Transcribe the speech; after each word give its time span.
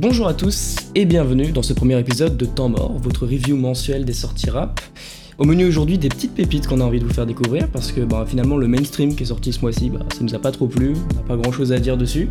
Bonjour 0.00 0.28
à 0.28 0.34
tous 0.34 0.76
et 0.94 1.04
bienvenue 1.06 1.50
dans 1.50 1.64
ce 1.64 1.72
premier 1.72 1.98
épisode 1.98 2.36
de 2.36 2.44
Temps 2.44 2.68
Mort, 2.68 2.96
votre 3.00 3.26
review 3.26 3.56
mensuel 3.56 4.04
des 4.04 4.12
sorties 4.12 4.48
rap. 4.48 4.80
Au 5.38 5.44
menu 5.44 5.66
aujourd'hui, 5.66 5.98
des 5.98 6.08
petites 6.08 6.36
pépites 6.36 6.68
qu'on 6.68 6.80
a 6.80 6.84
envie 6.84 7.00
de 7.00 7.04
vous 7.04 7.12
faire 7.12 7.26
découvrir 7.26 7.66
parce 7.68 7.90
que 7.90 8.02
bah, 8.02 8.24
finalement 8.24 8.56
le 8.56 8.68
mainstream 8.68 9.16
qui 9.16 9.24
est 9.24 9.26
sorti 9.26 9.52
ce 9.52 9.60
mois-ci, 9.60 9.90
bah, 9.90 9.98
ça 10.14 10.20
nous 10.22 10.32
a 10.36 10.38
pas 10.38 10.52
trop 10.52 10.68
plu, 10.68 10.94
on 10.94 11.14
n'a 11.16 11.22
pas 11.22 11.36
grand 11.36 11.50
chose 11.50 11.72
à 11.72 11.80
dire 11.80 11.96
dessus. 11.96 12.28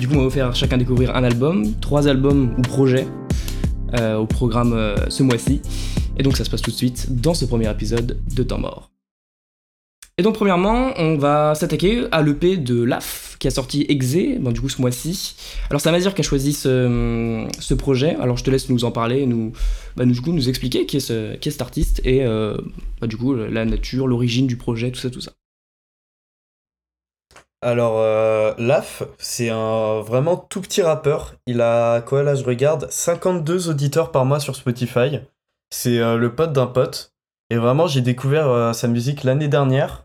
Du 0.00 0.06
coup, 0.06 0.14
on 0.14 0.18
va 0.18 0.24
vous 0.26 0.30
faire 0.30 0.54
chacun 0.54 0.76
découvrir 0.76 1.16
un 1.16 1.24
album, 1.24 1.74
trois 1.80 2.06
albums 2.06 2.54
ou 2.56 2.62
projets 2.62 3.08
euh, 3.98 4.18
au 4.18 4.26
programme 4.26 4.72
euh, 4.74 4.94
ce 5.08 5.24
mois-ci. 5.24 5.60
Et 6.18 6.22
donc 6.22 6.36
ça 6.36 6.44
se 6.44 6.50
passe 6.50 6.62
tout 6.62 6.70
de 6.70 6.76
suite 6.76 7.20
dans 7.20 7.34
ce 7.34 7.46
premier 7.46 7.68
épisode 7.68 8.16
de 8.32 8.42
Temps 8.44 8.60
Mort. 8.60 8.92
Et 10.18 10.22
donc 10.22 10.36
premièrement, 10.36 10.92
on 10.96 11.16
va 11.16 11.56
s'attaquer 11.56 12.06
à 12.12 12.22
l'EP 12.22 12.58
de 12.58 12.84
LAF 12.84 13.27
qui 13.38 13.46
a 13.48 13.50
sorti 13.50 13.86
Exe, 13.88 14.40
du 14.52 14.60
coup 14.60 14.68
ce 14.68 14.80
mois-ci. 14.80 15.36
Alors 15.70 15.80
c'est 15.80 15.88
Amazir 15.88 16.14
qui 16.14 16.20
a 16.20 16.24
choisi 16.24 16.52
ce, 16.52 17.74
projet, 17.74 18.16
alors 18.16 18.36
je 18.36 18.44
te 18.44 18.50
laisse 18.50 18.68
nous 18.68 18.84
en 18.84 18.90
parler, 18.90 19.26
nous, 19.26 19.52
bah, 19.96 20.04
nous 20.04 20.48
expliquer 20.48 20.86
qui 20.86 20.96
est, 20.98 21.00
ce, 21.00 21.36
qui 21.36 21.48
est 21.48 21.52
cet 21.52 21.62
artiste 21.62 22.00
et 22.04 22.24
euh, 22.24 22.56
bah, 23.00 23.06
du 23.06 23.16
coup 23.16 23.34
la 23.34 23.64
nature, 23.64 24.06
l'origine 24.06 24.46
du 24.46 24.56
projet, 24.56 24.90
tout 24.90 25.00
ça, 25.00 25.10
tout 25.10 25.20
ça. 25.20 25.32
Alors 27.60 27.98
euh, 27.98 28.54
Laf, 28.58 29.02
c'est 29.18 29.48
un 29.48 30.00
vraiment 30.00 30.36
tout 30.36 30.60
petit 30.60 30.82
rappeur. 30.82 31.34
Il 31.46 31.60
a 31.60 32.00
quoi 32.02 32.22
là 32.22 32.36
je 32.36 32.44
regarde 32.44 32.88
52 32.90 33.68
auditeurs 33.68 34.12
par 34.12 34.24
mois 34.24 34.38
sur 34.38 34.54
Spotify. 34.54 35.18
C'est 35.70 35.98
euh, 35.98 36.16
le 36.16 36.34
pote 36.34 36.52
d'un 36.52 36.66
pote. 36.66 37.12
Et 37.50 37.56
vraiment 37.56 37.86
j'ai 37.86 38.02
découvert 38.02 38.74
sa 38.74 38.88
musique 38.88 39.24
l'année 39.24 39.48
dernière 39.48 40.04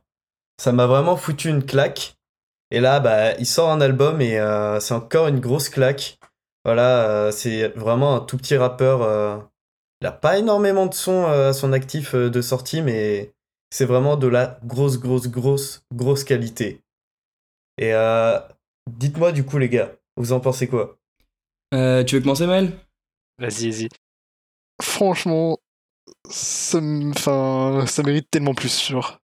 ça 0.59 0.71
m'a 0.71 0.85
vraiment 0.85 1.17
foutu 1.17 1.49
une 1.49 1.65
claque. 1.65 2.15
Et 2.73 2.79
là, 2.79 2.99
bah, 2.99 3.35
il 3.37 3.45
sort 3.45 3.69
un 3.69 3.81
album 3.81 4.19
et 4.19 4.39
euh, 4.39 4.79
c'est 4.79 4.95
encore 4.95 5.27
une 5.27 5.39
grosse 5.39 5.69
claque. 5.69 6.17
Voilà, 6.65 7.07
euh, 7.07 7.31
c'est 7.31 7.67
vraiment 7.67 8.15
un 8.15 8.19
tout 8.19 8.35
petit 8.35 8.57
rappeur. 8.57 9.03
Euh, 9.03 9.37
il 10.01 10.05
n'a 10.05 10.11
pas 10.11 10.39
énormément 10.39 10.87
de 10.87 10.93
sons 10.95 11.27
à 11.27 11.53
son 11.53 11.71
actif 11.71 12.15
de 12.15 12.41
sortie, 12.41 12.81
mais 12.81 13.31
c'est 13.69 13.85
vraiment 13.85 14.17
de 14.17 14.25
la 14.25 14.59
grosse, 14.63 14.99
grosse, 14.99 15.27
grosse, 15.27 15.83
grosse 15.93 16.23
qualité. 16.23 16.81
Et 17.77 17.93
dites-moi 18.89 19.31
du 19.31 19.45
coup, 19.45 19.59
les 19.59 19.69
gars, 19.69 19.93
vous 20.17 20.33
en 20.33 20.39
pensez 20.39 20.67
quoi? 20.67 20.97
Tu 21.71 21.77
veux 21.77 22.21
commencer, 22.21 22.47
Mel 22.47 22.73
Vas-y, 23.37 23.69
vas-y. 23.69 23.89
Franchement, 24.81 25.57
ça, 26.27 26.81
ça 27.85 28.03
mérite 28.03 28.29
tellement 28.29 28.55
plus, 28.55 28.89
genre. 28.89 29.19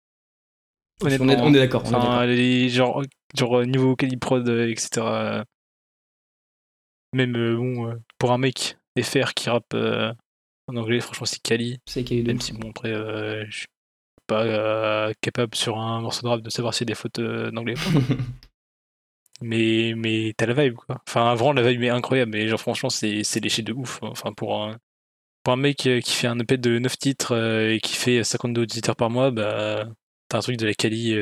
On 1.02 1.08
est, 1.08 1.20
on 1.20 1.55
est 1.55 1.58
d'accord. 1.58 1.84
genre, 1.86 3.02
genre 3.36 3.64
niveau 3.64 3.96
Caliprod, 3.96 4.48
etc. 4.48 5.44
Même 7.12 7.36
euh, 7.36 7.56
bon, 7.56 7.88
euh, 7.88 7.94
pour 8.18 8.32
un 8.32 8.38
mec 8.38 8.76
FR 9.00 9.32
qui 9.34 9.48
rappe 9.48 9.74
euh, 9.74 10.12
en 10.66 10.76
anglais, 10.76 11.00
franchement, 11.00 11.26
c'est 11.26 11.40
Kali. 11.40 11.78
C'est 11.86 12.04
Kali. 12.04 12.22
Même 12.22 12.40
si, 12.40 12.52
bon, 12.52 12.70
après, 12.70 12.92
je 13.48 13.58
suis 13.58 13.66
pas 14.26 15.12
capable 15.22 15.54
sur 15.54 15.78
un 15.78 16.02
morceau 16.02 16.22
de 16.22 16.28
rap 16.28 16.42
de 16.42 16.50
savoir 16.50 16.74
s'il 16.74 16.82
y 16.82 16.88
a 16.88 16.92
des 16.92 16.94
fautes 16.94 17.20
d'anglais. 17.20 17.74
mais 19.40 19.94
mais 19.96 20.34
t'as 20.36 20.46
la 20.46 20.52
vibe, 20.52 20.74
quoi. 20.74 21.00
Enfin, 21.08 21.34
vraiment, 21.34 21.52
la 21.52 21.62
vibe 21.62 21.84
est 21.84 21.88
incroyable. 21.88 22.32
Mais 22.32 22.48
genre, 22.48 22.60
franchement, 22.60 22.90
c'est 22.90 23.40
léché 23.40 23.62
de 23.62 23.72
ouf. 23.72 24.00
Enfin, 24.02 24.32
pour 24.34 24.62
un, 24.62 24.77
pour 25.42 25.55
un 25.55 25.56
mec 25.56 25.78
qui 25.78 26.12
fait 26.12 26.27
un 26.27 26.38
EP 26.38 26.58
de 26.58 26.78
9 26.78 26.98
titres 26.98 27.34
et 27.36 27.80
qui 27.80 27.94
fait 27.94 28.22
52 28.22 28.62
auditeurs 28.62 28.96
par 28.96 29.08
mois, 29.08 29.30
bah 29.30 29.86
T'as 30.28 30.36
un 30.36 30.40
truc 30.42 30.58
de 30.58 30.67
la 30.67 30.74
quali. 30.74 31.14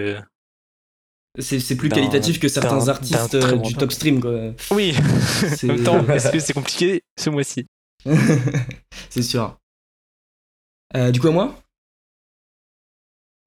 Euh, 1.38 1.42
c'est 1.42 1.76
plus 1.76 1.88
qualitatif 1.88 2.40
que 2.40 2.48
certains 2.48 2.88
artistes 2.88 3.34
euh, 3.34 3.56
du 3.56 3.74
top 3.74 3.92
stream, 3.92 4.20
quoi. 4.20 4.52
Oui, 4.70 4.94
en 5.62 5.66
même 5.66 5.82
temps, 5.82 6.06
est-ce 6.08 6.30
que 6.30 6.38
c'est 6.38 6.52
compliqué 6.52 7.02
ce 7.18 7.30
mois-ci? 7.30 7.66
C'est 9.10 9.22
sûr. 9.22 9.58
Euh, 10.96 11.10
du 11.10 11.20
coup, 11.20 11.28
à 11.28 11.32
moi? 11.32 11.58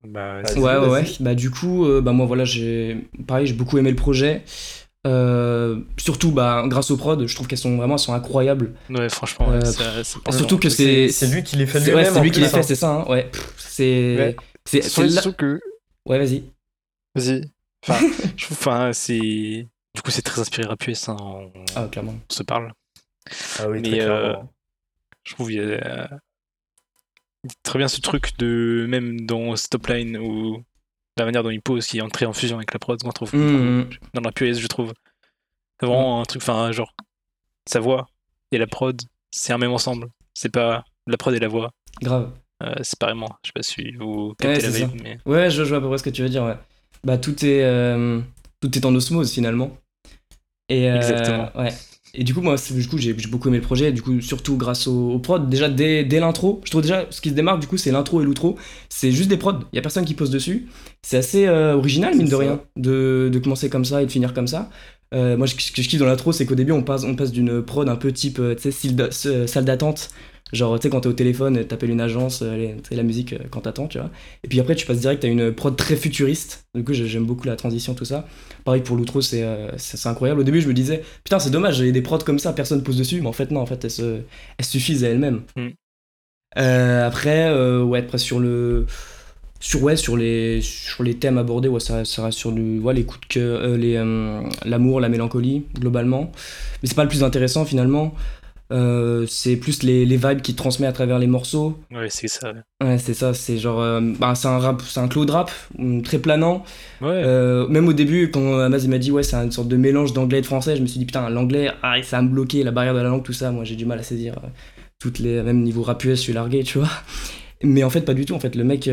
Bah, 0.05 0.41
ouais, 0.55 0.77
ouais, 0.77 0.87
ouais. 0.87 1.03
Bah, 1.19 1.35
du 1.35 1.49
coup, 1.49 1.87
bah, 2.01 2.11
moi, 2.11 2.25
voilà, 2.25 2.45
j'ai. 2.45 3.09
Pareil, 3.27 3.47
j'ai 3.47 3.53
beaucoup 3.53 3.77
aimé 3.77 3.89
le 3.89 3.95
projet. 3.95 4.43
surtout 5.97 6.31
bah, 6.31 6.63
grâce 6.67 6.91
aux 6.91 6.97
prod, 6.97 7.25
je 7.25 7.35
trouve 7.35 7.47
qu'elles 7.47 7.57
sont 7.57 7.77
vraiment 7.77 7.95
elles 7.95 7.99
sont 7.99 8.13
incroyables. 8.13 8.73
Ouais, 8.89 9.09
franchement. 9.09 9.47
surtout 10.31 10.57
que 10.57 10.69
c'est. 10.69 11.09
C'est 11.09 11.27
lui 11.27 11.43
qui 11.43 11.55
les 11.55 11.65
fait 11.65 11.79
lui-même. 11.79 12.13
c'est 12.13 12.21
lui 12.21 12.31
qui 12.31 12.41
les 12.41 12.49
fait, 12.49 12.63
c'est 12.63 12.75
ça. 12.75 12.89
Hein. 12.89 13.05
Ouais, 13.09 13.31
c'est. 13.57 14.35
C'est 14.65 14.81
que. 15.37 15.59
Ouais, 16.05 16.17
vas-y. 16.17 16.43
Vas-y. 17.15 17.49
Enfin, 17.87 18.05
enfin 18.51 18.93
c'est. 18.93 19.67
Du 19.95 20.01
coup, 20.03 20.11
c'est 20.11 20.21
très 20.21 20.39
inspiré 20.39 20.67
rap 20.67 20.85
US, 20.87 21.09
hein, 21.09 21.17
on... 21.19 21.51
Ah, 21.75 21.87
clairement. 21.91 22.13
On 22.29 22.33
se 22.33 22.43
parle. 22.43 22.71
Ah 23.59 23.67
oui, 23.67 23.81
Mais, 23.81 23.89
très 23.89 24.01
euh, 24.01 24.35
je 25.23 25.33
trouve 25.33 25.47
qu'il 25.47 25.57
y 25.57 25.73
a 25.73 26.09
très 27.63 27.79
bien 27.79 27.87
ce 27.87 28.01
truc 28.01 28.37
de 28.37 28.85
même 28.89 29.25
dans 29.25 29.55
Stopline 29.55 30.17
ou 30.17 30.63
la 31.17 31.25
manière 31.25 31.43
dont 31.43 31.49
il 31.49 31.61
pose 31.61 31.85
qui 31.85 31.99
est 31.99 32.01
entré 32.01 32.25
en 32.25 32.33
fusion 32.33 32.57
avec 32.57 32.73
la 32.73 32.79
prod 32.79 33.01
qu'on 33.01 33.11
trouve 33.11 33.33
mmh. 33.33 33.89
dans 34.13 34.21
la 34.21 34.31
US 34.41 34.59
je 34.59 34.67
trouve 34.67 34.93
c'est 35.79 35.85
vraiment 35.85 36.17
mmh. 36.17 36.21
un 36.21 36.25
truc 36.25 36.41
enfin 36.41 36.71
genre 36.71 36.93
sa 37.65 37.79
voix 37.79 38.09
et 38.51 38.57
la 38.57 38.67
prod 38.67 38.99
c'est 39.31 39.53
un 39.53 39.57
même 39.57 39.71
ensemble 39.71 40.09
c'est 40.33 40.51
pas 40.51 40.83
la 41.07 41.17
prod 41.17 41.33
et 41.33 41.39
la 41.39 41.47
voix 41.47 41.71
grave 42.01 42.33
euh, 42.61 42.75
séparément. 42.81 43.29
Je 43.43 43.49
sais 43.49 43.53
pas 43.53 43.63
si 43.63 43.91
vous 43.91 44.33
captez 44.37 44.61
la 44.61 44.69
vibe, 44.69 45.01
mais... 45.01 45.17
Ouais, 45.25 45.49
je, 45.49 45.63
vois 45.63 45.77
à 45.77 45.81
peu 45.81 45.87
près 45.87 45.97
ce 45.97 46.03
que 46.03 46.09
tu 46.09 46.21
veux 46.21 46.29
dire, 46.29 46.43
ouais. 46.43 46.57
Bah, 47.03 47.17
tout 47.17 47.45
est, 47.45 47.63
euh, 47.63 48.19
tout 48.61 48.77
est 48.77 48.85
en 48.85 48.93
osmose, 48.95 49.31
finalement. 49.31 49.77
Et, 50.69 50.89
euh, 50.89 50.97
Exactement. 50.97 51.49
Ouais. 51.55 51.73
Et 52.15 52.23
du 52.23 52.33
coup, 52.33 52.41
moi, 52.41 52.55
du 52.71 52.87
coup, 52.87 52.97
j'ai 52.97 53.13
beaucoup 53.13 53.49
aimé 53.49 53.57
le 53.57 53.63
projet, 53.63 53.91
du 53.91 54.01
coup, 54.01 54.19
surtout 54.19 54.57
grâce 54.57 54.87
au, 54.87 55.11
au 55.11 55.19
prod. 55.19 55.47
Déjà, 55.47 55.69
dès, 55.69 56.03
dès 56.03 56.19
l'intro, 56.19 56.59
je 56.65 56.71
trouve 56.71 56.81
déjà, 56.81 57.05
ce 57.11 57.21
qui 57.21 57.29
se 57.29 57.35
démarque, 57.35 57.59
du 57.59 57.67
coup, 57.67 57.77
c'est 57.77 57.91
l'intro 57.91 58.21
et 58.21 58.25
l'outro. 58.25 58.57
C'est 58.89 59.11
juste 59.11 59.29
des 59.29 59.37
prods, 59.37 59.59
il 59.71 59.75
y 59.75 59.79
a 59.79 59.81
personne 59.81 60.05
qui 60.05 60.15
pose 60.15 60.31
dessus. 60.31 60.67
C'est 61.03 61.17
assez 61.17 61.47
original, 61.47 62.15
mine 62.15 62.27
de 62.27 62.35
rien, 62.35 62.61
de, 62.77 63.29
de, 63.31 63.39
commencer 63.39 63.69
comme 63.69 63.85
ça 63.85 64.01
et 64.01 64.07
de 64.07 64.11
finir 64.11 64.33
comme 64.33 64.47
ça. 64.47 64.71
moi, 65.13 65.45
ce 65.45 65.53
que 65.53 65.81
je 65.81 65.87
kiffe 65.87 65.99
dans 65.99 66.07
l'intro, 66.07 66.31
c'est 66.31 66.47
qu'au 66.47 66.55
début, 66.55 66.71
on 66.71 66.81
passe, 66.81 67.03
on 67.03 67.15
passe 67.15 67.31
d'une 67.31 67.61
prod 67.61 67.87
un 67.87 67.95
peu 67.95 68.11
type, 68.11 68.41
tu 68.59 68.71
sais, 68.71 69.47
salle 69.47 69.65
d'attente 69.65 70.09
Genre, 70.51 70.79
tu 70.79 70.83
sais, 70.83 70.89
quand 70.89 71.01
t'es 71.01 71.07
au 71.07 71.13
téléphone, 71.13 71.63
t'appelles 71.65 71.91
une 71.91 72.01
agence, 72.01 72.43
c'est 72.83 72.95
la 72.95 73.03
musique 73.03 73.33
euh, 73.33 73.39
quand 73.51 73.61
t'attends, 73.61 73.87
tu 73.87 73.99
vois. 73.99 74.09
Et 74.43 74.47
puis 74.47 74.59
après, 74.59 74.75
tu 74.75 74.85
passes 74.85 74.99
direct 74.99 75.23
à 75.23 75.27
une 75.27 75.53
prod 75.53 75.75
très 75.75 75.95
futuriste. 75.95 76.65
Du 76.73 76.83
coup, 76.83 76.93
j'aime 76.93 77.25
beaucoup 77.25 77.45
la 77.45 77.55
transition, 77.55 77.93
tout 77.93 78.05
ça. 78.05 78.27
Pareil 78.65 78.81
pour 78.81 78.97
l'outro, 78.97 79.19
euh, 79.33 79.71
c'est 79.77 80.07
incroyable. 80.07 80.41
Au 80.41 80.43
début, 80.43 80.61
je 80.61 80.67
me 80.67 80.73
disais, 80.73 81.03
putain, 81.23 81.39
c'est 81.39 81.51
dommage, 81.51 81.77
j'ai 81.77 81.91
des 81.91 82.01
prods 82.01 82.17
comme 82.19 82.39
ça, 82.39 82.53
personne 82.53 82.81
pose 82.81 82.97
dessus. 82.97 83.21
Mais 83.21 83.27
en 83.27 83.33
fait, 83.33 83.51
non, 83.51 83.61
en 83.61 83.65
fait, 83.67 83.83
elles, 83.83 83.91
se, 83.91 84.21
elles 84.57 84.65
suffisent 84.65 85.03
à 85.03 85.09
elles-mêmes. 85.09 85.41
Mm. 85.55 85.67
Euh, 86.57 87.07
après, 87.07 87.53
ouais, 87.83 87.99
après, 87.99 88.17
sur 88.17 88.39
le. 88.39 88.87
Sur, 89.61 89.83
ouais, 89.83 89.97
sur, 89.97 90.15
les, 90.15 90.61
sur 90.61 91.03
les 91.03 91.15
thèmes 91.15 91.37
abordés, 91.37 91.67
ouais, 91.67 91.81
ça, 91.81 92.05
ça 92.05 92.23
reste 92.23 92.37
sur 92.37 92.53
du, 92.53 92.79
ouais, 92.79 92.93
les 92.93 93.03
coups 93.03 93.19
de 93.19 93.25
cœur, 93.25 93.61
l'amour, 94.65 95.01
la 95.01 95.09
mélancolie, 95.09 95.65
globalement. 95.77 96.31
Mais 96.81 96.87
c'est 96.87 96.95
pas 96.95 97.03
le 97.03 97.09
plus 97.09 97.25
intéressant 97.25 97.65
finalement. 97.65 98.15
Euh, 98.71 99.25
c'est 99.27 99.55
plus 99.55 99.81
les, 99.81 100.05
les, 100.05 100.17
vibes 100.17 100.41
qu'il 100.41 100.55
transmet 100.55 100.85
à 100.85 100.91
travers 100.91 101.17
les 101.17 101.25
morceaux. 101.25 101.79
Ouais, 101.91 102.07
c'est 102.09 102.27
ça. 102.27 102.53
Ouais, 102.83 102.99
c'est 102.99 103.15
ça. 103.15 103.33
C'est 103.33 103.57
genre, 103.57 103.81
euh, 103.81 103.99
bah, 104.19 104.35
c'est 104.35 104.47
un 104.47 104.59
rap, 104.59 104.81
c'est 104.83 104.99
un 104.99 105.07
cloud 105.07 105.29
rap 105.29 105.51
mm, 105.77 106.01
très 106.01 106.19
planant. 106.19 106.63
Ouais. 107.01 107.09
Euh, 107.09 107.67
même 107.67 107.87
au 107.87 107.93
début, 107.93 108.29
quand 108.29 108.59
Amaz 108.59 108.87
m'a 108.87 108.99
dit 108.99 109.11
ouais, 109.11 109.23
c'est 109.23 109.37
une 109.37 109.51
sorte 109.51 109.67
de 109.67 109.77
mélange 109.77 110.13
d'anglais 110.13 110.39
et 110.39 110.41
de 110.41 110.45
français, 110.45 110.75
je 110.75 110.81
me 110.81 110.87
suis 110.87 110.99
dit 110.99 111.05
putain, 111.05 111.29
l'anglais, 111.29 111.71
ah, 111.81 112.01
ça 112.03 112.17
va 112.17 112.23
me 112.23 112.29
bloquer 112.29 112.63
la 112.63 112.71
barrière 112.71 112.93
de 112.93 112.99
la 112.99 113.09
langue, 113.09 113.23
tout 113.23 113.33
ça. 113.33 113.51
Moi, 113.51 113.63
j'ai 113.63 113.75
du 113.75 113.85
mal 113.85 113.99
à 113.99 114.03
saisir 114.03 114.35
toutes 114.99 115.19
les, 115.19 115.41
même 115.41 115.63
niveau 115.63 115.81
rap 115.81 116.03
US, 116.03 116.17
je 116.17 116.23
suis 116.23 116.33
largué, 116.33 116.63
tu 116.63 116.77
vois. 116.77 116.89
Mais 117.63 117.83
en 117.83 117.89
fait, 117.89 118.01
pas 118.01 118.13
du 118.13 118.25
tout. 118.25 118.35
En 118.35 118.39
fait, 118.39 118.55
le 118.55 118.63
mec, 118.63 118.89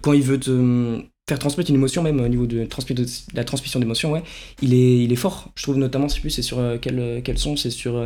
quand 0.00 0.12
il 0.12 0.22
veut 0.22 0.40
te 0.40 0.50
mm, 0.50 1.04
faire 1.28 1.38
transmettre 1.38 1.70
une 1.70 1.76
émotion, 1.76 2.02
même 2.02 2.20
au 2.20 2.28
niveau 2.28 2.46
de, 2.46 2.66
la 3.34 3.44
transmission 3.44 3.78
d'émotion, 3.78 4.10
ouais, 4.10 4.24
il 4.62 4.74
est, 4.74 5.04
il 5.04 5.12
est 5.12 5.16
fort. 5.16 5.52
Je 5.54 5.62
trouve 5.62 5.76
notamment, 5.76 6.08
je 6.08 6.14
sais 6.14 6.20
plus, 6.20 6.30
c'est 6.30 6.42
sur 6.42 6.58
quel, 6.80 7.20
quel 7.22 7.38
son, 7.38 7.56
c'est 7.56 7.70
sur 7.70 8.02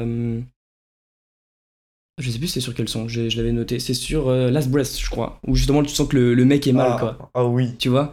je 2.18 2.30
sais 2.30 2.38
plus 2.38 2.48
c'est 2.48 2.60
sur 2.60 2.74
quel 2.74 2.88
son, 2.88 3.08
je, 3.08 3.36
l'avais 3.36 3.52
noté. 3.52 3.78
C'est 3.78 3.94
sur 3.94 4.28
euh, 4.28 4.50
Last 4.50 4.70
Breath, 4.70 4.98
je 4.98 5.10
crois. 5.10 5.40
Où 5.46 5.54
justement 5.54 5.82
tu 5.82 5.90
sens 5.90 6.08
que 6.08 6.16
le, 6.16 6.44
mec 6.44 6.66
est 6.66 6.72
mal, 6.72 6.92
ah, 6.94 6.98
quoi. 6.98 7.30
Ah 7.34 7.44
oui. 7.44 7.76
Tu 7.78 7.88
vois? 7.88 8.12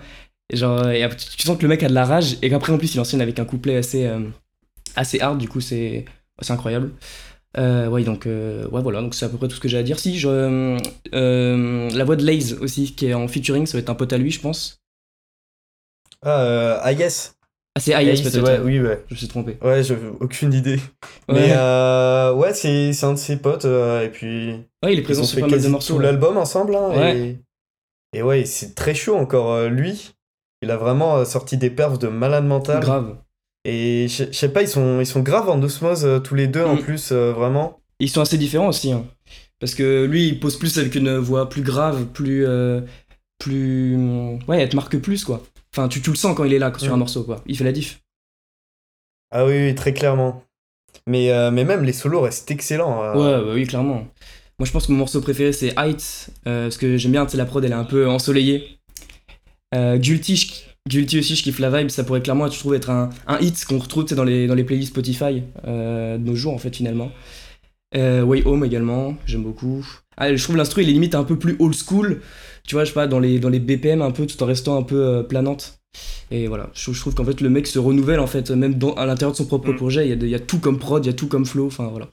Et 0.50 0.58
genre, 0.58 0.90
et 0.90 1.08
tu 1.18 1.46
sens 1.46 1.58
que 1.58 1.64
le 1.64 1.70
mec 1.70 1.84
a 1.84 1.90
de 1.90 1.94
la 1.94 2.06
rage 2.06 2.38
et 2.42 2.50
qu'après 2.50 2.74
en 2.74 2.78
plus 2.78 2.94
il 2.94 3.00
enseigne 3.00 3.22
avec 3.22 3.40
un 3.40 3.46
couplet 3.46 3.78
assez, 3.78 4.06
euh, 4.06 4.20
assez 4.96 5.20
hard, 5.20 5.38
du 5.38 5.48
coup 5.48 5.62
c'est 5.62 6.06
incroyable. 6.50 6.92
Euh, 7.58 7.88
ouais, 7.88 8.04
donc, 8.04 8.26
ouais, 8.26 8.82
voilà, 8.82 9.02
donc 9.02 9.16
c'est 9.16 9.26
à 9.26 9.30
peu 9.30 9.38
près 9.38 9.48
tout 9.48 9.56
ce 9.56 9.62
que 9.62 9.68
j'ai 9.70 9.78
à 9.78 9.84
dire. 9.84 10.00
Si, 10.00 10.20
je, 10.20 10.78
la 11.14 12.04
voix 12.04 12.16
de 12.16 12.26
Laze 12.26 12.54
aussi, 12.60 12.94
qui 12.94 13.08
est 13.08 13.14
en 13.14 13.28
featuring, 13.28 13.66
ça 13.66 13.78
va 13.78 13.82
être 13.82 13.90
un 13.90 13.96
pote 13.96 14.12
à 14.12 14.18
lui, 14.18 14.32
je 14.32 14.42
pense. 14.42 14.82
Ah, 16.24 16.80
ah 16.84 16.92
yes. 16.92 17.36
Ah, 17.76 17.80
c'est 17.80 17.92
Ayes 17.94 18.22
peut-être. 18.22 18.64
oui, 18.64 18.80
ouais. 18.80 19.04
Je 19.08 19.16
me 19.16 19.18
suis 19.18 19.28
trompé. 19.28 19.58
Ouais, 19.64 19.82
j'ai 19.84 19.98
aucune 20.20 20.54
idée. 20.54 20.80
Mais 21.28 21.54
euh, 21.56 22.32
ouais, 22.34 22.54
c'est 22.54 22.92
un 23.04 23.14
de 23.14 23.18
ses 23.18 23.38
potes. 23.38 23.66
Euh, 23.66 24.04
et 24.06 24.10
puis. 24.10 24.52
Ouais, 24.84 24.94
il 24.94 25.00
est 25.00 25.02
présent 25.04 25.24
sur 25.24 25.40
pas 25.40 25.48
mal 25.48 25.62
de 25.62 25.68
morceaux. 25.70 25.96
tout 25.96 26.00
l'album 26.00 26.38
ensemble. 26.38 26.76
Hein, 26.76 26.90
ouais. 26.92 27.18
Et, 28.14 28.20
et 28.20 28.22
ouais, 28.22 28.46
c'est 28.46 28.76
très 28.76 28.94
chaud 28.94 29.16
encore. 29.16 29.52
Euh, 29.54 29.70
lui, 29.70 30.12
il 30.62 30.70
a 30.70 30.78
vraiment 30.78 31.26
sorti 31.26 31.58
des 31.58 31.72
perfs 31.72 31.98
de 31.98 32.08
malade 32.10 32.46
mental. 32.46 32.80
Grave. 32.80 33.16
Et 33.66 34.08
je 34.08 34.32
sais 34.32 34.50
pas, 34.50 34.62
ils 34.62 34.68
sont, 34.68 35.00
ils 35.00 35.06
sont 35.08 35.22
graves 35.22 35.50
en 35.50 35.62
osmose 35.64 36.08
tous 36.24 36.36
les 36.36 36.48
deux 36.48 36.64
en 36.64 36.76
Mm. 36.76 36.80
plus, 36.82 37.12
vraiment. 37.12 37.80
Ils 38.00 38.10
sont 38.10 38.22
assez 38.22 38.38
différents 38.38 38.68
aussi. 38.68 38.92
hein. 38.92 39.06
Parce 39.60 39.74
que 39.74 40.06
lui, 40.06 40.28
il 40.28 40.40
pose 40.40 40.58
plus 40.60 40.78
avec 40.78 40.94
une 40.96 41.16
voix 41.18 41.50
plus 41.50 41.62
grave, 41.64 42.06
plus. 42.14 42.46
plus. 43.40 43.96
Ouais, 44.48 44.62
elle 44.62 44.70
te 44.70 44.76
marque 44.76 44.98
plus, 44.98 45.24
quoi. 45.24 45.42
Enfin, 45.76 45.88
tu, 45.88 46.02
tu 46.02 46.12
le 46.12 46.16
sens 46.16 46.36
quand 46.36 46.44
il 46.44 46.54
est 46.54 46.60
là, 46.60 46.72
sur 46.78 46.94
un 46.94 46.96
Mm. 46.96 47.00
morceau, 47.00 47.24
quoi. 47.24 47.42
Il 47.48 47.58
fait 47.58 47.64
la 47.64 47.72
diff. 47.72 48.00
Ah 49.32 49.46
oui, 49.46 49.54
oui, 49.68 49.76
très 49.76 49.94
clairement. 49.94 50.44
Mais, 51.08 51.32
euh, 51.32 51.50
mais 51.52 51.64
même 51.66 51.84
les 51.84 51.94
solos 51.94 52.22
restent 52.22 52.50
excellents. 52.52 53.04
euh. 53.04 53.14
Ouais, 53.16 53.46
bah 53.46 53.52
oui, 53.56 53.66
clairement. 53.66 54.08
Moi, 54.60 54.66
je 54.68 54.72
pense 54.72 54.86
que 54.86 54.92
mon 54.92 55.00
morceau 55.00 55.20
préféré, 55.22 55.52
c'est 55.52 55.74
Heights. 55.78 56.30
euh, 56.48 56.66
parce 56.66 56.78
que 56.78 56.98
j'aime 56.98 57.12
bien, 57.12 57.26
tu 57.26 57.32
sais, 57.32 57.38
la 57.38 57.46
prod, 57.46 57.64
elle 57.66 57.72
est 57.72 57.76
un 57.76 57.84
peu 57.86 58.08
ensoleillée. 58.08 58.78
Euh, 59.74 59.98
Guilty, 59.98 60.36
je- 60.36 60.54
Guilty 60.88 61.20
aussi, 61.20 61.36
je 61.36 61.42
kiffe 61.44 61.58
la 61.60 61.72
vibe. 61.76 61.90
Ça 61.90 62.04
pourrait 62.04 62.22
clairement, 62.22 62.48
je 62.50 62.60
trouve, 62.60 62.76
être 62.76 62.92
un, 62.92 63.10
un 63.26 63.40
hit 63.40 63.66
qu'on 63.66 63.80
retrouve 63.80 64.04
tu 64.06 64.10
sais, 64.10 64.16
dans 64.16 64.24
les, 64.24 64.46
dans 64.46 64.54
les 64.56 64.64
playlists 64.64 64.92
Spotify 64.92 65.42
euh, 65.66 66.18
de 66.20 66.24
nos 66.24 66.36
jours, 66.36 66.54
en 66.54 66.60
fait, 66.60 66.76
finalement. 66.76 67.12
Euh, 67.96 68.22
Way 68.24 68.44
Home 68.46 68.64
également, 68.64 69.16
j'aime 69.26 69.44
beaucoup. 69.44 69.86
Ah, 70.18 70.36
je 70.36 70.44
trouve 70.44 70.58
l'instru, 70.58 70.84
il 70.84 70.90
est 70.90 70.94
limite 70.94 71.16
un 71.16 71.24
peu 71.24 71.38
plus 71.40 71.56
old 71.60 71.74
school. 71.76 72.22
Tu 72.68 72.76
vois, 72.76 72.84
je 72.86 72.90
sais 72.90 72.94
pas, 72.94 73.08
dans 73.08 73.20
les, 73.20 73.40
dans 73.40 73.50
les 73.50 73.60
BPM 73.60 74.02
un 74.02 74.12
peu, 74.12 74.26
tout 74.26 74.42
en 74.42 74.46
restant 74.46 74.78
un 74.78 74.84
peu 74.84 74.96
euh, 75.06 75.24
planante. 75.24 75.80
Et 76.32 76.48
voilà, 76.48 76.70
je, 76.74 76.92
je 76.92 77.00
trouve 77.00 77.14
qu'en 77.14 77.26
fait, 77.26 77.42
le 77.42 77.50
mec 77.50 77.68
se 77.68 77.78
renouvelle, 77.78 78.20
en 78.20 78.28
fait, 78.28 78.50
même 78.52 78.76
dans, 78.76 78.94
à 78.96 79.06
l'intérieur 79.06 79.32
de 79.34 79.38
son 79.38 79.46
propre 79.46 79.72
Mm. 79.72 79.76
projet. 79.76 80.06
Il 80.08 80.10
y, 80.10 80.14
a 80.14 80.16
de- 80.16 80.26
il 80.26 80.32
y 80.32 80.36
a 80.36 80.40
tout 80.40 80.60
comme 80.60 80.80
prod, 80.80 81.04
il 81.06 81.10
y 81.10 81.12
a 81.12 81.14
tout 81.16 81.28
comme 81.28 81.46
flow. 81.46 81.68
Enfin, 81.68 81.88
voilà. 81.88 82.10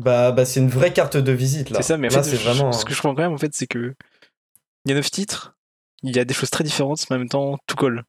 Bah, 0.00 0.32
bah 0.32 0.44
c'est 0.46 0.60
une 0.60 0.68
vraie 0.70 0.92
carte 0.92 1.16
de 1.18 1.32
visite 1.32 1.68
là. 1.70 1.76
C'est 1.82 1.88
ça, 1.88 1.98
mais 1.98 2.08
en 2.08 2.16
là, 2.16 2.22
fait, 2.22 2.30
c'est 2.30 2.36
je- 2.36 2.44
vraiment. 2.48 2.72
ce 2.72 2.84
que 2.84 2.94
je 2.94 3.02
comprends 3.02 3.14
quand 3.16 3.22
même, 3.22 3.32
en 3.32 3.38
fait, 3.38 3.52
c'est 3.54 3.66
que 3.66 3.94
il 4.86 4.88
y 4.88 4.92
a 4.92 4.94
9 4.94 5.10
titres, 5.10 5.54
il 6.02 6.16
y 6.16 6.18
a 6.18 6.24
des 6.24 6.32
choses 6.34 6.48
très 6.50 6.64
différentes, 6.64 7.04
mais 7.10 7.16
en 7.16 7.18
même 7.18 7.28
temps, 7.28 7.58
tout 7.66 7.76
colle. 7.76 8.04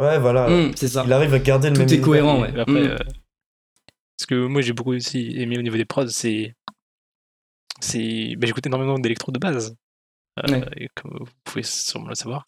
Ouais, 0.00 0.18
voilà. 0.18 0.48
Mm, 0.48 0.72
c'est 0.76 0.88
ça. 0.88 1.04
Il 1.06 1.12
arrive 1.12 1.34
à 1.34 1.38
garder 1.38 1.68
le 1.70 1.74
Tout 1.76 1.80
même. 1.82 1.88
est 1.88 1.92
univers. 1.92 2.04
cohérent, 2.06 2.40
ouais. 2.42 2.58
Après, 2.58 2.72
Mm. 2.82 2.90
euh, 2.90 2.98
ce 4.20 4.26
que 4.26 4.34
moi 4.46 4.60
j'ai 4.62 4.72
beaucoup 4.72 4.92
aussi 4.94 5.40
aimé 5.40 5.56
au 5.58 5.62
niveau 5.62 5.76
des 5.76 5.84
prods, 5.84 6.08
c'est. 6.08 6.54
c'est 7.80 8.34
bah, 8.36 8.46
J'écoute 8.46 8.66
énormément 8.66 8.98
d'électro 8.98 9.30
de 9.30 9.38
base, 9.38 9.76
Ouais. 10.48 10.64
et 10.76 10.88
comme 10.94 11.16
vous 11.18 11.26
pouvez 11.44 11.62
sûrement 11.62 12.08
le 12.08 12.14
savoir. 12.14 12.46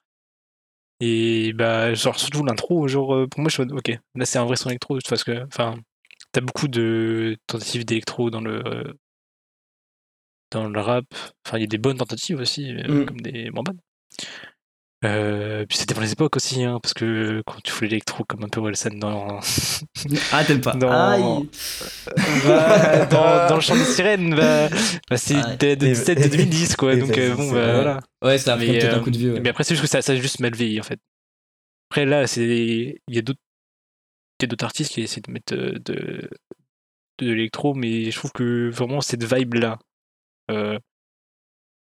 Et 1.00 1.52
bah, 1.54 1.94
genre, 1.94 2.18
surtout 2.18 2.44
l'intro, 2.44 2.86
genre, 2.86 3.14
euh, 3.14 3.26
pour 3.26 3.40
moi, 3.40 3.48
je 3.48 3.62
suis 3.62 3.72
ok, 3.72 3.98
là 4.14 4.24
c'est 4.26 4.38
un 4.38 4.44
vrai 4.44 4.56
son 4.56 4.68
électro, 4.68 4.98
parce 5.08 5.24
que, 5.24 5.44
enfin, 5.46 5.78
t'as 6.32 6.42
beaucoup 6.42 6.68
de 6.68 7.38
tentatives 7.46 7.84
d'électro 7.86 8.30
dans 8.30 8.40
le. 8.42 8.62
euh, 8.66 8.92
dans 10.52 10.68
le 10.68 10.80
rap. 10.80 11.04
Enfin, 11.46 11.58
il 11.58 11.60
y 11.60 11.64
a 11.64 11.68
des 11.68 11.78
bonnes 11.78 11.96
tentatives 11.98 12.40
aussi, 12.40 12.72
euh, 12.72 13.02
Mm. 13.02 13.06
comme 13.06 13.20
des 13.20 13.50
bonnes. 13.50 13.78
Euh, 15.02 15.64
puis 15.66 15.78
c'était 15.78 15.94
pour 15.94 16.02
les 16.02 16.12
époques 16.12 16.36
aussi, 16.36 16.62
hein, 16.62 16.78
parce 16.82 16.92
que 16.92 17.42
quand 17.46 17.58
tu 17.64 17.72
fais 17.72 17.86
l'électro 17.86 18.22
comme 18.24 18.44
un 18.44 18.48
peu 18.48 18.60
Wilson 18.60 18.90
dans, 18.96 19.40
Ah, 20.32 20.44
t'aimes 20.44 20.60
pas. 20.60 20.74
Dans- 20.74 20.90
Aïe. 20.92 21.48
bah, 22.46 23.06
dans, 23.06 23.48
dans 23.48 23.54
le 23.54 23.60
chant 23.62 23.76
des 23.76 23.84
sirènes, 23.84 24.34
bah, 24.34 24.68
bah, 25.08 25.16
c'est 25.16 25.36
Ouais. 25.36 25.56
de, 25.56 25.74
de 25.74 25.86
Et- 25.86 25.90
17 25.92 26.22
de 26.22 26.28
2010, 26.28 26.76
quoi. 26.76 26.96
Donc, 26.96 27.16
euh, 27.16 27.34
bon, 27.34 27.50
bah, 27.50 27.72
voilà. 27.74 28.00
Ouais, 28.22 28.36
ça 28.36 28.56
Mais, 28.56 28.84
un 28.84 28.98
euh, 28.98 29.00
coup 29.00 29.10
de 29.10 29.16
vieux. 29.16 29.32
ouais. 29.34 29.40
Mais 29.40 29.48
après, 29.48 29.64
c'est 29.64 29.74
juste 29.74 29.82
que 29.84 29.88
ça, 29.90 30.02
ça 30.02 30.12
a 30.12 30.16
juste 30.16 30.38
mal 30.40 30.54
vieilli, 30.54 30.78
en 30.78 30.82
fait. 30.84 31.00
Après, 31.90 32.04
là, 32.04 32.24
il 32.36 32.98
y 33.08 33.18
a 33.18 33.22
d'autres 33.22 34.64
artistes 34.64 34.92
qui 34.92 35.00
essaient 35.00 35.22
de 35.22 35.30
mettre 35.32 35.54
euh, 35.54 35.78
de, 35.82 36.28
de 37.20 37.26
l'électro, 37.26 37.72
mais 37.74 38.10
je 38.10 38.18
trouve 38.18 38.32
que 38.32 38.68
vraiment 38.68 39.00
cette 39.00 39.24
vibe-là. 39.24 39.78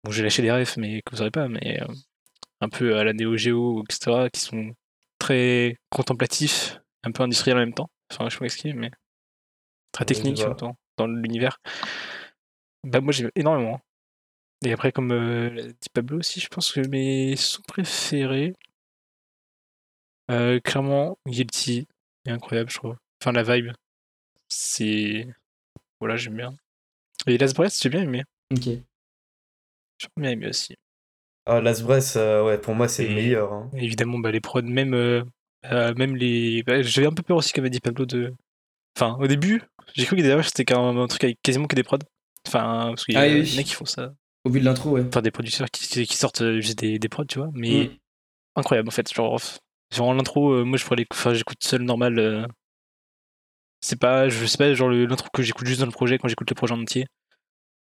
Bon, 0.04 0.12
j'ai 0.12 0.24
lâché 0.24 0.42
des 0.42 0.52
refs, 0.52 0.78
mais 0.78 1.02
que 1.02 1.12
vous 1.12 1.18
saurez 1.18 1.30
pas, 1.32 1.48
mais 1.48 1.80
un 2.62 2.70
peu 2.70 2.98
à 2.98 3.04
la 3.04 3.14
Neo 3.14 3.36
Geo, 3.36 3.84
etc., 3.84 4.30
qui 4.32 4.40
sont 4.40 4.74
très 5.20 5.78
contemplatifs, 5.90 6.80
un 7.04 7.12
peu 7.12 7.24
industriels 7.24 7.58
en 7.58 7.62
même 7.62 7.74
temps. 7.74 7.90
Enfin, 8.12 8.30
je 8.30 8.38
sais 8.38 8.72
pas 8.72 8.74
mais 8.78 8.92
très 9.92 10.04
Ouais, 10.04 10.06
techniques 10.06 10.40
en 10.42 10.50
même 10.50 10.56
temps, 10.56 10.78
dans 10.98 11.08
l'univers. 11.08 11.60
Bah, 12.84 13.02
moi, 13.02 13.12
j'aime 13.12 13.32
énormément. 13.36 13.82
Et 14.64 14.72
après, 14.72 14.92
comme 14.92 15.12
euh, 15.12 15.72
dit 15.82 15.90
Pablo 15.94 16.20
aussi, 16.20 16.40
je 16.40 16.48
pense 16.48 16.72
que 16.72 16.82
mes 16.88 17.36
sons 17.36 17.64
préférés, 17.68 18.54
euh, 20.30 20.60
clairement, 20.60 21.18
Guilty 21.28 21.88
est 22.26 22.32
incroyable, 22.32 22.70
je 22.70 22.78
trouve. 22.78 22.96
Enfin, 23.22 23.32
la 23.32 23.44
vibe, 23.44 23.72
c'est. 24.48 25.28
Voilà, 26.00 26.16
j'aime 26.18 26.38
bien. 26.38 26.56
Et 27.28 27.38
Last 27.38 27.56
Breath, 27.56 27.78
j'ai 27.82 27.90
bien 27.90 28.04
aimé. 28.04 28.24
Ok. 28.52 28.64
J'ai 28.66 30.08
bien 30.18 30.32
aimé 30.32 30.48
aussi. 30.48 30.76
Ah, 31.46 31.60
Las 31.62 31.82
Bress, 31.82 32.16
euh, 32.18 32.44
ouais, 32.46 32.58
pour 32.60 32.76
moi, 32.76 32.88
c'est 32.88 33.08
le 33.08 33.16
meilleur. 33.16 33.52
hein. 33.54 33.70
Évidemment, 33.76 34.20
bah, 34.20 34.32
les 34.32 34.42
prods, 34.42 34.62
même, 34.62 34.94
euh, 34.94 35.24
euh, 35.72 35.94
même 35.96 36.16
les. 36.16 36.64
bah, 36.64 36.82
J'avais 36.82 37.08
un 37.08 37.14
peu 37.14 37.24
peur 37.24 37.38
aussi, 37.38 37.52
comme 37.52 37.66
a 37.66 37.70
dit 37.70 37.80
Pablo, 37.80 38.06
de. 38.06 38.34
Enfin, 38.98 39.18
au 39.20 39.28
début, 39.28 39.62
j'ai 39.96 40.06
cru 40.06 40.18
que 40.18 40.22
d'ailleurs 40.22 40.44
c'était 40.46 40.66
qu'un 40.66 40.96
un 40.98 41.08
truc 41.08 41.24
avec 41.24 41.42
quasiment 41.42 41.68
que 41.68 41.76
des 41.76 41.84
prods. 41.84 41.98
Enfin, 42.48 42.88
parce 42.90 43.06
qu'il 43.06 43.16
y 43.16 43.18
a 43.18 43.22
Ah 43.22 43.26
oui, 43.28 43.34
des 43.36 43.42
oui. 43.42 43.56
mecs 43.58 43.68
qui 43.68 43.74
font 43.74 43.86
ça. 43.86 44.14
Au 44.44 44.50
vu 44.50 44.60
de 44.60 44.66
l'intro, 44.66 44.92
ouais. 44.92 45.04
Enfin, 45.08 45.22
des 45.22 45.32
producteurs 45.32 45.70
qui, 45.72 46.06
qui 46.06 46.16
sortent 46.18 46.42
euh, 46.42 46.60
juste 46.62 46.80
des, 46.80 47.00
des 47.00 47.10
prods, 47.10 47.26
tu 47.26 47.40
vois. 47.40 47.50
Mais 47.54 47.86
Mm. 47.86 47.98
incroyable, 48.58 48.90
en 48.90 48.92
fait. 48.92 49.12
Genre, 49.14 49.40
genre 49.94 50.14
l'intro, 50.14 50.52
euh, 50.54 50.64
moi, 50.64 50.78
je 50.78 50.86
pourrais 50.86 51.06
enfin, 51.12 51.34
j'écoute 51.34 51.64
seul 51.64 51.84
normal. 51.84 52.20
euh, 52.20 52.46
C'est 53.82 54.00
pas, 54.00 54.30
je 54.30 54.46
sais 54.46 54.58
pas, 54.58 54.74
genre 54.74 54.90
l'intro 54.90 55.28
que 55.34 55.42
j'écoute 55.42 55.66
juste 55.68 55.80
dans 55.80 55.86
le 55.88 55.92
projet 55.92 56.18
quand 56.18 56.28
j'écoute 56.28 56.50
le 56.50 56.56
projet 56.56 56.74
en 56.74 56.82
entier. 56.82 57.06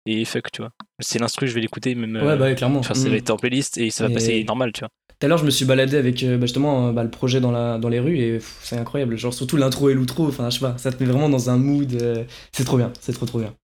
Et 0.05 0.25
fuck, 0.25 0.51
tu 0.51 0.61
vois. 0.61 0.71
C'est 0.99 1.19
l'instru, 1.19 1.47
je 1.47 1.53
vais 1.53 1.61
l'écouter, 1.61 1.95
même. 1.95 2.15
Ouais, 2.15 2.37
bah 2.37 2.53
clairement. 2.55 2.79
Enfin, 2.79 2.93
ça 2.93 3.09
va 3.09 3.15
être 3.15 3.29
en 3.29 3.37
playlist 3.37 3.77
et 3.77 3.89
ça 3.89 4.05
va 4.05 4.11
Et- 4.11 4.13
passer 4.13 4.43
normal, 4.43 4.73
tu 4.73 4.81
vois. 4.81 4.89
Tout 5.07 5.25
à 5.25 5.29
l'heure, 5.29 5.37
je 5.37 5.45
me 5.45 5.51
suis 5.51 5.63
baladé 5.63 5.95
avec 5.97 6.21
euh, 6.23 6.37
bah, 6.37 6.45
justement 6.45 6.87
euh, 6.89 6.91
bah, 6.91 7.03
le 7.03 7.09
projet 7.09 7.39
dans, 7.39 7.51
la, 7.51 7.77
dans 7.77 7.87
les 7.87 7.99
rues 8.01 8.17
et 8.17 8.39
c'est 8.61 8.77
incroyable. 8.77 9.15
Genre, 9.17 9.33
surtout 9.33 9.55
l'intro 9.55 9.89
et 9.89 9.93
l'outro, 9.93 10.27
enfin, 10.27 10.49
je 10.49 10.55
sais 10.55 10.65
pas, 10.65 10.77
ça 10.77 10.91
te 10.91 11.01
met 11.01 11.09
vraiment 11.09 11.29
dans 11.29 11.49
un 11.49 11.57
mood. 11.57 11.93
euh, 11.93 12.25
c'est 12.51 12.65
trop 12.65 12.75
bien, 12.77 12.91
c'est 12.99 13.13
trop 13.13 13.25
trop 13.25 13.39
bien. 13.39 13.55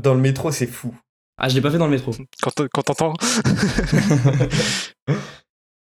Dans 0.00 0.14
le 0.14 0.20
métro, 0.20 0.52
c'est 0.52 0.66
fou. 0.68 0.94
Ah, 1.36 1.48
je 1.48 1.54
l'ai 1.56 1.60
pas 1.60 1.70
fait 1.72 1.78
dans 1.78 1.86
le 1.86 1.92
métro. 1.92 2.12
Quand 2.42 2.82
t'entends. 2.82 3.14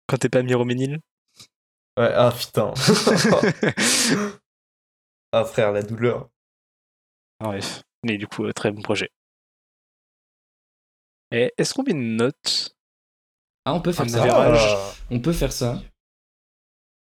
quand 0.07 0.17
t'es 0.19 0.29
pas 0.29 0.43
Miroménil. 0.43 1.01
Ouais, 1.99 2.13
ah 2.15 2.33
putain. 2.37 2.73
ah 5.33 5.45
frère, 5.45 5.73
la 5.73 5.83
douleur. 5.83 6.29
Bref. 7.41 7.83
Mais 8.05 8.17
du 8.19 8.27
coup, 8.27 8.51
très 8.53 8.71
bon 8.71 8.83
projet. 8.83 9.11
Et 11.33 11.53
est-ce 11.59 11.75
qu'on 11.75 11.83
met 11.83 11.93
une 11.93 12.17
note? 12.17 12.75
Ah, 13.65 13.75
on 13.75 13.81
peut 13.81 13.93
faire 13.93 14.07
Un 14.07 14.09
ça. 14.09 14.95
On 15.11 15.21
peut 15.21 15.33
faire 15.33 15.53
ça. 15.53 15.83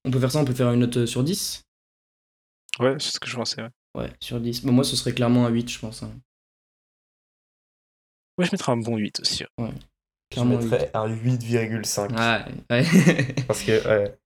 On 0.05 0.11
peut 0.11 0.19
faire 0.19 0.33
ça, 0.33 0.39
on 0.41 0.45
peut 0.45 0.55
faire 0.55 0.73
une 0.73 0.81
note 0.81 0.97
euh, 0.97 1.07
sur 1.07 1.23
10. 1.23 1.63
Ouais, 2.81 2.97
c'est 2.99 3.11
ce 3.13 3.21
que 3.21 3.29
je 3.29 3.37
pensais. 3.37 3.63
Ouais. 3.63 3.69
Ouais, 3.95 4.13
sur 4.21 4.41
10. 4.41 4.65
Bah, 4.65 4.73
moi, 4.73 4.85
ce 4.85 4.97
serait 4.97 5.13
clairement 5.13 5.47
un 5.47 5.51
8, 5.51 5.69
je 5.71 5.79
pense. 5.79 6.03
hein. 6.03 6.11
Moi, 8.39 8.47
je 8.47 8.51
mettrais 8.53 8.73
un 8.73 8.77
bon 8.79 8.97
8 8.97 9.21
aussi. 9.21 9.45
ouais. 9.59 9.71
je 10.31 10.35
Clairement 10.37 10.57
un 10.57 10.61
8. 10.61 10.65
mettrais 10.71 10.91
un 10.95 11.09
8,5. 11.09 12.11
Ah, 12.17 12.47
ouais. 12.71 12.85
Parce 13.47 13.63
que 13.63 13.87
ouais, 13.87 14.17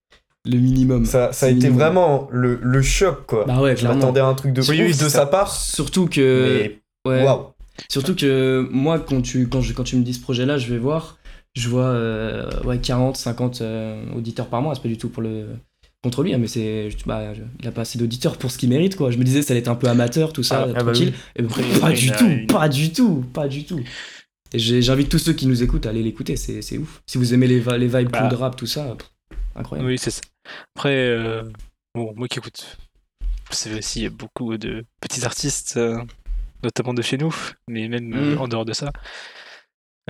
le 0.44 0.58
minimum. 0.58 1.04
ça, 1.06 1.32
ça 1.32 1.46
a 1.46 1.48
été 1.48 1.56
minimum. 1.68 1.78
vraiment 1.78 2.28
le, 2.30 2.56
le 2.56 2.82
choc, 2.82 3.26
quoi. 3.26 3.44
Bah 3.46 3.60
ouais, 3.60 3.74
je 3.74 3.80
clairement. 3.80 3.96
m'attendais 3.98 4.20
à 4.20 4.26
un 4.26 4.34
truc 4.34 4.52
de 4.52 4.60
Oui, 4.62 4.80
oui, 4.82 4.96
de 4.96 5.08
sa 5.08 5.26
part. 5.26 5.52
Surtout 5.54 6.06
que. 6.06 6.78
Mais 7.04 7.10
ouais. 7.10 7.24
waouh. 7.24 7.53
Surtout 7.88 8.14
que 8.14 8.66
moi, 8.70 8.98
quand 9.00 9.20
tu, 9.22 9.48
quand, 9.48 9.60
je, 9.60 9.72
quand 9.72 9.84
tu 9.84 9.96
me 9.96 10.02
dis 10.02 10.14
ce 10.14 10.20
projet-là, 10.20 10.58
je 10.58 10.68
vais 10.72 10.78
voir, 10.78 11.18
je 11.54 11.68
vois 11.68 11.86
euh, 11.86 12.48
ouais, 12.64 12.78
40, 12.80 13.16
50 13.16 13.60
euh, 13.62 14.04
auditeurs 14.14 14.48
par 14.48 14.62
mois. 14.62 14.74
C'est 14.74 14.82
pas 14.82 14.88
du 14.88 14.98
tout 14.98 15.08
pour 15.08 15.22
le 15.22 15.48
contre 16.02 16.22
lui, 16.22 16.34
hein, 16.34 16.38
mais 16.38 16.48
c'est, 16.48 16.90
bah, 17.06 17.32
il 17.60 17.66
a 17.66 17.72
pas 17.72 17.80
assez 17.80 17.98
d'auditeurs 17.98 18.36
pour 18.36 18.50
ce 18.50 18.58
qu'il 18.58 18.68
mérite, 18.68 18.94
quoi. 18.94 19.10
Je 19.10 19.16
me 19.16 19.24
disais, 19.24 19.40
ça 19.40 19.52
allait 19.54 19.60
être 19.60 19.68
un 19.68 19.74
peu 19.74 19.88
amateur, 19.88 20.32
tout 20.34 20.42
ça, 20.42 20.64
Ah, 20.68 20.72
ah 20.76 20.84
bah 20.84 20.92
tranquille. 20.92 21.14
oui. 21.38 21.44
Et 21.44 21.80
pas 21.80 21.92
du 21.92 22.10
tout, 22.12 22.24
une- 22.26 22.46
pas 22.46 22.68
du 22.68 22.92
tout, 22.92 23.24
pas 23.32 23.48
du 23.48 23.64
tout. 23.64 23.80
J'ai- 24.52 24.82
j'invite 24.82 25.08
tous 25.08 25.18
ceux 25.18 25.32
qui 25.32 25.46
nous 25.46 25.62
écoutent 25.62 25.86
à 25.86 25.88
aller 25.88 26.02
l'écouter, 26.02 26.36
c'est, 26.36 26.60
c'est 26.60 26.76
ouf. 26.76 27.02
Si 27.06 27.16
vous 27.16 27.32
aimez 27.32 27.46
les, 27.46 27.60
les 27.60 27.88
vibes 27.88 28.10
Bah. 28.10 28.28
de 28.28 28.34
rap, 28.36 28.54
tout 28.54 28.66
ça, 28.66 28.96
pff, 28.98 29.08
incroyable. 29.56 29.88
Oui, 29.88 29.98
c'est 29.98 30.10
ça. 30.10 30.20
Après, 30.76 30.94
euh, 30.94 31.42
bon, 31.94 32.12
moi 32.16 32.28
qui 32.28 32.38
écoute, 32.38 32.76
c'est 33.50 33.78
aussi 33.78 34.00
il 34.00 34.02
y 34.02 34.06
a 34.06 34.10
beaucoup 34.10 34.58
de 34.58 34.84
petits 35.00 35.24
artistes, 35.24 35.80
notamment 36.64 36.94
de 36.94 37.02
chez 37.02 37.16
nous, 37.18 37.34
mais 37.68 37.88
même 37.88 38.12
euh, 38.14 38.34
Mm. 38.36 38.40
en 38.40 38.48
dehors 38.48 38.64
de 38.64 38.72
ça. 38.72 38.90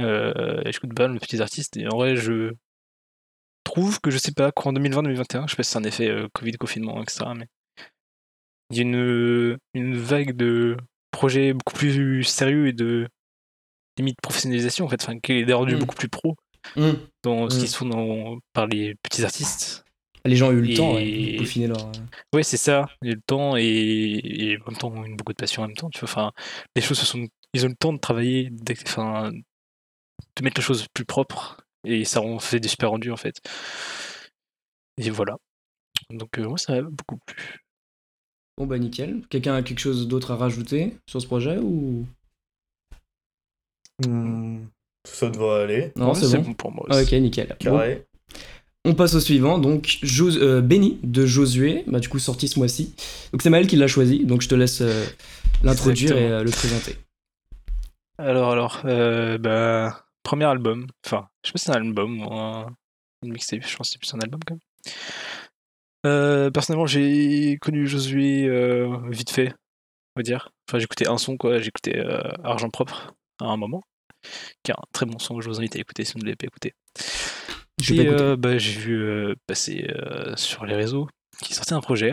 Euh, 0.00 0.62
pas 0.96 1.06
mal 1.08 1.14
de 1.14 1.18
petits 1.20 1.40
artistes 1.40 1.76
et 1.76 1.87
en 1.87 1.96
vrai, 1.96 2.16
je 2.16 2.52
trouve 3.64 4.00
que 4.00 4.11
je 4.11 4.18
sais 4.18 4.32
pas, 4.32 4.50
qu'en 4.52 4.73
2020-2021, 4.73 5.46
je 5.46 5.50
sais 5.52 5.56
pas 5.56 5.62
si 5.62 5.70
c'est 5.70 5.78
un 5.78 5.84
effet 5.84 6.08
euh, 6.08 6.28
Covid, 6.32 6.52
confinement, 6.52 7.00
etc., 7.02 7.26
mais 7.37 7.46
il 8.70 8.76
y 8.76 8.80
a 8.80 8.82
une, 8.82 9.58
une 9.75 9.96
vague 9.96 10.32
de 10.32 10.76
projets 11.11 11.52
beaucoup 11.52 11.75
plus 11.75 12.25
sérieux 12.25 12.66
et 12.66 12.73
de 12.73 13.08
limite 13.99 14.16
professionnalisation 14.23 14.87
en 14.87 14.88
fait, 14.88 15.00
enfin, 15.02 15.18
qui 15.20 15.32
est 15.32 15.52
rendu 15.52 15.76
Mm. 15.76 15.78
beaucoup 15.78 15.94
plus 15.96 16.08
pro 16.08 16.34
Hum. 16.76 16.96
dans 17.23 17.49
ce 17.50 17.56
Mm. 17.56 17.61
qui 17.61 17.68
se 17.68 17.76
fait 17.78 17.84
dans- 17.88 18.38
par 18.52 18.66
les 18.66 18.94
petits 19.02 19.25
artistes. 19.25 19.83
Les 20.26 20.37
gens 20.37 20.49
ont 20.49 20.52
eu 20.52 20.62
le 20.62 20.71
Et- 20.71 20.75
temps 20.75 20.95
ouais, 20.95 21.04
de 21.04 21.38
peaufiner 21.38 21.66
leur. 21.66 21.87
euh, 21.87 21.93
Ouais, 22.33 22.43
c'est 22.43 22.57
ça. 22.57 22.87
Il 23.02 23.09
y 23.09 23.12
a 23.12 23.14
le 23.14 23.21
temps 23.21 23.57
et, 23.57 23.62
et 23.64 24.59
en 24.62 24.71
même 24.71 24.78
temps, 24.78 25.04
une, 25.04 25.16
beaucoup 25.16 25.33
de 25.33 25.37
passion 25.38 25.62
en 25.62 25.66
même 25.66 25.76
temps. 25.76 25.90
Tu 25.90 26.00
vois, 26.00 26.09
enfin, 26.09 26.33
les 26.75 26.83
choses 26.83 26.99
se 26.99 27.07
sont. 27.07 27.26
Ils 27.52 27.64
ont 27.66 27.69
le 27.69 27.76
temps 27.76 27.93
de 27.93 27.99
travailler, 27.99 28.50
enfin, 28.87 29.31
de 29.31 30.43
mettre 30.43 30.57
les 30.57 30.62
choses 30.64 30.87
plus 30.95 31.04
propres 31.04 31.59
et 31.85 32.04
ça 32.04 32.21
en 32.23 32.38
fait 32.38 32.59
des 32.61 32.69
super 32.69 32.90
rendus 32.90 33.11
en 33.12 33.16
fait. 33.16 33.40
Et 34.97 35.11
voilà. 35.11 35.37
Donc 36.11 36.38
moi 36.38 36.59
ça 36.59 36.75
m'a 36.81 36.88
beaucoup 36.88 37.19
plu. 37.26 37.61
Bon 38.59 38.66
bah 38.66 38.78
nickel. 38.78 39.23
Quelqu'un 39.28 39.54
a 39.54 39.62
quelque 39.62 39.78
chose 39.81 40.09
d'autre 40.09 40.31
à 40.33 40.37
rajouter 40.37 40.97
sur 41.09 41.21
ce 41.21 41.26
projet 41.26 41.59
ou? 41.59 42.07
Hmm, 44.04 44.66
Ça 45.07 45.31
devrait 45.31 45.62
aller. 45.62 45.93
Non, 45.97 46.14
c'est 46.14 46.37
bon. 46.37 46.54
pour 46.54 46.73
moi 46.73 46.87
ah, 46.90 47.02
ok, 47.02 47.12
nickel. 47.12 47.57
On 48.86 48.94
passe 48.94 49.14
au 49.14 49.20
suivant, 49.20 49.58
donc 49.58 49.98
Jos 50.02 50.36
euh, 50.36 50.60
Benny 50.60 50.98
de 51.02 51.24
Josué, 51.24 51.84
bah, 51.86 52.00
du 52.00 52.10
coup 52.10 52.18
sorti 52.18 52.48
ce 52.48 52.58
mois-ci. 52.58 52.94
Donc 53.32 53.40
c'est 53.40 53.48
Maël 53.48 53.66
qui 53.66 53.76
l'a 53.76 53.86
choisi, 53.86 54.26
donc 54.26 54.42
je 54.42 54.48
te 54.48 54.54
laisse 54.54 54.82
euh, 54.82 55.06
l'introduire 55.62 56.14
et 56.18 56.30
euh, 56.30 56.44
le 56.44 56.50
présenter. 56.50 56.96
Alors, 58.18 58.50
alors, 58.50 58.82
bah, 59.40 60.04
premier 60.22 60.44
album, 60.44 60.86
enfin, 61.04 61.28
je 61.42 61.48
sais 61.48 61.52
pas 61.52 61.58
si 61.58 61.64
c'est 61.64 61.70
un 61.70 61.86
album 61.86 62.20
ou 62.20 62.34
un, 62.34 62.66
mixtape, 63.22 63.66
je 63.66 63.74
pense 63.74 63.88
que 63.88 63.92
c'est 63.92 63.98
plus 63.98 64.14
un 64.14 64.20
album 64.20 64.40
quand 64.46 64.58
même. 66.04 66.52
personnellement, 66.52 66.86
j'ai 66.86 67.56
connu 67.62 67.86
Josué 67.86 68.50
vite 69.08 69.30
fait, 69.30 69.54
on 70.14 70.20
va 70.20 70.22
dire. 70.22 70.50
Enfin, 70.68 70.78
j'écoutais 70.78 71.08
un 71.08 71.16
son, 71.16 71.38
quoi, 71.38 71.58
j'écoutais 71.58 72.04
Argent 72.44 72.68
Propre 72.68 73.14
à 73.40 73.46
un 73.46 73.56
moment, 73.56 73.82
qui 74.62 74.72
est 74.72 74.74
un 74.74 74.84
très 74.92 75.06
bon 75.06 75.18
son 75.18 75.36
que 75.36 75.42
je 75.42 75.48
vous 75.48 75.58
invite 75.58 75.74
à 75.74 75.78
écouter 75.80 76.04
si 76.04 76.12
vous 76.12 76.18
ne 76.18 76.26
l'avez 76.26 76.36
pas 76.36 76.46
écouté. 76.46 76.74
J'ai 77.81 78.09
euh, 78.09 78.37
bah, 78.37 78.57
vu 78.57 79.02
euh, 79.02 79.35
passer 79.47 79.87
euh, 79.90 80.35
sur 80.37 80.64
les 80.64 80.75
réseaux 80.75 81.09
qu'il 81.43 81.54
sortait 81.54 81.75
un 81.75 81.81
projet. 81.81 82.12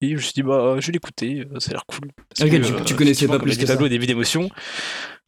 Et 0.00 0.08
je 0.10 0.14
me 0.14 0.20
suis 0.20 0.32
dit, 0.32 0.42
bah, 0.42 0.76
je 0.80 0.86
vais 0.86 0.92
l'écouter, 0.92 1.46
ça 1.58 1.70
a 1.70 1.74
l'air 1.74 1.86
cool. 1.86 2.10
ok, 2.40 2.60
tu, 2.60 2.84
tu 2.84 2.96
connaissais 2.96 3.28
pas 3.28 3.38
plus 3.38 3.56
que 3.56 3.66
ça. 3.66 3.76
des 3.76 3.98
vidéos 3.98 4.06
d'émotion. 4.06 4.48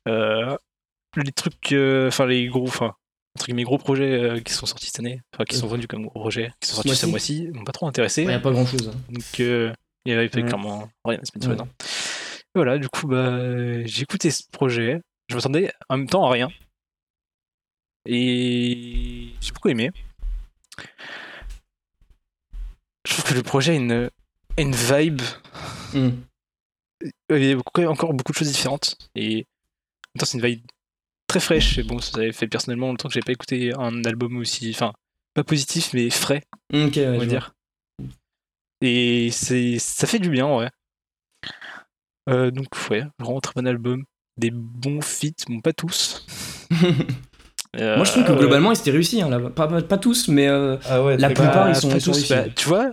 les 0.06 1.32
trucs, 1.32 1.74
enfin, 2.08 2.26
les 2.26 2.48
gros, 2.48 2.66
enfin, 2.66 2.94
entre 3.36 3.52
mes 3.52 3.62
gros 3.62 3.78
projets 3.78 4.42
qui 4.44 4.52
sont 4.52 4.66
sortis 4.66 4.86
cette 4.86 4.98
année, 4.98 5.20
enfin, 5.32 5.44
qui 5.44 5.56
sont 5.56 5.68
vendus 5.68 5.86
comme 5.86 6.06
gros 6.06 6.18
projets, 6.18 6.50
qui 6.60 6.68
sont 6.70 6.76
sortis 6.76 6.96
ce 6.96 7.06
mois-ci, 7.06 7.48
m'ont 7.52 7.64
pas 7.64 7.72
trop 7.72 7.86
intéressé. 7.86 8.22
Il 8.22 8.28
n'y 8.28 8.34
a 8.34 8.40
pas 8.40 8.50
grand 8.50 8.66
chose. 8.66 8.88
Hein. 8.92 8.98
Donc, 9.10 9.38
il 9.38 9.72
y 10.06 10.12
avait 10.12 10.28
clairement 10.28 10.88
rien 11.04 11.20
à 11.20 11.24
se 11.24 11.38
mettre 11.38 11.64
Voilà, 12.56 12.78
du 12.78 12.88
coup, 12.88 13.06
bah, 13.06 13.84
j'ai 13.84 14.02
écouté 14.02 14.32
ce 14.32 14.42
projet. 14.50 15.00
Je 15.28 15.36
m'attendais 15.36 15.70
en 15.88 15.98
même 15.98 16.08
temps 16.08 16.26
à 16.26 16.32
rien. 16.32 16.48
Et 18.06 19.30
j'ai 19.40 19.52
beaucoup 19.52 19.68
aimé. 19.68 19.90
Je 23.06 23.12
trouve 23.12 23.24
que 23.24 23.34
le 23.34 23.42
projet 23.42 23.72
a 23.72 23.76
une, 23.76 24.10
une 24.58 24.74
vibe. 24.74 25.22
Hmm. 25.92 26.10
Il 27.30 27.44
y 27.44 27.52
a 27.52 27.90
encore 27.90 28.14
beaucoup 28.14 28.32
de 28.32 28.36
choses 28.36 28.50
différentes. 28.50 28.96
Et 29.14 29.36
en 29.36 29.38
même 29.38 30.20
temps, 30.20 30.26
c'est 30.26 30.38
une 30.38 30.44
vibe 30.44 30.66
très 31.26 31.40
fraîche. 31.40 31.78
Et 31.78 31.82
bon, 31.82 32.00
ça 32.00 32.18
avait 32.18 32.32
fait 32.32 32.48
personnellement 32.48 32.88
longtemps 32.88 33.08
que 33.08 33.14
j'ai 33.14 33.20
pas 33.20 33.32
écouté 33.32 33.72
un 33.74 34.04
album 34.04 34.36
aussi. 34.36 34.70
Enfin, 34.70 34.92
pas 35.34 35.44
positif, 35.44 35.92
mais 35.92 36.10
frais. 36.10 36.42
on 36.72 36.88
va 36.88 37.26
dire. 37.26 37.54
Et 38.80 39.30
c'est, 39.30 39.78
ça 39.78 40.06
fait 40.06 40.18
du 40.18 40.30
bien, 40.30 40.54
ouais. 40.54 40.68
Euh, 42.28 42.50
donc, 42.50 42.68
ouais, 42.90 43.04
vraiment 43.18 43.40
très 43.40 43.54
bon 43.54 43.66
album. 43.66 44.04
Des 44.36 44.50
bons 44.50 45.00
feats, 45.00 45.44
bon, 45.48 45.60
pas 45.60 45.72
tous. 45.72 46.26
Moi, 47.78 48.04
je 48.04 48.10
trouve 48.10 48.24
que 48.24 48.32
euh, 48.32 48.36
globalement, 48.36 48.72
ils 48.72 48.78
étaient 48.78 48.90
réussis. 48.90 49.22
Hein, 49.22 49.50
pas, 49.50 49.68
pas, 49.82 49.98
tous, 49.98 50.28
mais 50.28 50.48
euh, 50.48 50.76
ah 50.86 51.00
la 51.16 51.28
plupart, 51.30 51.68
ils 51.68 51.76
sont, 51.76 51.88
réussis. 51.88 52.32
Bah, 52.32 52.44
tu 52.54 52.68
vois, 52.68 52.92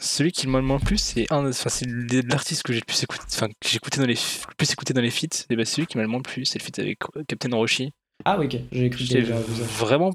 celui 0.00 0.32
qui 0.32 0.46
m'a 0.46 0.58
le 0.58 0.64
moins 0.64 0.78
plus, 0.78 0.98
c'est 0.98 1.26
un, 1.30 1.52
c'est 1.52 1.86
l'artiste 2.28 2.62
que 2.62 2.72
j'ai 2.72 2.80
le 2.80 2.84
plus 2.84 3.02
écouté, 3.02 3.22
enfin, 3.26 3.48
que 3.60 3.76
écouté 3.76 4.00
dans 4.00 4.06
les, 4.06 4.14
le 4.14 4.54
plus 4.56 4.72
écouté 4.72 4.94
dans 4.94 5.00
les 5.00 5.10
feats. 5.10 5.46
Et 5.50 5.56
bah, 5.56 5.64
celui 5.64 5.86
qui 5.86 5.96
m'a 5.96 6.02
le 6.02 6.08
moins 6.08 6.22
plu, 6.22 6.44
c'est 6.44 6.58
le 6.58 6.64
feat 6.64 6.78
avec 6.78 6.98
Captain 7.26 7.54
Roshi. 7.54 7.92
Ah, 8.24 8.36
oui, 8.38 8.46
ok, 8.46 8.60
j'ai 8.72 8.86
écouté. 8.86 9.20
Vraiment 9.20 10.12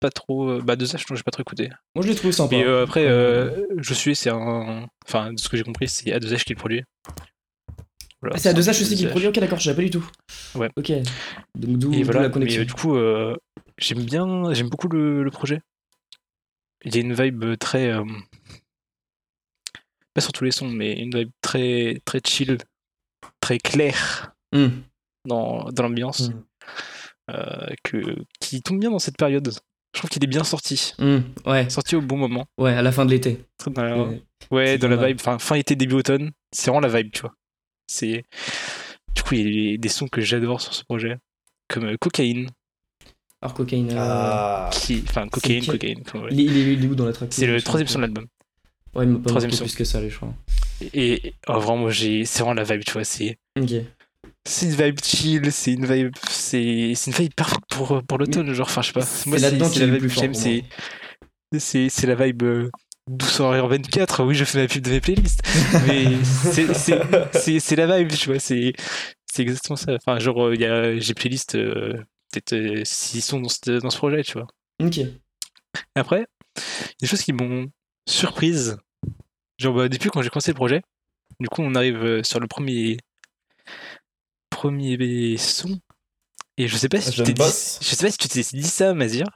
pas 0.00 0.10
trop. 0.10 0.50
Euh, 0.50 0.60
bah, 0.62 0.76
deux 0.76 0.86
H, 0.86 1.04
j'ai 1.14 1.22
pas 1.22 1.30
trop 1.30 1.42
écouté. 1.42 1.70
Moi, 1.94 2.04
je 2.04 2.10
l'ai 2.10 2.14
trouvé 2.14 2.32
sympa. 2.32 2.56
Et 2.56 2.64
après, 2.64 3.04
je 3.04 3.94
suis, 3.94 4.16
c'est 4.16 4.30
un. 4.30 4.86
Enfin, 5.06 5.32
de 5.32 5.38
ce 5.38 5.48
que 5.48 5.56
j'ai 5.56 5.64
compris, 5.64 5.88
c'est 5.88 6.10
A2H 6.10 6.44
qui 6.44 6.52
le 6.52 6.58
produit 6.58 6.82
ah, 8.32 8.38
c'est 8.38 8.48
à 8.48 8.52
2H 8.52 8.70
aussi 8.70 8.96
qui 8.96 9.06
produit, 9.06 9.28
ok 9.28 9.38
d'accord, 9.38 9.58
je 9.58 9.64
savais 9.64 9.76
pas 9.76 9.82
du 9.82 9.90
tout. 9.90 10.08
Ouais. 10.54 10.70
Ok. 10.76 10.92
Donc 11.54 11.78
d'où 11.78 11.92
la 11.92 12.28
connexion. 12.28 12.60
Mais, 12.60 12.66
du 12.66 12.74
coup, 12.74 12.96
euh, 12.96 13.36
j'aime 13.78 14.02
bien, 14.04 14.52
j'aime 14.52 14.68
beaucoup 14.68 14.88
le, 14.88 15.28
projet. 15.30 15.60
Il 16.84 16.94
y 16.94 16.98
a 16.98 17.00
une 17.00 17.14
vibe 17.14 17.56
très. 17.58 17.92
Euh, 17.92 18.04
pas 20.14 20.20
sur 20.20 20.32
tous 20.32 20.44
les 20.44 20.52
sons, 20.52 20.68
mais 20.68 20.92
une 20.92 21.16
vibe 21.16 21.30
très, 21.40 22.00
très 22.04 22.20
chill, 22.24 22.58
très 23.40 23.58
claire 23.58 24.32
hmm. 24.52 24.68
dans, 25.26 25.70
dans 25.70 25.82
l'ambiance. 25.82 26.28
Hmm. 26.28 26.42
Euh, 27.30 27.68
que, 27.82 28.16
qui 28.38 28.60
tombe 28.60 28.80
bien 28.80 28.90
dans 28.90 28.98
cette 28.98 29.16
période. 29.16 29.50
Je 29.94 30.00
trouve 30.00 30.10
qu'il 30.10 30.22
est 30.24 30.28
bien 30.28 30.44
sorti. 30.44 30.92
Hmm, 30.98 31.20
ouais. 31.46 31.70
Sorti 31.70 31.96
au 31.96 32.02
bon 32.02 32.16
moment. 32.16 32.46
Ouais, 32.58 32.72
à 32.72 32.82
la 32.82 32.92
fin 32.92 33.06
de 33.06 33.10
l'été. 33.10 33.44
Ouais, 34.50 34.76
dans 34.76 34.88
la 34.88 35.06
vibe, 35.06 35.20
fin 35.20 35.54
été, 35.54 35.76
début 35.76 35.94
automne. 35.94 36.32
C'est 36.52 36.70
vraiment 36.70 36.86
la 36.86 36.94
vibe, 36.94 37.12
tu 37.12 37.22
vois. 37.22 37.32
C'est 37.86 38.24
du 39.14 39.22
coup 39.22 39.34
il 39.34 39.70
y 39.70 39.74
a 39.74 39.76
des 39.76 39.88
sons 39.88 40.08
que 40.08 40.20
j'adore 40.20 40.60
sur 40.60 40.74
ce 40.74 40.84
projet, 40.84 41.16
comme 41.68 41.84
euh, 41.84 41.96
Cocaïne. 42.00 42.48
Alors 43.42 43.54
Cocaïne. 43.54 43.90
Euh, 43.92 43.96
ah. 43.98 44.70
Enfin 45.08 45.28
Cocaïne, 45.28 45.66
Cocaïne. 45.66 46.02
Il, 46.30 46.84
est, 46.84 46.86
où 46.86 46.94
dans 46.94 47.04
la 47.04 47.12
track 47.12 47.32
C'est 47.32 47.46
le 47.46 47.60
troisième 47.60 47.88
son 47.88 47.98
de 47.98 48.02
l'album. 48.02 48.26
Ouais, 48.94 49.06
mais 49.06 49.18
pas 49.18 49.28
troisième 49.28 49.52
son. 49.52 49.64
plus 49.64 49.74
que 49.74 49.84
ça, 49.84 50.06
je 50.06 50.16
crois. 50.16 50.32
Et, 50.92 51.34
oh, 51.48 51.58
vraiment, 51.58 51.90
j'ai, 51.90 52.24
c'est 52.24 52.40
vraiment 52.40 52.54
la 52.54 52.64
vibe, 52.64 52.84
tu 52.84 52.92
vois. 52.92 53.04
C'est. 53.04 53.38
Ok. 53.60 53.70
C'est 54.46 54.66
une 54.66 54.72
vibe 54.72 54.98
chill, 55.02 55.52
c'est 55.52 55.72
une 55.72 55.86
vibe, 55.86 56.14
c'est, 56.28 56.92
c'est 56.94 57.10
une 57.10 57.16
vibe 57.16 57.34
parfaite 57.34 57.64
pour, 57.70 58.02
pour 58.02 58.18
l'automne, 58.18 58.52
genre, 58.52 58.66
enfin, 58.66 58.82
je 58.82 58.88
sais 58.88 58.92
pas. 58.92 59.06
Moi, 59.26 59.38
c'est, 59.38 59.58
c'est 59.64 59.86
la 59.86 59.86
vibe 59.86 60.02
que 60.02 60.08
j'aime, 60.08 60.34
c'est, 60.34 60.64
c'est, 61.58 61.88
c'est 61.88 62.06
la 62.06 62.14
vibe 62.14 62.42
euh, 62.42 62.70
Douceur 63.06 63.68
24, 63.68 64.24
oui, 64.24 64.34
je 64.34 64.44
fais 64.44 64.62
ma 64.62 64.68
pub 64.68 64.82
de 64.82 64.90
mes 64.90 65.00
playlists. 65.00 65.42
Mais 65.86 66.06
c'est 66.24 67.76
la 67.76 67.98
vibe, 67.98 68.12
tu 68.12 68.30
vois. 68.30 68.38
C'est 68.38 68.72
exactement 69.36 69.76
ça. 69.76 69.94
Enfin, 69.94 70.18
genre, 70.18 70.54
j'ai 70.54 71.14
playlist 71.14 71.54
euh, 71.54 71.92
peut-être 72.32 72.86
6 72.86 73.16
euh, 73.16 73.20
sons 73.20 73.40
dans 73.40 73.48
ce, 73.48 73.78
dans 73.80 73.90
ce 73.90 73.98
projet, 73.98 74.22
tu 74.22 74.34
vois. 74.34 74.46
Ok. 74.82 75.00
Après, 75.94 76.26
il 76.56 76.60
y 76.60 76.62
a 76.62 76.94
des 77.02 77.06
choses 77.06 77.22
qui 77.22 77.32
m'ont 77.32 77.66
surprise. 78.08 78.78
Genre, 79.58 79.74
bah, 79.74 79.88
depuis 79.88 80.08
quand 80.08 80.22
j'ai 80.22 80.30
commencé 80.30 80.50
le 80.50 80.56
projet, 80.56 80.82
du 81.40 81.48
coup, 81.48 81.62
on 81.62 81.74
arrive 81.74 82.02
euh, 82.02 82.22
sur 82.22 82.40
le 82.40 82.46
premier 82.46 82.96
premier 84.50 85.36
son. 85.36 85.78
Et 86.56 86.68
je 86.68 86.76
sais 86.76 86.88
pas 86.88 87.00
si 87.00 87.10
tu 87.10 87.22
t'es 87.22 87.32
dit, 87.32 87.42
je 87.42 87.94
sais 87.94 88.06
pas 88.06 88.10
si 88.10 88.18
tu 88.18 88.28
t'es 88.28 88.40
dit 88.40 88.62
ça, 88.62 88.94
Mazir. 88.94 89.26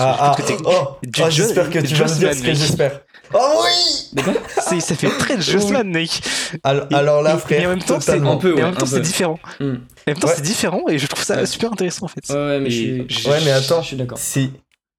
Ah, 0.00 0.16
ah, 0.20 0.36
oh, 0.64 0.70
oh, 1.02 1.24
j'espère 1.28 1.70
que 1.70 1.80
tu 1.80 1.94
vas 1.94 2.04
me 2.04 2.18
dire 2.18 2.32
ce 2.34 2.40
que 2.40 2.54
j'espère. 2.54 3.00
Oh 3.34 3.64
oui 3.64 4.22
Ça 4.80 4.94
fait 4.94 5.08
très 5.08 5.40
Jossman, 5.40 5.88
mec. 5.88 6.22
Alors, 6.62 7.22
là, 7.22 7.36
frère, 7.36 7.66
en 7.66 7.70
même 7.70 7.82
temps, 7.82 8.00
c'est 8.00 8.12
un 8.12 8.36
peu, 8.36 8.54
ouais, 8.54 8.72
c'est 8.86 9.00
différent. 9.00 9.40
Hmm. 9.58 9.64
En 9.64 9.76
même 10.06 10.16
temps, 10.16 10.28
c'est 10.32 10.42
différent 10.42 10.82
et 10.88 10.98
je 10.98 11.06
trouve 11.08 11.24
ça 11.24 11.44
super 11.46 11.72
intéressant 11.72 12.06
en 12.06 12.08
fait. 12.08 12.32
Ouais, 12.32 12.60
mais, 12.60 12.70
je 12.70 13.28
ouais, 13.28 13.40
mais 13.44 13.50
attends, 13.50 13.82
je 13.82 13.88
suis 13.88 13.96
d'accord. 13.96 14.18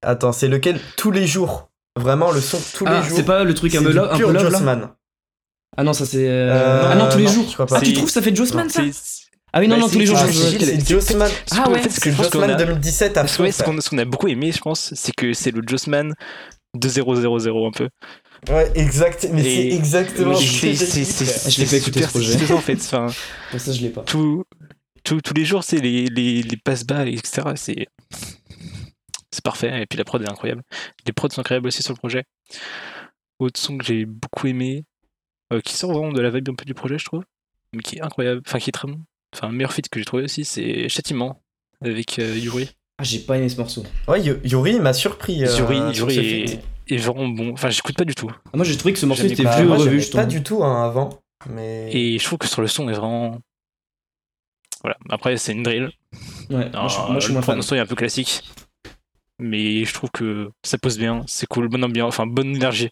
Attends, 0.02 0.32
c'est 0.32 0.48
lequel 0.48 0.78
tous 0.96 1.10
les 1.10 1.26
jours? 1.26 1.68
Vraiment, 1.98 2.30
le 2.30 2.40
son 2.40 2.58
tous 2.74 2.86
les 2.86 2.92
ah, 2.92 3.02
jours. 3.02 3.16
C'est 3.16 3.24
pas 3.24 3.42
le 3.42 3.52
truc 3.52 3.74
un 3.74 3.82
peu 3.82 3.92
là, 3.92 4.10
un 4.12 4.18
peu 4.18 4.32
là. 4.32 4.94
Ah 5.76 5.82
non, 5.82 5.92
ça 5.92 6.06
c'est. 6.06 6.28
Euh, 6.28 6.50
euh, 6.50 6.90
ah 6.92 6.94
non, 6.94 7.08
tous 7.08 7.18
les 7.18 7.26
jours. 7.26 7.44
Ah, 7.70 7.80
tu 7.80 7.92
trouves 7.94 8.08
ça 8.08 8.22
fait 8.22 8.34
Jossman 8.34 8.68
ça 8.68 8.82
ah 9.52 9.60
oui, 9.60 9.68
non, 9.68 9.78
non, 9.78 9.88
tous 9.88 9.98
les 9.98 10.06
jours, 10.06 10.18
je 10.18 10.32
C'est 10.32 10.88
Jossman. 10.88 11.30
Ah 11.52 11.68
ouais, 11.70 11.82
c'est 11.88 12.12
Jossman 12.12 12.56
2017 12.56 13.16
à 13.16 13.26
fond. 13.26 13.50
Ce 13.50 13.90
qu'on 13.90 13.98
a 13.98 14.04
beaucoup 14.04 14.28
aimé, 14.28 14.52
je 14.52 14.60
pense, 14.60 14.92
c'est 14.94 15.14
que 15.14 15.32
c'est 15.32 15.50
le 15.50 15.62
Jossman 15.66 16.14
de 16.74 16.88
000 16.88 17.66
un 17.66 17.70
peu. 17.70 17.88
Ouais, 18.48 18.70
exact, 18.74 19.28
mais 19.32 19.42
c'est 19.42 19.68
exactement 19.68 20.34
ce 20.34 20.60
que 20.62 21.50
Je 21.50 21.60
l'ai 21.60 21.66
pas 21.66 21.76
écouté 21.76 22.02
ce 22.02 22.08
projet. 22.08 22.52
en 22.54 22.58
fait. 22.58 22.74
Enfin, 22.76 23.08
ça, 23.58 23.72
je 23.72 23.80
l'ai 23.80 23.90
pas. 23.90 24.02
Tout, 24.02 24.44
tous 25.02 25.34
les 25.34 25.44
jours, 25.44 25.64
c'est 25.64 25.78
les, 25.78 26.06
les, 26.06 26.42
les 26.42 26.56
passe-bas, 26.56 27.06
etc. 27.06 27.42
C'est 27.56 27.86
c'est 29.30 29.44
parfait. 29.44 29.82
Et 29.82 29.86
puis 29.86 29.98
la 29.98 30.04
prod 30.04 30.22
est 30.22 30.28
incroyable. 30.28 30.62
Les 31.06 31.12
prods 31.12 31.30
sont 31.30 31.40
incroyables 31.40 31.66
aussi 31.66 31.82
sur 31.82 31.92
le 31.92 31.98
projet. 31.98 32.24
Autre 33.38 33.58
son 33.58 33.78
que 33.78 33.84
j'ai 33.84 34.04
beaucoup 34.04 34.46
aimé, 34.46 34.84
euh, 35.52 35.60
qui 35.60 35.74
sort 35.74 35.92
vraiment 35.92 36.12
de 36.12 36.20
la 36.20 36.30
vibe 36.30 36.50
un 36.50 36.54
peu 36.54 36.64
du 36.64 36.74
projet, 36.74 36.98
je 36.98 37.04
trouve, 37.04 37.24
mais 37.72 37.82
qui 37.82 37.96
est 37.96 38.02
incroyable, 38.02 38.42
enfin 38.46 38.58
qui 38.58 38.70
est 38.70 38.72
très 38.72 38.88
bon. 38.88 39.00
Enfin, 39.34 39.48
un 39.48 39.52
meilleur 39.52 39.72
feat 39.72 39.88
que 39.88 39.98
j'ai 40.00 40.04
trouvé 40.04 40.24
aussi, 40.24 40.44
c'est 40.44 40.88
Châtiment 40.88 41.42
avec 41.82 42.18
euh, 42.18 42.36
Yuri. 42.36 42.70
Ah, 42.98 43.04
j'ai 43.04 43.20
pas 43.20 43.38
aimé 43.38 43.48
ce 43.48 43.56
morceau. 43.56 43.84
Ouais, 44.08 44.20
Yuri 44.20 44.80
m'a 44.80 44.92
surpris. 44.92 45.44
Euh, 45.44 45.56
Yuri, 45.56 45.96
Yuri 45.96 46.60
est, 46.88 46.96
vraiment 46.96 47.28
bon. 47.28 47.52
Enfin, 47.52 47.70
j'écoute 47.70 47.96
pas 47.96 48.04
du 48.04 48.14
tout. 48.14 48.30
Ah, 48.52 48.56
moi, 48.56 48.64
j'ai 48.64 48.76
trouvé 48.76 48.92
que 48.92 48.98
ce 48.98 49.06
morceau 49.06 49.24
était 49.24 49.42
plus 49.42 49.68
revu, 49.68 50.00
je 50.00 50.10
Pas 50.10 50.26
du 50.26 50.42
tout 50.42 50.62
hein, 50.62 50.84
avant. 50.84 51.20
Mais... 51.48 51.88
Et 51.96 52.18
je 52.18 52.24
trouve 52.24 52.38
que 52.38 52.46
sur 52.46 52.60
le 52.60 52.68
son 52.68 52.88
est 52.90 52.94
vraiment. 52.94 53.38
Voilà. 54.82 54.98
Après, 55.08 55.36
c'est 55.36 55.52
une 55.52 55.62
drill. 55.62 55.90
Ouais, 56.50 56.68
moi, 56.70 56.88
je, 56.88 57.24
suis 57.24 57.32
moins 57.32 57.42
fan. 57.42 57.56
Le 57.56 57.62
son 57.62 57.76
est 57.76 57.80
un 57.80 57.86
peu 57.86 57.94
classique. 57.94 58.42
Mais 59.38 59.86
je 59.86 59.94
trouve 59.94 60.10
que 60.10 60.50
ça 60.62 60.76
pose 60.76 60.98
bien, 60.98 61.24
c'est 61.26 61.46
cool, 61.46 61.68
bonne 61.68 61.82
ambiance, 61.82 62.08
enfin 62.08 62.26
bonne 62.26 62.54
énergie. 62.54 62.90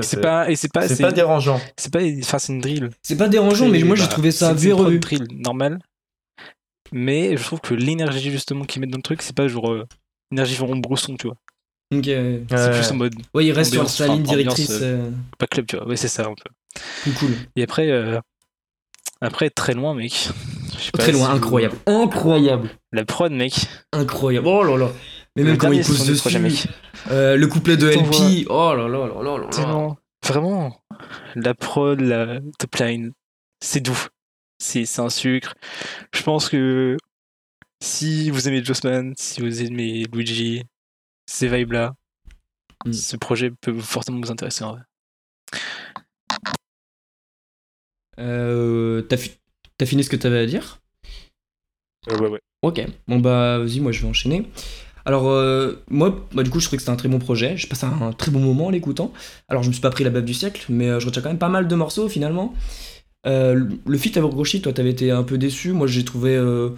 C'est 0.00 0.20
pas 0.20 0.50
et 0.50 0.56
c'est 0.56 0.72
pas 0.72 0.88
c'est 0.88 1.02
pas 1.02 1.12
dérangeant. 1.12 1.60
C'est 1.76 1.92
pas 1.92 2.00
enfin 2.20 2.38
c'est 2.38 2.52
une 2.52 2.60
drill. 2.60 2.90
C'est 3.02 3.16
pas 3.16 3.28
dérangeant 3.28 3.68
mais 3.68 3.82
moi 3.82 3.96
j'ai 3.96 4.02
bah, 4.02 4.08
trouvé 4.08 4.30
ça 4.30 4.52
vu 4.52 4.72
drill 4.98 5.26
normal. 5.32 5.78
Mais 6.92 7.36
je 7.36 7.42
trouve 7.42 7.60
que 7.60 7.74
l'énergie 7.74 8.30
justement 8.30 8.64
qu'ils 8.64 8.80
mettent 8.80 8.90
dans 8.90 8.98
le 8.98 9.02
truc, 9.02 9.20
c'est 9.22 9.34
pas 9.34 9.48
genre 9.48 9.72
euh, 9.72 9.84
énergie 10.30 10.54
vraiment 10.54 10.76
brosson, 10.76 11.16
tu 11.16 11.26
vois. 11.26 11.36
Ok. 11.92 12.04
C'est 12.04 12.70
plus 12.72 12.90
en 12.92 12.94
mode. 12.94 13.14
Ouais, 13.34 13.46
il 13.46 13.52
reste 13.52 13.72
sur 13.72 13.88
sa 13.90 14.06
ligne 14.06 14.22
directrice. 14.22 14.70
ambiance, 14.70 14.82
euh, 14.82 15.10
Pas 15.38 15.46
club, 15.46 15.66
tu 15.66 15.76
vois. 15.76 15.86
Ouais, 15.88 15.96
c'est 15.96 16.08
ça 16.08 16.22
un 16.26 16.34
peu. 16.34 17.12
cool. 17.18 17.30
Et 17.56 17.62
après, 17.62 17.90
euh, 17.90 18.20
après 19.20 19.50
très 19.50 19.74
loin, 19.74 19.94
mec. 19.94 20.12
Je 20.78 20.84
sais 20.84 20.90
pas 20.92 20.98
Très 20.98 21.12
loin, 21.12 21.26
si 21.26 21.30
vous- 21.30 21.36
incroyable. 21.36 21.76
Incroyable. 21.86 22.70
La 22.92 23.04
prod, 23.04 23.32
mec. 23.32 23.54
Incroyable. 23.92 24.46
Oh 24.46 24.62
là 24.62 24.76
là. 24.76 24.92
Mais 25.36 25.42
Le 25.42 25.48
même 25.50 25.58
quand 25.58 25.72
il 25.72 25.82
du 25.82 25.88
dessus. 25.88 26.68
euh, 27.10 27.36
le 27.36 27.46
couplet 27.48 27.76
de 27.76 27.88
LP. 27.88 28.46
Oh 28.48 28.72
là 28.74 28.86
là 28.88 29.06
là 29.06 29.22
là 29.22 29.22
là 29.22 29.38
là. 29.38 29.48
Tellement. 29.50 29.98
Vraiment. 30.24 30.80
La 31.34 31.54
prod, 31.54 32.00
la 32.00 32.40
top 32.58 32.76
line, 32.76 33.12
c'est 33.60 33.80
doux. 33.80 33.98
C'est 34.58 34.84
c'est 34.86 35.00
un 35.02 35.10
sucre. 35.10 35.54
Je 36.14 36.22
pense 36.22 36.48
que 36.48 36.96
si 37.82 38.30
vous 38.30 38.46
aimez 38.48 38.64
Jossman, 38.64 39.12
si 39.18 39.40
vous 39.40 39.62
aimez 39.62 40.04
Luigi, 40.12 40.62
ces 41.26 41.48
vibes-là, 41.48 41.94
Mm. 42.86 42.92
ce 42.92 43.16
projet 43.16 43.50
peut 43.50 43.78
fortement 43.80 44.20
vous 44.20 44.30
intéresser 44.30 44.62
en 44.62 44.72
vrai. 44.72 44.82
Euh, 48.18 49.02
T'as 49.02 49.16
fi- 49.16 49.38
t'as 49.78 49.86
fini 49.86 50.04
ce 50.04 50.10
que 50.10 50.16
t'avais 50.16 50.38
à 50.40 50.46
dire? 50.46 50.80
Ouais, 52.08 52.28
ouais. 52.28 52.40
Ok, 52.62 52.80
bon 53.08 53.18
bah 53.18 53.58
vas-y, 53.58 53.80
moi 53.80 53.90
je 53.92 54.02
vais 54.02 54.08
enchaîner. 54.08 54.46
Alors 55.04 55.28
euh, 55.28 55.82
moi, 55.90 56.26
bah, 56.34 56.42
du 56.42 56.50
coup 56.50 56.60
je 56.60 56.64
trouvais 56.66 56.78
que 56.78 56.82
c'était 56.82 56.92
un 56.92 56.96
très 56.96 57.08
bon 57.08 57.18
projet, 57.18 57.56
j'ai 57.56 57.68
passé 57.68 57.86
un, 57.86 58.12
très 58.12 58.30
bon 58.30 58.40
moment 58.40 58.66
en 58.66 58.70
l'écoutant. 58.70 59.12
Alors 59.48 59.62
je 59.62 59.68
me 59.68 59.72
suis 59.72 59.82
pas 59.82 59.90
pris 59.90 60.04
la 60.04 60.10
baffe 60.10 60.24
du 60.24 60.34
siècle, 60.34 60.64
mais 60.70 60.88
euh, 60.88 61.00
je 61.00 61.06
retiens 61.06 61.22
quand 61.22 61.28
même 61.28 61.38
pas 61.38 61.48
mal 61.48 61.68
de 61.68 61.74
morceaux 61.74 62.08
finalement. 62.08 62.54
Euh, 63.26 63.68
le- 63.86 63.98
feat 63.98 64.16
avec 64.16 64.32
Roshi, 64.32 64.60
toi 64.62 64.72
t'avais 64.72 64.90
été 64.90 65.10
un 65.10 65.22
peu 65.22 65.38
déçu, 65.38 65.72
moi 65.72 65.86
j'ai 65.86 66.04
trouvé... 66.04 66.36
Euh, 66.36 66.70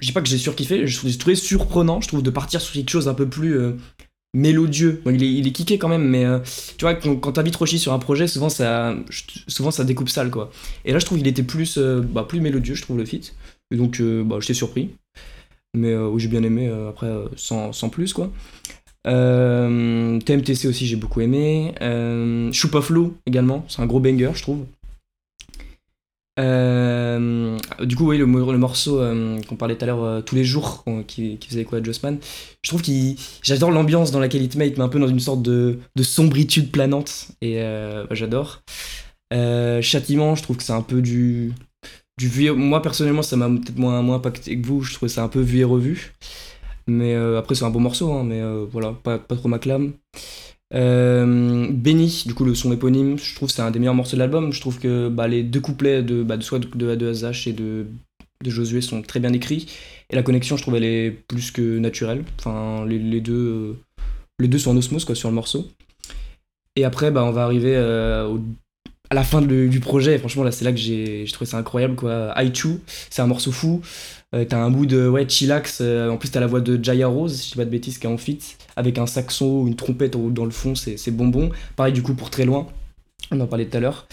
je 0.00 0.06
dis 0.06 0.12
pas 0.12 0.22
que 0.22 0.28
j'ai 0.28 0.38
surkiffé, 0.38 0.86
je 0.86 1.08
j'ai 1.08 1.18
trouvé 1.18 1.34
surprenant, 1.34 2.00
je 2.00 2.08
trouve 2.08 2.22
de 2.22 2.30
partir 2.30 2.60
sur 2.60 2.72
quelque 2.72 2.90
chose 2.90 3.08
un 3.08 3.14
peu 3.14 3.28
plus 3.28 3.58
euh, 3.58 3.72
mélodieux. 4.34 5.02
Il, 5.06 5.22
est, 5.22 5.30
il 5.32 5.52
kické 5.52 5.78
quand 5.78 5.88
même, 5.88 6.06
mais 6.08 6.24
tu 6.78 6.84
vois, 6.84 6.94
quand, 6.94 7.16
quand 7.16 7.32
t'invites 7.32 7.56
Roshi 7.56 7.78
sur 7.78 7.92
un 7.92 7.98
projet, 7.98 8.26
souvent 8.26 8.48
ça, 8.48 8.94
souvent 9.46 9.70
ça 9.70 9.84
découpe 9.84 10.08
sale 10.08 10.30
quoi. 10.30 10.50
Et 10.86 10.92
là 10.92 10.98
je 10.98 11.04
trouve 11.06 11.18
qu'il 11.18 11.26
était 11.26 11.42
plus, 11.42 11.78
bah, 11.78 12.24
plus 12.26 12.40
mélodieux, 12.40 12.74
je 12.74 12.82
trouve 12.82 12.96
le 12.98 13.04
feat. 13.04 13.34
Et 13.72 13.76
donc 13.76 14.00
euh, 14.00 14.24
bah, 14.24 14.36
j'étais 14.40 14.54
surpris 14.54 14.90
mais 15.74 15.92
euh, 15.92 16.08
oui, 16.08 16.20
j'ai 16.20 16.28
bien 16.28 16.42
aimé 16.42 16.68
euh, 16.68 16.90
après 16.90 17.06
euh, 17.06 17.26
sans, 17.36 17.72
sans 17.72 17.88
plus 17.88 18.12
quoi. 18.12 18.30
TMTC 19.04 20.66
aussi 20.66 20.86
j'ai 20.86 20.96
beaucoup 20.96 21.20
aimé. 21.20 21.74
Euh, 21.80 22.52
Shoop 22.52 22.74
of 22.74 22.90
Low 22.90 23.14
également 23.26 23.64
c'est 23.68 23.80
un 23.80 23.86
gros 23.86 24.00
banger 24.00 24.32
je 24.34 24.42
trouve. 24.42 24.66
Du 26.36 27.96
coup 27.96 28.08
oui 28.08 28.18
le, 28.18 28.24
le 28.24 28.58
morceau 28.58 29.02
qu'on 29.48 29.56
parlait 29.56 29.76
tout 29.76 29.84
à 29.84 29.86
l'heure 29.86 30.24
tous 30.24 30.34
les 30.34 30.44
jours 30.44 30.84
qui, 31.06 31.38
faisait 31.46 31.64
quoi 31.64 31.78
à 31.78 31.82
Jossman 31.82 32.18
je 32.62 32.70
trouve 32.70 32.80
qu'il 32.80 33.16
j'adore 33.42 33.70
l'ambiance 33.70 34.10
dans 34.10 34.20
laquelle 34.20 34.42
il 34.42 34.48
te 34.48 34.56
met 34.56 34.68
il 34.68 34.72
te 34.72 34.78
met 34.78 34.84
un 34.84 34.88
peu 34.88 34.98
dans 34.98 35.08
une 35.08 35.20
sorte 35.20 35.42
de, 35.42 35.78
de 35.96 36.02
sombritude 36.02 36.70
planante 36.70 37.28
et 37.42 37.56
bah, 37.60 38.14
j'adore. 38.14 38.62
Châtiment 39.32 40.34
je 40.34 40.42
trouve 40.42 40.56
que 40.56 40.62
c'est 40.62 40.72
un 40.72 40.82
peu 40.82 41.02
du 41.02 41.52
du 42.28 42.50
moi 42.52 42.82
personnellement 42.82 43.22
ça 43.22 43.36
m'a 43.36 43.48
peut-être 43.48 43.78
moins, 43.78 44.02
moins 44.02 44.16
impacté 44.16 44.60
que 44.60 44.66
vous. 44.66 44.82
Je 44.82 44.92
trouvais 44.92 45.08
ça 45.08 45.22
un 45.22 45.28
peu 45.28 45.40
vu 45.40 45.58
et 45.58 45.64
revu. 45.64 46.12
Mais 46.86 47.14
euh, 47.14 47.38
après 47.38 47.54
c'est 47.54 47.64
un 47.64 47.70
bon 47.70 47.80
morceau 47.80 48.12
hein, 48.12 48.24
mais 48.24 48.40
euh, 48.40 48.66
voilà 48.70 48.92
pas, 48.92 49.18
pas 49.18 49.36
trop 49.36 49.48
ma 49.48 49.58
clame. 49.58 49.92
Euh, 50.72 51.66
Benny 51.70 52.24
du 52.26 52.34
coup 52.34 52.44
le 52.44 52.54
son 52.54 52.72
éponyme 52.72 53.18
je 53.18 53.34
trouve 53.34 53.48
que 53.48 53.54
c'est 53.54 53.62
un 53.62 53.72
des 53.72 53.78
meilleurs 53.78 53.94
morceaux 53.94 54.16
de 54.16 54.20
l'album. 54.20 54.52
Je 54.52 54.60
trouve 54.60 54.78
que 54.78 55.08
bah, 55.08 55.28
les 55.28 55.42
deux 55.42 55.60
couplets 55.60 56.02
de, 56.02 56.22
bah, 56.22 56.36
de 56.36 56.42
soit 56.42 56.58
de, 56.58 56.66
de, 56.66 57.48
et 57.48 57.52
de, 57.52 57.86
de 58.44 58.50
Josué 58.50 58.80
sont 58.80 59.02
très 59.02 59.20
bien 59.20 59.32
écrits. 59.32 59.66
Et 60.10 60.16
la 60.16 60.22
connexion 60.22 60.56
je 60.56 60.62
trouve 60.62 60.76
elle 60.76 60.84
est 60.84 61.10
plus 61.10 61.50
que 61.50 61.78
naturelle. 61.78 62.24
Enfin 62.38 62.84
les, 62.86 63.20
deux 63.20 63.32
euh, 63.32 63.72
les 64.38 64.48
deux 64.48 64.58
sont 64.58 64.72
en 64.72 64.76
osmose 64.76 65.06
quoi 65.06 65.14
sur 65.14 65.30
le 65.30 65.34
morceau. 65.34 65.68
Et 66.76 66.84
après 66.84 67.10
bah 67.10 67.24
on 67.24 67.30
va 67.30 67.44
arriver 67.44 67.78
au 68.28 68.40
à 69.10 69.14
la 69.16 69.24
fin 69.24 69.42
du 69.42 69.80
projet, 69.80 70.14
et 70.14 70.18
franchement, 70.18 70.44
là, 70.44 70.52
c'est 70.52 70.64
là 70.64 70.70
que 70.70 70.78
j'ai 70.78 71.24
trouvé 71.32 71.50
ça 71.50 71.58
incroyable, 71.58 71.96
quoi. 71.96 72.32
C'est 73.10 73.22
un 73.22 73.26
morceau 73.26 73.50
fou. 73.50 73.82
Euh, 74.32 74.44
t'as 74.48 74.58
un 74.58 74.70
bout 74.70 74.86
de 74.86 75.08
ouais, 75.08 75.28
chillax. 75.28 75.80
euh, 75.80 76.08
en 76.08 76.16
plus, 76.16 76.30
t'as 76.30 76.38
la 76.38 76.46
voix 76.46 76.60
de 76.60 76.82
Jaya 76.82 77.08
Rose, 77.08 77.34
si 77.34 77.46
je 77.46 77.52
dis 77.52 77.56
pas 77.56 77.64
de 77.64 77.70
bêtises, 77.70 77.98
qui 77.98 78.06
est 78.06 78.10
en 78.10 78.16
fit, 78.16 78.38
avec 78.76 78.98
un 78.98 79.06
saxon 79.06 79.62
ou 79.62 79.66
une 79.66 79.74
trompette 79.74 80.16
dans 80.16 80.44
le 80.44 80.52
fond, 80.52 80.74
c'est 80.76 81.10
bonbon. 81.10 81.50
Pareil, 81.74 81.92
du 81.92 82.02
coup, 82.02 82.14
pour 82.14 82.30
très 82.30 82.44
loin, 82.44 82.68
on 83.32 83.40
en 83.40 83.46
parlait 83.48 83.66
tout 83.66 83.76
à 83.76 83.80
l'heure. 83.80 84.06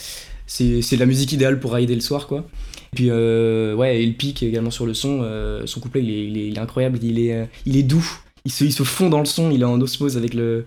C'est 0.47 0.97
la 0.97 1.05
musique 1.05 1.31
idéale 1.31 1.59
pour 1.59 1.73
rider 1.73 1.93
le 1.93 2.01
soir, 2.01 2.25
quoi. 2.25 2.45
Et 2.93 2.95
puis, 2.95 3.07
euh, 3.11 3.75
ouais, 3.75 4.03
le 4.03 4.13
pic 4.13 4.41
également 4.41 4.71
sur 4.71 4.87
le 4.87 4.95
son. 4.95 5.23
son 5.65 5.79
couplet, 5.79 6.01
il 6.01 6.09
est, 6.09 6.25
il 6.25 6.37
il 6.37 6.59
incroyable, 6.59 6.97
il 7.03 7.19
est, 7.19 7.47
il 7.67 7.77
est 7.77 7.83
doux. 7.83 8.05
Il 8.45 8.51
se, 8.51 8.63
il 8.63 8.73
se 8.73 8.83
fond 8.83 9.09
dans 9.09 9.19
le 9.19 9.25
son, 9.25 9.51
il 9.51 9.61
est 9.61 9.65
en 9.65 9.79
osmose 9.79 10.17
avec 10.17 10.33
le 10.33 10.65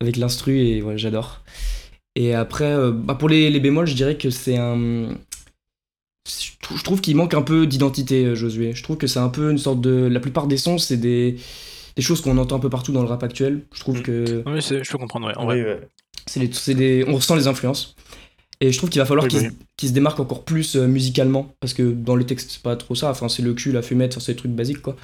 avec 0.00 0.16
l'instru, 0.16 0.58
et 0.58 0.82
ouais, 0.82 0.98
j'adore. 0.98 1.42
Et 2.16 2.34
après, 2.34 2.72
euh, 2.72 2.90
bah, 2.92 3.14
pour 3.14 3.28
les, 3.28 3.50
les 3.50 3.60
bémols, 3.60 3.86
je 3.86 3.94
dirais 3.94 4.16
que 4.18 4.30
c'est 4.30 4.56
un. 4.56 5.16
Je 6.28 6.50
trou- 6.62 6.76
je 6.76 6.84
trouve 6.84 7.00
qu'il 7.00 7.16
manque 7.16 7.34
un 7.34 7.42
peu 7.42 7.66
d'identité, 7.66 8.24
euh, 8.26 8.34
Josué. 8.34 8.72
Je 8.74 8.82
trouve 8.82 8.96
que 8.96 9.06
c'est 9.06 9.18
un 9.20 9.28
peu 9.28 9.50
une 9.50 9.58
sorte 9.58 9.80
de. 9.80 10.08
La 10.10 10.20
plupart 10.20 10.46
des 10.46 10.56
sons, 10.56 10.78
c'est 10.78 10.96
des, 10.96 11.36
des 11.96 12.02
choses 12.02 12.20
qu'on 12.20 12.36
entend 12.38 12.56
un 12.56 12.60
peu 12.60 12.70
partout 12.70 12.92
dans 12.92 13.02
le 13.02 13.08
rap 13.08 13.22
actuel. 13.22 13.62
Je 13.72 13.80
trouve 13.80 13.98
Mm. 13.98 14.02
que 14.02 14.44
c'est- 14.60 14.84
je 14.84 14.90
peux 14.90 14.98
comprendre, 14.98 15.26
ouais. 15.28 15.36
En 15.36 15.44
vrai. 15.46 15.56
Oui, 15.56 15.62
ouais. 15.64 15.80
c'est 16.26 16.40
des, 16.40 16.52
c'est 16.52 16.74
des- 16.74 17.04
on 17.08 17.14
ressent 17.14 17.34
les 17.36 17.46
influences. 17.46 17.94
Et 18.60 18.72
je 18.72 18.76
trouve 18.76 18.90
qu'il 18.90 19.00
va 19.00 19.06
falloir 19.06 19.24
Oui, 19.24 19.30
qu'il 19.30 19.38
oui. 19.40 19.46
se- 19.46 19.52
qu'il 19.78 19.88
se 19.88 19.94
démarque 19.94 20.20
encore 20.20 20.44
plus 20.44 20.76
euh, 20.76 20.86
musicalement. 20.86 21.54
Parce 21.60 21.72
que 21.72 21.82
dans 21.90 22.14
les 22.16 22.26
textes, 22.26 22.50
c'est 22.50 22.62
pas 22.62 22.76
trop 22.76 22.94
ça. 22.94 23.10
Enfin, 23.10 23.28
c'est 23.30 23.42
le 23.42 23.54
cul, 23.54 23.72
la 23.72 23.80
fumette, 23.82 24.12
enfin, 24.12 24.20
c'est 24.20 24.32
des 24.32 24.38
trucs 24.38 24.52
basiques, 24.52 24.82
quoi. 24.82 24.96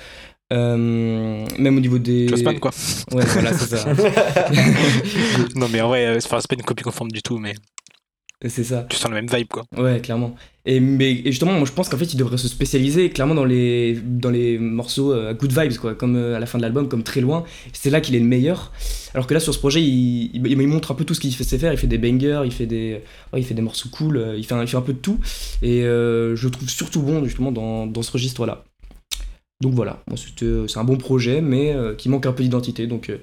Euh, 0.52 1.46
même 1.58 1.76
au 1.76 1.80
niveau 1.80 1.98
des. 1.98 2.28
Jossman, 2.28 2.58
quoi. 2.60 2.70
Ouais, 3.12 3.24
voilà, 3.24 3.52
c'est 3.52 3.76
ça. 3.76 3.92
non, 5.56 5.68
mais 5.68 5.80
en 5.80 5.88
vrai, 5.88 6.06
euh, 6.06 6.20
c'est 6.20 6.28
pas 6.28 6.40
une 6.52 6.62
copie 6.62 6.84
conforme 6.84 7.10
du 7.10 7.22
tout, 7.22 7.38
mais 7.38 7.54
c'est 8.44 8.64
ça. 8.64 8.86
tu 8.88 8.96
sens 8.96 9.10
la 9.10 9.22
même 9.22 9.28
vibe, 9.28 9.48
quoi. 9.48 9.64
Ouais, 9.76 10.00
clairement. 10.00 10.34
Et, 10.66 10.80
mais, 10.80 11.12
et 11.12 11.26
justement, 11.26 11.52
moi 11.52 11.64
je 11.64 11.72
pense 11.72 11.88
qu'en 11.88 11.96
fait, 11.96 12.12
il 12.12 12.16
devrait 12.16 12.36
se 12.36 12.48
spécialiser 12.48 13.08
clairement 13.10 13.34
dans 13.34 13.44
les, 13.44 13.94
dans 14.04 14.30
les 14.30 14.58
morceaux 14.58 15.12
euh, 15.12 15.32
good 15.32 15.52
vibes, 15.58 15.78
quoi, 15.78 15.94
comme 15.94 16.16
euh, 16.16 16.36
à 16.36 16.40
la 16.40 16.46
fin 16.46 16.58
de 16.58 16.62
l'album, 16.62 16.88
comme 16.88 17.02
très 17.02 17.20
loin. 17.20 17.44
C'est 17.72 17.88
là 17.88 18.00
qu'il 18.00 18.14
est 18.14 18.20
le 18.20 18.26
meilleur. 18.26 18.72
Alors 19.14 19.26
que 19.26 19.32
là, 19.32 19.40
sur 19.40 19.54
ce 19.54 19.58
projet, 19.58 19.80
il, 19.82 20.30
il, 20.34 20.46
il 20.46 20.68
montre 20.68 20.90
un 20.90 20.94
peu 20.94 21.04
tout 21.04 21.14
ce 21.14 21.20
qu'il 21.20 21.32
sait 21.32 21.58
faire. 21.58 21.72
Il 21.72 21.78
fait 21.78 21.86
des 21.86 21.98
bangers, 21.98 22.42
il 22.44 22.52
fait 22.52 22.66
des, 22.66 23.00
ouais, 23.32 23.40
il 23.40 23.44
fait 23.44 23.54
des 23.54 23.62
morceaux 23.62 23.88
cool, 23.90 24.34
il 24.36 24.44
fait 24.44 24.54
un, 24.54 24.62
il 24.62 24.68
fait 24.68 24.76
un 24.76 24.82
peu 24.82 24.92
de 24.92 24.98
tout. 24.98 25.18
Et 25.62 25.82
euh, 25.84 26.36
je 26.36 26.44
le 26.46 26.50
trouve 26.50 26.68
surtout 26.68 27.00
bon, 27.00 27.24
justement, 27.24 27.52
dans, 27.52 27.86
dans 27.86 28.02
ce 28.02 28.12
registre-là. 28.12 28.64
Donc 29.60 29.74
voilà, 29.74 30.02
moi, 30.06 30.16
c'était- 30.16 30.68
c'est 30.68 30.78
un 30.78 30.84
bon 30.84 30.98
projet, 30.98 31.40
mais 31.40 31.72
euh, 31.72 31.94
qui 31.94 32.08
manque 32.08 32.26
un 32.26 32.32
peu 32.32 32.42
d'identité. 32.42 32.86
Donc, 32.86 33.08
euh, 33.10 33.18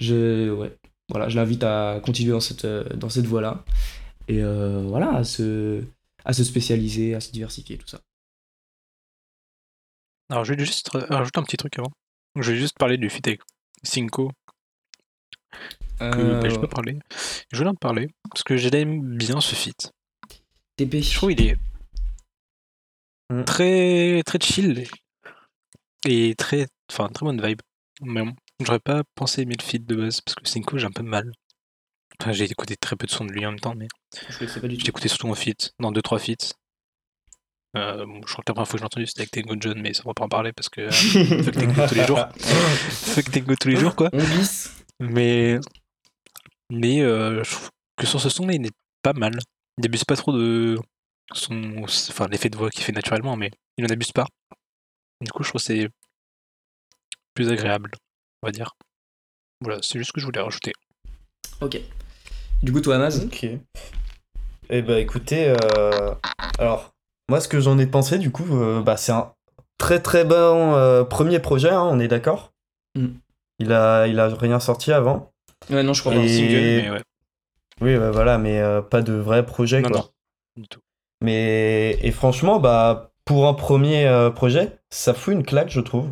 je, 0.00 0.50
ouais, 0.50 0.76
voilà, 1.08 1.28
je 1.28 1.36
l'invite 1.36 1.62
à 1.64 2.00
continuer 2.04 2.32
dans 2.32 2.40
cette, 2.40 2.64
euh, 2.66 2.84
dans 2.96 3.08
cette 3.08 3.26
voie-là. 3.26 3.64
Et 4.28 4.42
euh, 4.42 4.82
voilà, 4.86 5.12
à 5.14 5.24
se, 5.24 5.82
à 6.24 6.32
se 6.32 6.44
spécialiser, 6.44 7.14
à 7.14 7.20
se 7.20 7.32
diversifier, 7.32 7.78
tout 7.78 7.88
ça. 7.88 8.00
Alors, 10.28 10.44
je 10.44 10.54
vais 10.54 10.64
juste 10.64 10.88
ra- 10.90 11.06
rajouter 11.08 11.40
un 11.40 11.42
petit 11.42 11.56
truc 11.56 11.78
avant. 11.78 11.90
Je 12.38 12.52
vais 12.52 12.58
juste 12.58 12.78
parler 12.78 12.96
du 12.98 13.10
feat 13.10 13.26
avec 13.26 13.40
Cinco, 13.82 14.30
que 15.98 16.04
Euh, 16.04 16.40
bah, 16.40 16.48
je 16.48 16.58
peux 16.58 16.68
parler. 16.68 16.98
Je 17.50 17.56
voulais 17.58 17.70
en 17.70 17.74
parler, 17.74 18.08
parce 18.30 18.42
que 18.44 18.56
j'aime 18.56 19.16
bien 19.16 19.40
ce 19.40 19.54
feat. 19.54 19.90
TP. 20.76 21.02
Je 21.02 21.14
trouve 21.14 21.34
qu'il 21.34 21.46
est 21.48 21.56
Mm. 23.30 23.44
très, 23.44 24.22
très 24.24 24.38
chill 24.40 24.84
et 26.06 26.34
très, 26.34 26.66
enfin, 26.90 27.08
très 27.08 27.24
bonne 27.24 27.44
vibe. 27.44 27.60
Mais 28.02 28.22
bon, 28.22 28.34
j'aurais 28.60 28.80
pas 28.80 29.02
pensé 29.14 29.42
aimer 29.42 29.56
le 29.58 29.64
feat 29.64 29.86
de 29.86 29.96
base, 29.96 30.20
parce 30.20 30.34
que 30.34 30.48
Cinco, 30.48 30.78
j'ai 30.78 30.86
un 30.86 30.92
peu 30.92 31.02
de 31.02 31.08
mal. 31.08 31.32
Enfin, 32.20 32.32
j'ai 32.32 32.44
écouté 32.44 32.76
très 32.76 32.96
peu 32.96 33.06
de 33.06 33.12
sons 33.12 33.24
de 33.24 33.32
lui 33.32 33.44
en 33.46 33.50
même 33.50 33.60
temps, 33.60 33.74
mais 33.74 33.88
j'ai 34.30 34.88
écouté 34.88 35.08
surtout 35.08 35.28
en 35.28 35.34
feat, 35.34 35.72
dans 35.78 35.92
2-3 35.92 36.18
feats. 36.18 36.54
Euh, 37.76 38.04
bon, 38.04 38.20
je 38.26 38.32
crois 38.32 38.42
que 38.44 38.50
la 38.50 38.54
première 38.54 38.68
fois 38.68 38.78
que 38.78 38.78
j'ai 38.78 38.84
entendu 38.84 39.06
c'était 39.06 39.20
avec 39.20 39.30
Tango 39.30 39.54
John, 39.60 39.80
mais 39.80 39.94
ça 39.94 40.02
va 40.04 40.12
pas 40.12 40.24
en 40.24 40.28
parler 40.28 40.52
parce 40.52 40.68
que 40.68 40.80
euh, 40.80 40.90
fuck 41.44 41.54
Tango 41.54 41.86
tous 41.86 41.94
les 41.94 42.04
jours. 42.04 42.28
Fuck 42.40 43.30
Tango 43.30 43.54
tous 43.54 43.68
les 43.68 43.76
jours, 43.76 43.94
quoi. 43.94 44.10
Mais, 44.98 45.58
mais 46.68 47.00
euh, 47.00 47.44
je 47.44 47.50
trouve 47.50 47.70
que 47.96 48.06
sur 48.06 48.20
ce 48.20 48.28
son-là, 48.28 48.54
il 48.54 48.66
est 48.66 48.72
pas 49.02 49.12
mal. 49.12 49.38
Il 49.78 49.86
abuse 49.86 50.04
pas 50.04 50.16
trop 50.16 50.32
de 50.32 50.78
son, 51.32 51.84
enfin 51.84 52.26
l'effet 52.28 52.50
de 52.50 52.56
voix 52.56 52.70
qu'il 52.70 52.82
fait 52.82 52.92
naturellement, 52.92 53.36
mais 53.36 53.50
il 53.78 53.84
en 53.84 53.88
abuse 53.88 54.12
pas. 54.12 54.26
Du 55.20 55.30
coup, 55.32 55.42
je 55.42 55.48
trouve 55.50 55.60
que 55.60 55.66
c'est 55.66 55.88
plus 57.34 57.50
agréable, 57.50 57.90
on 58.42 58.46
va 58.46 58.52
dire. 58.52 58.74
Voilà, 59.60 59.80
c'est 59.82 59.98
juste 59.98 60.08
ce 60.08 60.12
que 60.12 60.20
je 60.20 60.26
voulais 60.26 60.40
rajouter. 60.40 60.72
Ok. 61.60 61.78
Du 62.62 62.72
coup, 62.72 62.80
toi, 62.80 62.96
Amaz 62.96 63.24
Ok. 63.24 63.46
Eh 64.72 64.82
bah 64.82 65.00
écoutez, 65.00 65.48
euh, 65.48 66.14
alors 66.60 66.92
moi 67.28 67.40
ce 67.40 67.48
que 67.48 67.58
j'en 67.58 67.76
ai 67.78 67.86
pensé 67.88 68.18
du 68.18 68.30
coup, 68.30 68.46
euh, 68.56 68.80
bah, 68.82 68.96
c'est 68.96 69.10
un 69.10 69.32
très 69.78 70.00
très 70.00 70.24
bon 70.24 70.74
euh, 70.74 71.02
premier 71.02 71.40
projet, 71.40 71.70
hein, 71.70 71.82
on 71.82 71.98
est 71.98 72.06
d'accord 72.08 72.52
Mm. 72.96 73.08
Il 73.60 73.72
a 73.72 74.06
il 74.08 74.18
a 74.18 74.28
rien 74.28 74.58
sorti 74.60 74.92
avant. 74.92 75.32
Ouais, 75.70 75.82
non, 75.84 75.92
je 75.92 76.00
crois 76.02 76.12
Et- 76.14 76.16
pas. 76.18 76.22
Un 76.22 76.28
single, 76.28 76.54
Et- 76.54 76.82
mais 76.82 76.90
ouais. 76.90 77.02
Oui, 77.80 77.96
bah, 77.96 78.10
voilà, 78.10 78.36
mais 78.38 78.60
euh, 78.60 78.80
pas 78.82 79.00
de 79.02 79.12
vrai 79.12 79.44
projet 79.46 79.80
Non, 79.80 79.88
quoi. 79.90 79.98
non. 79.98 80.10
Du 80.62 80.68
tout. 80.68 80.80
Mais 81.20 81.98
et 82.02 82.10
franchement, 82.12 82.58
bah 82.60 83.09
pour 83.30 83.46
un 83.46 83.54
premier 83.54 84.08
euh, 84.08 84.30
projet, 84.30 84.72
ça 84.90 85.14
fout 85.14 85.32
une 85.32 85.44
claque, 85.44 85.70
je 85.70 85.78
trouve. 85.78 86.10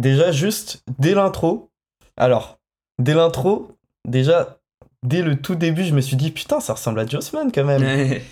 Déjà 0.00 0.32
juste 0.32 0.82
dès 0.98 1.12
l'intro. 1.12 1.68
Alors, 2.16 2.58
dès 2.98 3.12
l'intro, 3.12 3.72
déjà, 4.06 4.56
dès 5.02 5.20
le 5.20 5.36
tout 5.38 5.56
début, 5.56 5.84
je 5.84 5.92
me 5.92 6.00
suis 6.00 6.16
dit, 6.16 6.30
putain, 6.30 6.60
ça 6.60 6.72
ressemble 6.72 7.00
à 7.00 7.06
Jossman 7.06 7.52
quand 7.52 7.64
même. 7.66 7.82
Et 7.84 8.22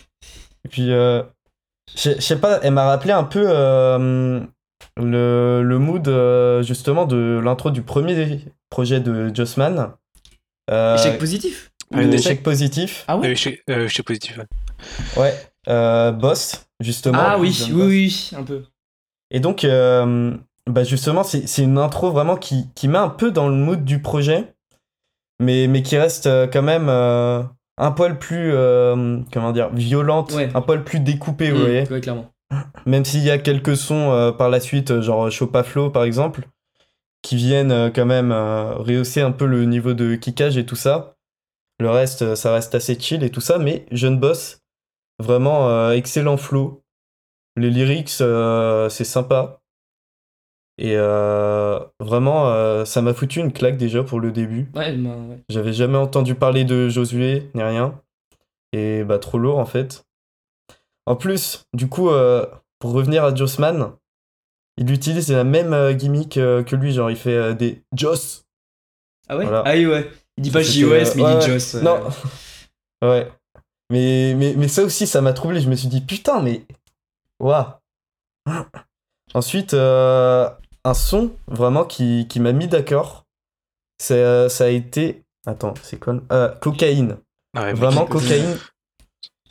puis, 0.71 0.91
euh, 0.93 1.25
je 1.95 2.19
sais 2.19 2.41
pas, 2.41 2.59
elle 2.63 2.73
m'a 2.73 2.87
rappelé 2.87 3.13
un 3.13 3.25
peu 3.25 3.45
euh, 3.47 4.41
le, 4.97 5.63
le 5.63 5.79
mood, 5.79 6.09
euh, 6.09 6.63
justement, 6.63 7.05
de 7.05 7.39
l'intro 7.45 7.71
du 7.71 7.83
premier 7.83 8.41
projet 8.71 9.01
de 9.01 9.31
Jossman. 9.35 9.93
Euh, 10.71 10.97
Échec 10.97 11.19
positif 11.19 11.71
Ah, 11.93 12.01
l'échec. 12.01 12.15
échec 12.21 12.43
positif. 12.43 13.05
Ah 13.09 13.21
chez, 13.35 13.63
euh, 13.69 13.89
chez 13.89 14.03
positif. 14.03 14.39
ouais. 14.39 15.23
Ouais. 15.23 15.35
Euh, 15.69 16.13
Boss, 16.13 16.66
justement. 16.81 17.19
Ah 17.21 17.39
oui, 17.39 17.57
oui, 17.73 17.83
oui, 17.83 18.31
un 18.37 18.43
peu. 18.43 18.63
Et 19.31 19.41
donc, 19.41 19.65
euh, 19.65 20.37
bah 20.69 20.85
justement, 20.85 21.23
c'est 21.25 21.47
c'est 21.47 21.63
une 21.63 21.79
intro 21.79 22.11
vraiment 22.11 22.37
qui, 22.37 22.69
qui 22.75 22.89
met 22.89 22.99
un 22.99 23.09
peu 23.09 23.31
dans 23.31 23.49
le 23.49 23.55
mood 23.57 23.85
du 23.85 24.01
projet, 24.01 24.55
mais, 25.41 25.67
mais 25.67 25.83
qui 25.83 25.97
reste 25.99 26.27
euh, 26.27 26.47
quand 26.47 26.63
même 26.63 26.89
euh, 26.89 27.43
un 27.79 27.91
poil 27.91 28.19
plus, 28.19 28.53
euh, 28.53 29.19
comment 29.33 29.53
dire, 29.53 29.71
violente, 29.75 30.33
Ouais. 30.33 30.49
un 30.55 30.63
poil 30.63 30.85
plus 30.85 31.01
découpée, 31.01 31.51
vous 31.51 31.59
Mm, 31.59 31.61
voyez. 31.61 31.89
ouais, 31.91 32.01
clairement. 32.01 32.31
Même 32.87 33.05
s'il 33.05 33.25
y 33.25 33.31
a 33.31 33.39
quelques 33.39 33.77
sons 33.77 34.33
par 34.39 34.49
la 34.51 34.61
suite, 34.61 35.01
genre 35.01 35.29
Chopa 35.33 35.65
Flow 35.65 35.91
par 35.91 36.05
exemple, 36.05 36.47
qui 37.23 37.35
viennent 37.35 37.91
quand 37.93 38.07
même 38.07 38.31
rehausser 38.31 39.21
un 39.21 39.33
peu 39.33 39.47
le 39.47 39.65
niveau 39.65 39.95
de 39.95 40.15
kickage 40.15 40.57
et 40.57 40.65
tout 40.65 40.77
ça. 40.77 41.17
Le 41.81 41.91
reste, 41.91 42.37
ça 42.37 42.53
reste 42.53 42.77
assez 42.77 42.97
chill 43.01 43.25
et 43.25 43.31
tout 43.31 43.41
ça, 43.41 43.59
mais 43.59 43.85
Jeune 43.91 44.21
Boss, 44.21 44.61
vraiment 45.19 45.69
euh, 45.69 45.93
excellent 45.93 46.37
flow. 46.37 46.83
Les 47.57 47.71
lyrics, 47.71 48.19
euh, 48.21 48.89
c'est 48.89 49.05
sympa. 49.05 49.61
Et 50.79 50.93
euh, 50.95 51.81
vraiment, 52.01 52.49
euh, 52.51 52.85
ça 52.85 53.01
m'a 53.01 53.15
foutu 53.15 53.41
une 53.41 53.53
claque 53.53 53.79
déjà 53.79 54.03
pour 54.03 54.21
le 54.21 54.31
début. 54.31 54.71
Ouais, 54.75 54.95
bah, 54.95 55.11
ouais. 55.17 55.39
J'avais 55.49 55.73
jamais 55.73 55.97
entendu 55.97 56.35
parler 56.35 56.65
de 56.65 56.91
Josué, 56.91 57.51
ni 57.55 57.63
rien. 57.63 57.99
Et 58.73 59.05
bah, 59.05 59.19
trop 59.19 59.39
lourd 59.39 59.59
en 59.59 59.65
fait. 59.65 60.05
En 61.07 61.17
plus, 61.17 61.65
du 61.73 61.89
coup, 61.89 62.11
euh, 62.11 62.45
pour 62.79 62.93
revenir 62.93 63.25
à 63.25 63.35
Jossman, 63.35 63.93
il 64.77 64.91
utilise 64.91 65.33
la 65.33 65.45
même 65.45 65.95
gimmick 65.95 66.35
que 66.35 66.77
lui, 66.77 66.93
genre 66.93 67.11
il 67.11 67.17
fait 67.17 67.55
des 67.55 67.83
Joss. 67.95 68.45
Ah 69.29 69.39
ouais? 69.39 69.45
Voilà. 69.45 69.63
Ah 69.65 69.73
oui, 69.73 69.87
ouais. 69.87 70.11
Il 70.37 70.43
dit 70.43 70.51
pas 70.51 70.61
JOS, 70.61 71.15
mais 71.17 71.23
il 71.23 71.39
dit. 71.39 71.47
Joss. 71.47 71.75
Non. 71.77 72.01
ouais. 73.03 73.33
Mais, 73.91 74.35
mais, 74.37 74.55
mais 74.57 74.69
ça 74.69 74.83
aussi, 74.83 75.07
ça 75.07 75.21
m'a 75.21 75.33
troublé. 75.33 75.61
Je 75.61 75.69
me 75.69 75.77
suis 75.77 75.89
dit, 75.89 76.01
putain, 76.01 76.43
mais. 76.43 76.65
Waouh. 77.39 77.67
Ensuite, 79.35 79.75
euh, 79.75 80.49
un 80.85 80.95
son 80.95 81.33
vraiment 81.49 81.85
qui, 81.85 82.27
qui 82.29 82.41
m'a 82.41 82.53
mis 82.53 82.69
d'accord. 82.69 83.25
Ça 83.99 84.47
a 84.61 84.69
été. 84.69 85.23
Attends, 85.47 85.75
c'est 85.83 85.99
quoi 85.99 86.17
euh, 86.33 86.49
Cocaïne. 86.57 87.19
Ah 87.57 87.65
ouais. 87.65 87.73
Vraiment, 87.75 88.07
cocaïne. 88.07 88.59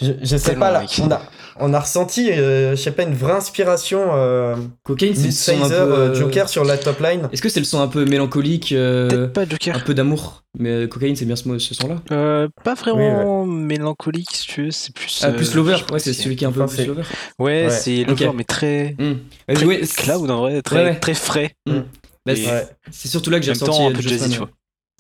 Je, 0.02 0.12
je 0.22 0.38
sais 0.38 0.56
pas, 0.56 0.72
là. 0.72 0.82
mec. 0.82 1.02
On 1.02 1.12
a, 1.12 1.22
on 1.60 1.74
a 1.74 1.80
ressenti, 1.80 2.32
euh, 2.32 2.72
je 2.72 2.82
sais 2.82 2.92
pas, 2.92 3.04
une 3.04 3.14
vraie 3.14 3.34
inspiration. 3.34 4.10
Euh, 4.14 4.56
Cocaine, 4.84 5.16
c'est 5.16 5.28
le 5.28 5.32
son 5.32 5.64
un 5.66 5.70
peu. 5.70 5.76
euh, 5.76 6.14
Joker 6.14 6.50
sur 6.50 6.64
la 6.66 6.78
top 6.78 7.00
line. 7.00 7.30
Est-ce 7.32 7.42
que 7.42 7.50
c'est 7.50 7.60
le 7.60 7.66
son 7.66 7.80
un 7.82 7.88
peu 7.88 8.06
mélancolique 8.06 8.72
euh, 8.72 9.08
Peut-être 9.10 9.34
pas 9.34 9.42
Un 9.44 9.50
Joker. 9.50 9.84
peu 9.84 9.94
d'amour. 9.94 10.44
Mais 10.58 10.70
euh, 10.70 10.88
cocaïne, 10.88 11.16
c'est 11.16 11.26
bien 11.26 11.36
ce, 11.36 11.58
son-là. 11.60 11.96
Euh, 12.12 12.48
pas 12.64 12.76
vraiment 12.76 13.46
mélancolique, 13.46 14.30
si 14.34 14.48
tu 14.48 14.64
veux. 14.66 14.72
C'est 14.72 14.94
plus. 14.94 15.20
Ah, 15.24 15.28
euh, 15.28 15.32
plus 15.34 15.54
Lover. 15.56 15.78
Ouais, 15.92 16.00
c'est 16.00 16.14
celui 16.14 16.36
qui 16.36 16.44
est 16.46 16.48
un 16.48 16.52
peu 16.52 16.62
Enfin, 16.62 16.76
plus 16.76 16.86
Lover. 16.88 17.04
Ouais, 17.40 17.66
Ouais. 17.66 17.70
c'est 17.70 18.04
Lover, 18.06 18.32
mais 18.36 18.44
très. 18.46 18.96
Hmm. 19.00 19.16
très 19.54 19.66
Ouais, 19.66 19.82
cloud 19.82 20.30
en 20.32 20.40
vrai, 20.42 20.62
très, 20.62 21.00
très 21.00 21.14
frais. 21.14 21.56
Hmm. 21.66 21.82
Bah, 22.26 22.34
c'est- 22.36 23.08
surtout 23.08 23.30
là 23.30 23.40
que 23.40 23.46
j'ai 23.46 23.52
ressenti 23.52 23.72
temps, 23.78 23.90
un 23.90 23.92
peu 23.94 24.02
jazzy, 24.02 24.30
tu 24.32 24.38
vois. 24.40 24.50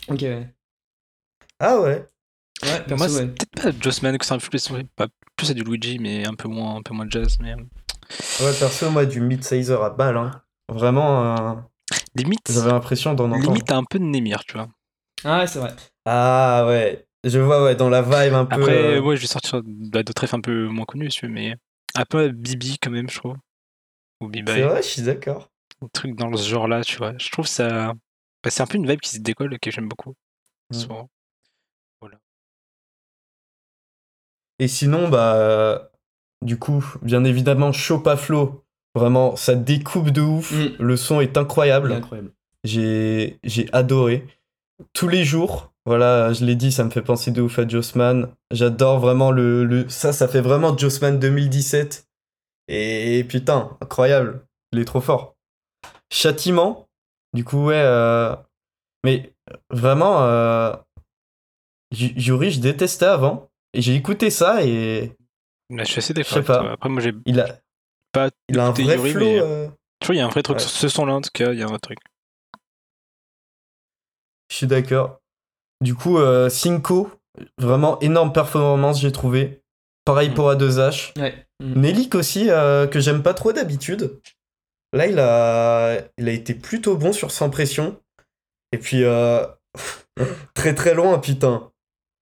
Ok, 0.09 0.21
ouais. 0.21 0.47
Ah 1.59 1.79
ouais. 1.79 2.05
Ouais, 2.63 2.79
perso, 2.87 2.95
Moi, 2.97 3.09
c'est 3.09 3.19
ouais. 3.21 3.25
peut-être 3.27 3.63
pas 3.63 3.71
Jossman 3.81 4.17
que 4.17 4.25
ça 4.25 4.35
influe 4.35 4.49
plus, 4.49 4.69
pas 4.95 5.07
plus 5.36 5.52
à 5.52 5.54
du 5.54 5.63
Luigi, 5.63 6.00
mais 6.00 6.26
un 6.28 6.34
peu 6.34 6.48
moins, 6.48 6.76
un 6.78 6.82
peu 6.82 6.93
moins 6.93 7.06
de 7.06 7.12
jazz. 7.12 7.38
Mais 7.41 7.54
euh, 7.54 8.45
Ouais, 8.45 8.54
perso, 8.60 8.89
moi, 8.91 9.06
du 9.06 9.19
mid-sizer 9.21 9.82
à 9.82 9.89
balle. 9.89 10.17
Hein. 10.17 10.32
Vraiment, 10.69 11.36
euh, 11.38 11.56
limite, 12.15 12.52
j'avais 12.52 12.71
l'impression 12.71 13.13
d'en 13.13 13.26
entendre. 13.32 13.48
limite 13.48 13.71
à 13.71 13.78
un 13.78 13.84
peu 13.84 14.00
de 14.00 14.04
Nemir, 14.06 14.43
tu 14.45 14.54
vois. 14.54 14.67
Ah, 15.24 15.39
ouais, 15.39 15.48
c'est 15.48 15.60
vrai. 15.60 15.74
Ah 16.06 16.65
ouais. 16.67 17.08
Je 17.24 17.39
vois, 17.39 17.63
ouais, 17.63 17.76
dans 17.76 17.89
la 17.89 18.02
vibe 18.04 18.34
un 18.36 18.45
peu. 18.45 18.56
Après, 18.56 18.98
euh, 18.98 19.02
ouais, 19.02 19.15
je 19.15 19.21
vais 19.21 19.28
sortir 19.28 19.62
d'autres 19.63 20.21
refs 20.21 20.34
un 20.36 20.41
peu 20.41 20.67
moins 20.67 20.86
connus, 20.86 21.10
mais 21.24 21.56
un 21.95 22.06
peu 22.06 22.30
Bibi 22.30 22.78
quand 22.80 22.91
même, 22.91 23.10
je 23.10 23.17
trouve. 23.17 23.36
Ou 24.21 24.26
C'est 24.26 24.41
Bibi, 24.43 24.62
vrai, 24.62 24.84
je 24.84 24.88
suis 24.88 25.02
d'accord. 25.02 25.50
un 25.84 25.88
truc 25.91 26.15
dans 26.15 26.36
ce 26.38 26.48
genre-là, 26.48 26.84
tu 26.84 26.98
vois. 26.98 27.13
Je 27.17 27.30
trouve 27.32 27.48
ça. 27.48 27.93
bah, 28.43 28.50
c'est 28.52 28.62
un 28.62 28.67
peu 28.67 28.78
une 28.78 28.88
vibe 28.88 29.00
qui 29.02 29.10
se 29.10 29.19
décolle 29.19 29.56
et 29.56 29.60
que 29.60 29.71
j'aime 29.71 29.88
beaucoup. 29.89 30.13
Souvent. 30.71 31.10
Et 34.59 34.67
sinon, 34.67 35.09
bah, 35.09 35.91
du 36.43 36.57
coup, 36.57 36.83
bien 37.01 37.23
évidemment, 37.23 37.71
Chopa 37.71 38.15
Flow. 38.17 38.63
Vraiment, 38.95 39.35
ça 39.35 39.55
découpe 39.55 40.09
de 40.11 40.21
ouf. 40.21 40.51
Mm. 40.53 40.75
Le 40.79 40.95
son 40.97 41.19
est 41.19 41.37
incroyable. 41.37 41.89
J'ai 42.63 43.37
adoré. 43.73 44.25
Tous 44.93 45.07
les 45.07 45.23
jours, 45.25 45.73
voilà, 45.85 46.33
je 46.33 46.43
l'ai 46.45 46.55
dit, 46.55 46.71
ça 46.71 46.83
me 46.83 46.89
fait 46.89 47.01
penser 47.01 47.31
de 47.31 47.41
ouf 47.41 47.59
à 47.59 47.67
Jossman. 47.67 48.29
J'adore 48.51 48.99
vraiment 48.99 49.31
le, 49.31 49.63
le. 49.65 49.87
Ça, 49.89 50.13
ça 50.13 50.27
fait 50.27 50.41
vraiment 50.41 50.77
Jossman 50.77 51.19
2017. 51.19 52.07
Et, 52.67 53.23
putain, 53.27 53.77
incroyable. 53.81 54.45
Il 54.71 54.79
est 54.79 54.85
trop 54.85 55.01
fort. 55.01 55.35
Châtiment, 56.11 56.87
du 57.33 57.43
coup, 57.43 57.65
ouais. 57.65 57.75
euh, 57.83 58.35
Mais 59.03 59.33
vraiment, 59.69 60.21
euh... 60.23 60.73
Yu- 61.95 62.13
Yuri, 62.17 62.51
je 62.51 62.59
détestais 62.61 63.05
avant. 63.05 63.49
J'ai 63.81 63.95
écouté 63.95 64.29
ça 64.29 64.63
et 64.63 65.11
Là, 65.69 65.83
je 65.83 65.89
suis 65.91 65.99
assez 65.99 66.13
d'accord. 66.13 66.43
pas. 66.43 66.71
Après, 66.73 66.89
moi, 66.89 67.01
j'ai 67.01 67.13
il 67.25 67.39
a, 67.39 67.47
pas. 68.11 68.29
il 68.49 68.59
a 68.59 68.67
un 68.67 68.71
vrai 68.71 68.83
Yuri, 68.95 69.11
flow. 69.11 69.19
mais, 69.25 69.39
euh, 69.41 69.67
Tu 69.99 70.07
vois, 70.07 70.15
il 70.15 70.17
y 70.19 70.21
a 70.21 70.25
un 70.25 70.29
vrai 70.29 70.43
truc 70.43 70.57
Ouais. 70.57 70.61
sur 70.63 70.69
ce 70.71 70.88
son-là, 70.88 71.13
en 71.15 71.21
tout 71.21 71.31
cas, 71.33 71.51
il 71.53 71.59
y 71.59 71.61
a 71.63 71.65
un 71.65 71.69
vrai 71.69 71.79
truc. 71.79 71.97
Je 74.51 74.55
suis 74.57 74.67
d'accord. 74.67 75.19
Du 75.81 75.95
coup, 75.95 76.17
euh, 76.17 76.49
Cinco, 76.49 77.09
vraiment 77.57 77.99
énorme 77.99 78.31
performance, 78.31 78.99
j'ai 79.01 79.11
trouvé. 79.11 79.61
Pareil 80.05 80.29
Mm. 80.29 80.33
pour 80.35 80.49
A2H. 80.51 81.19
Ouais. 81.19 81.45
Mm. 81.61 81.81
Nelik 81.81 82.15
aussi, 82.15 82.49
euh, 82.49 82.88
que 82.88 82.99
j'aime 82.99 83.23
pas 83.23 83.33
trop 83.33 83.51
d'habitude. 83.53 84.19
Là, 84.93 85.07
il 85.07 85.19
a, 85.19 85.97
il 86.17 86.29
a 86.29 86.31
été 86.31 86.53
plutôt 86.53 86.95
bon 86.95 87.11
sur 87.11 87.31
Sans 87.31 87.49
Pression. 87.49 87.99
Et 88.71 88.77
puis, 88.77 89.03
euh, 89.03 89.45
très 90.53 90.75
très 90.75 90.93
loin, 90.93 91.17
putain. 91.19 91.71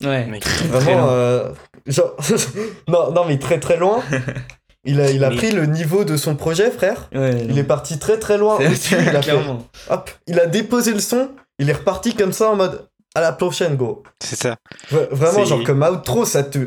Ouais. 0.03 0.25
Mec, 0.25 0.45
Vraiment, 0.69 1.07
euh, 1.09 1.51
genre, 1.87 2.15
non, 2.87 3.11
non, 3.11 3.25
mais 3.25 3.39
très 3.39 3.59
très 3.59 3.77
loin. 3.77 4.03
Il 4.85 4.99
a, 4.99 5.09
il 5.11 5.23
a 5.23 5.29
Mais- 5.29 5.37
pris 5.37 5.51
le 5.51 5.65
niveau 5.65 6.03
de 6.03 6.17
son 6.17 6.35
projet, 6.35 6.69
frère. 6.69 7.09
Ouais, 7.15 7.45
Il 7.47 7.57
est 7.57 7.63
parti 7.63 7.99
très 7.99 8.19
très 8.19 8.37
loin. 8.37 8.57
Il, 8.59 8.65
a 8.67 9.21
fait- 9.21 9.37
hop, 9.89 10.11
il 10.27 10.37
a 10.41 10.45
déposé 10.45 10.91
le 10.91 10.99
son. 10.99 11.29
Il 11.57 11.69
est 11.69 11.73
reparti 11.73 12.13
comme 12.15 12.33
ça 12.33 12.49
en 12.49 12.57
mode 12.57 12.85
à 13.15 13.21
la 13.21 13.31
prochaine, 13.31 13.77
go. 13.77 14.03
C'est 14.21 14.35
ça. 14.35 14.57
Vra- 14.91 15.07
Vraiment, 15.09 15.45
genre 15.45 15.63
comme 15.63 15.83
outro, 15.83 16.25
ça 16.25 16.43
te, 16.43 16.57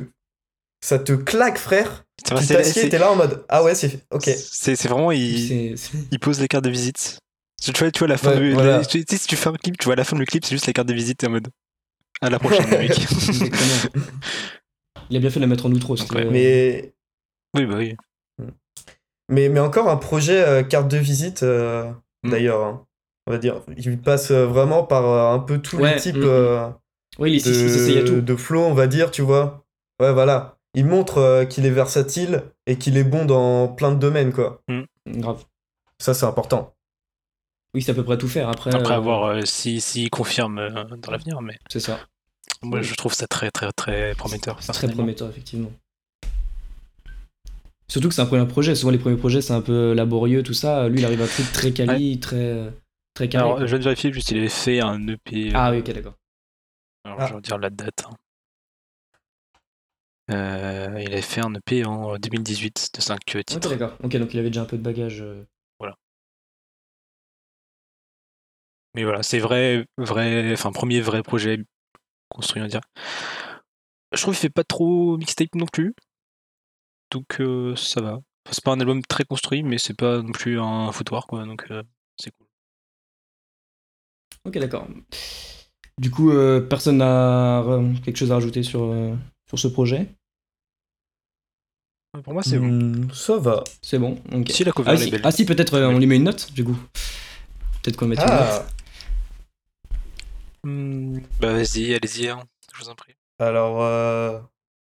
ça 0.83 0.99
te 0.99 1.12
claque, 1.12 1.59
frère. 1.59 2.05
Tu 2.25 2.35
c'est- 2.38 2.55
t'assieds, 2.55 2.83
c'est- 2.85 2.88
t'es 2.88 2.96
là 2.99 3.12
en 3.12 3.16
mode 3.16 3.44
ah 3.51 3.62
ouais, 3.62 3.75
c'est 3.75 4.01
ok. 4.11 4.25
C'est 4.25 4.77
c'est 4.77 4.88
vraiment, 4.88 5.12
il, 5.12 5.77
pose 6.18 6.40
les 6.40 6.49
cartes 6.49 6.64
de 6.64 6.70
visite. 6.70 7.18
Tu 7.62 7.70
vois, 7.72 7.90
tu 7.90 7.99
vois 7.99 8.09
la 8.09 8.16
fin 8.16 8.31
Ouais, 8.31 8.38
du- 8.40 8.55
voilà. 8.55 8.79
la- 8.79 8.85
tu 8.87 9.05
tu 9.05 9.14
sais, 9.14 9.20
si 9.22 9.29
tu 9.29 9.37
fais 9.37 9.51
un 9.51 9.55
clip, 9.57 9.77
tu 9.77 9.85
vois 9.85 9.94
la 9.96 10.05
fin 10.05 10.16
du 10.16 10.25
clip, 10.25 10.42
c'est 10.42 10.53
juste 10.53 10.66
les 10.66 10.72
cartes 10.72 10.88
de 10.88 10.94
visite, 10.94 11.22
en 11.25 11.29
mode. 11.33 11.49
À 12.22 12.31
la 12.31 12.38
prochaine, 12.38 12.68
mec. 12.70 12.92
Il 15.11 15.16
a 15.16 15.20
bien 15.20 15.31
fait 15.31 15.37
de 15.40 15.44
la 15.44 15.46
mettre 15.48 15.66
en 15.66 15.72
outro. 15.72 15.96
c'était- 15.96 16.14
Ouais. 16.16 16.24
Mais, 16.31 16.94
oui, 17.55 17.66
bah 17.66 17.76
oui. 17.79 17.96
mais, 19.29 19.48
mais 19.48 19.61
encore 19.61 19.88
un 19.88 19.96
projet 19.96 20.40
euh, 20.46 20.62
carte 20.62 20.88
de 20.88 20.98
visite, 20.98 21.42
euh, 21.42 21.90
Mm. 22.24 22.31
d'ailleurs. 22.31 22.64
hein. 22.64 22.83
on 23.29 23.33
va 23.33 23.38
dire, 23.38 23.61
il 23.76 24.00
passe 24.00 24.31
euh, 24.31 24.46
vraiment 24.46 24.85
par 24.85 25.05
euh, 25.05 25.35
un 25.35 25.38
peu 25.40 25.59
tous 25.59 25.76
Ouais, 25.79 25.94
les 25.96 26.00
types 26.00 26.16
mm, 26.16 26.20
mm. 26.20 26.24
euh, 26.29 26.68
Ouais, 27.18 27.31
il, 27.31 27.35
il 27.37 27.40
s'essaye 27.40 27.98
à 27.98 28.02
de, 28.02 28.07
tout. 28.07 28.20
de 28.20 28.37
flow, 28.37 28.61
on 28.62 28.74
va 28.74 28.87
dire, 28.87 29.11
tu 29.11 29.22
vois. 29.22 29.64
Ouais, 30.00 30.12
voilà. 30.12 30.59
Il 30.74 30.85
montre 30.87 31.18
euh, 31.18 31.44
qu'il 31.44 31.66
est 31.66 31.70
versatile 31.70 32.42
et 32.66 32.76
qu'il 32.76 32.96
est 32.96 33.05
bon 33.05 33.24
dans 33.24 33.68
plein 33.68 33.90
de 33.92 33.98
domaines, 33.98 34.33
quoi. 34.33 34.62
Grave. 35.09 35.44
Ça, 35.98 36.14
c'est 36.14 36.26
important. 36.26 36.76
Oui, 37.77 37.83
c'est 37.83 37.91
à 37.91 37.95
peu 37.95 38.03
près 38.05 38.17
tout 38.17 38.27
faire. 38.27 38.49
Après, 38.49 38.75
Après 38.75 38.95
euh, 38.95 38.97
avoir 38.97 39.25
euh, 39.27 39.43
si, 39.45 39.83
si 39.83 40.09
confirme 40.09 40.59
euh, 40.59 40.85
dans 41.03 41.12
l'avenir, 41.12 41.43
mais 41.43 41.59
C'est 41.71 41.79
ça. 41.79 42.01
moi 42.62 42.81
je 42.81 42.95
trouve 42.95 43.12
ça 43.12 43.27
très 43.27 43.51
très 43.51 43.71
très 43.73 44.15
prometteur. 44.15 44.59
Très 44.61 44.89
prometteur, 44.89 45.29
effectivement. 45.29 45.71
Surtout 47.89 48.09
que 48.09 48.15
c'est 48.15 48.23
un 48.23 48.27
premier 48.27 48.47
projet. 48.47 48.75
Souvent, 48.75 48.91
les 48.93 48.99
premiers 48.99 49.19
projets, 49.19 49.43
c'est 49.43 49.53
un 49.53 49.61
peu 49.61 49.93
laborieux, 49.93 50.43
tout 50.43 50.55
ça. 50.55 50.89
Lui, 50.89 51.01
il 51.01 51.05
arrive 51.05 51.21
à 51.21 51.25
un 51.25 51.29
truc 51.29 51.53
très 51.53 51.71
quali, 51.73 52.19
très, 52.19 52.73
très 53.15 53.29
carré. 53.29 53.45
Alors, 53.45 53.61
je 53.61 53.67
viens 53.67 53.79
de 53.79 53.85
vérifier, 53.85 54.11
juste 54.12 54.31
il 54.31 54.39
avait 54.39 54.49
fait 54.49 54.81
un 54.81 55.07
EP. 55.09 55.51
ah 55.55 55.71
oui, 55.71 55.79
ok, 55.81 55.91
d'accord. 55.93 56.15
Alors, 57.05 57.21
Ah. 57.21 57.27
je 57.29 57.35
vais 57.35 57.41
dire 57.43 57.59
la 57.59 57.69
date. 57.71 58.05
hein. 58.09 58.15
Euh, 60.33 60.99
il 61.01 61.12
avait 61.12 61.21
fait 61.23 61.45
un 61.45 61.55
EP 61.55 61.85
en 61.85 62.17
2018 62.17 62.91
de 62.97 63.01
5 63.01 63.19
Ok, 63.37 63.45
titres. 63.45 63.69
d'accord. 63.69 63.97
Ok, 64.03 64.17
donc 64.17 64.33
il 64.35 64.41
avait 64.41 64.49
déjà 64.51 64.62
un 64.62 64.67
peu 64.67 64.77
de 64.79 64.83
bagage. 64.83 65.23
Mais 68.97 69.05
voilà, 69.05 69.23
c'est 69.23 69.39
vrai, 69.39 69.87
vrai, 69.99 70.53
enfin 70.53 70.73
premier 70.73 71.01
vrai 71.01 71.23
projet 71.23 71.63
construit, 72.29 72.61
on 72.61 72.65
va 72.65 72.69
dire. 72.69 72.81
Je 74.13 74.21
trouve 74.21 74.35
qu'il 74.35 74.41
fait 74.41 74.51
pas 74.51 74.65
trop 74.65 75.17
mixtape 75.17 75.55
non 75.55 75.67
plus, 75.67 75.95
donc 77.13 77.41
ça 77.77 78.01
va. 78.01 78.21
c'est 78.51 78.65
pas 78.65 78.73
un 78.73 78.81
album 78.81 79.03
très 79.05 79.25
construit, 79.25 79.63
mais 79.63 79.79
c'est 79.79 79.97
pas 79.97 80.23
non 80.23 80.33
plus 80.33 80.59
un 80.59 80.91
foutoir, 80.91 81.29
quoi, 81.29 81.45
donc 81.45 81.69
c'est 82.19 82.33
cool. 82.33 82.47
Ok, 84.47 84.59
d'accord. 84.59 84.89
Du 85.99 86.11
coup, 86.11 86.33
personne 86.69 86.99
n'a 86.99 87.63
quelque 88.05 88.17
chose 88.17 88.33
à 88.33 88.35
rajouter 88.35 88.63
sur, 88.63 88.93
sur 89.49 89.59
ce 89.59 89.69
projet? 89.69 90.09
Pour 92.23 92.33
moi, 92.33 92.43
c'est 92.43 92.59
bon. 92.59 92.67
Hmm, 92.67 93.09
ça 93.13 93.37
va. 93.37 93.63
C'est 93.83 93.99
bon. 93.99 94.19
Si 94.49 94.65
la 94.65 94.73
cover 94.73 94.91
ah, 94.91 94.97
si, 94.97 95.13
ah 95.23 95.31
si, 95.31 95.45
peut-être 95.45 95.75
euh, 95.75 95.89
on 95.89 95.99
lui 95.99 96.07
met 96.07 96.17
une 96.17 96.25
note, 96.25 96.53
du 96.53 96.65
coup. 96.65 96.77
Peut-être 97.83 97.97
qu'on 97.97 98.07
met 98.07 98.17
une 98.17 98.23
ah. 98.23 98.59
note. 98.59 98.76
Hmm, 100.66 101.20
bah 101.38 101.52
vas-y, 101.52 101.94
allez-y, 101.94 102.26
hein. 102.29 102.42
je 102.74 102.83
vous 102.83 102.88
en 102.88 102.96
prie. 102.96 103.14
Alors, 103.38 103.83
euh, 103.83 104.40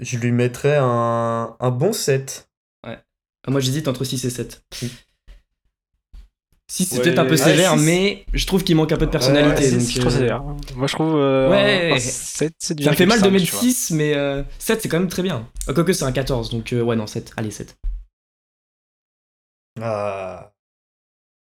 je 0.00 0.16
lui 0.16 0.32
mettrais 0.32 0.78
un, 0.80 1.56
un 1.60 1.70
bon 1.70 1.92
7. 1.92 2.48
Ouais. 2.86 2.98
Ah, 3.46 3.50
moi, 3.50 3.60
j'hésite 3.60 3.86
entre 3.86 4.04
6 4.04 4.24
et 4.24 4.30
7. 4.30 4.64
Si 6.70 6.86
c'est 6.86 7.02
peut-être 7.02 7.18
un 7.18 7.26
peu 7.26 7.36
sévère, 7.36 7.76
mais 7.76 8.24
je 8.32 8.46
trouve 8.46 8.64
qu'il 8.64 8.76
manque 8.76 8.92
un 8.92 8.96
peu 8.96 9.04
de 9.04 9.10
personnalité. 9.10 9.70
donc, 9.70 9.94
trop 9.94 10.08
euh, 10.08 10.10
sévère. 10.10 10.42
Moi 10.74 10.86
je 10.86 10.94
trouve. 10.94 11.16
Euh, 11.16 11.50
ouais, 11.50 11.98
7, 11.98 12.54
Ça 12.58 12.92
fait 12.92 13.06
mal 13.06 13.20
de 13.22 13.28
mettre 13.28 13.46
6, 13.46 13.90
mais 13.92 14.12
7 14.12 14.16
euh, 14.16 14.44
c'est 14.58 14.88
quand 14.88 14.98
même 14.98 15.08
très 15.08 15.22
bien. 15.22 15.50
Quoique 15.66 15.94
c'est 15.94 16.04
un 16.04 16.12
14, 16.12 16.50
donc 16.50 16.72
ouais, 16.72 16.96
non, 16.96 17.06
7. 17.06 17.32
Allez, 17.38 17.50
7. 17.50 17.74
Ah. 19.80 20.52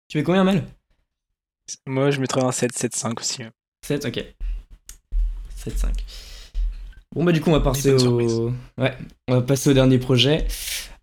Tu 0.08 0.18
mets 0.18 0.24
combien, 0.24 0.44
Mel? 0.44 0.64
Moi 1.86 2.10
je 2.10 2.20
mettrais 2.20 2.44
un 2.44 2.52
7, 2.52 2.76
7, 2.76 2.96
5 2.96 3.20
aussi. 3.20 3.44
7, 3.84 4.06
ok. 4.06 4.26
7, 5.56 5.78
5. 5.78 5.94
Bon 7.16 7.24
bah 7.24 7.32
du 7.32 7.42
coup 7.42 7.52
on 7.52 7.54
va 7.54 7.60
passer 7.60 7.92
au... 7.92 8.52
Ouais, 8.80 8.98
on 9.28 9.36
va 9.36 9.42
passer 9.42 9.70
au 9.70 9.74
dernier 9.74 10.00
projet. 10.00 10.48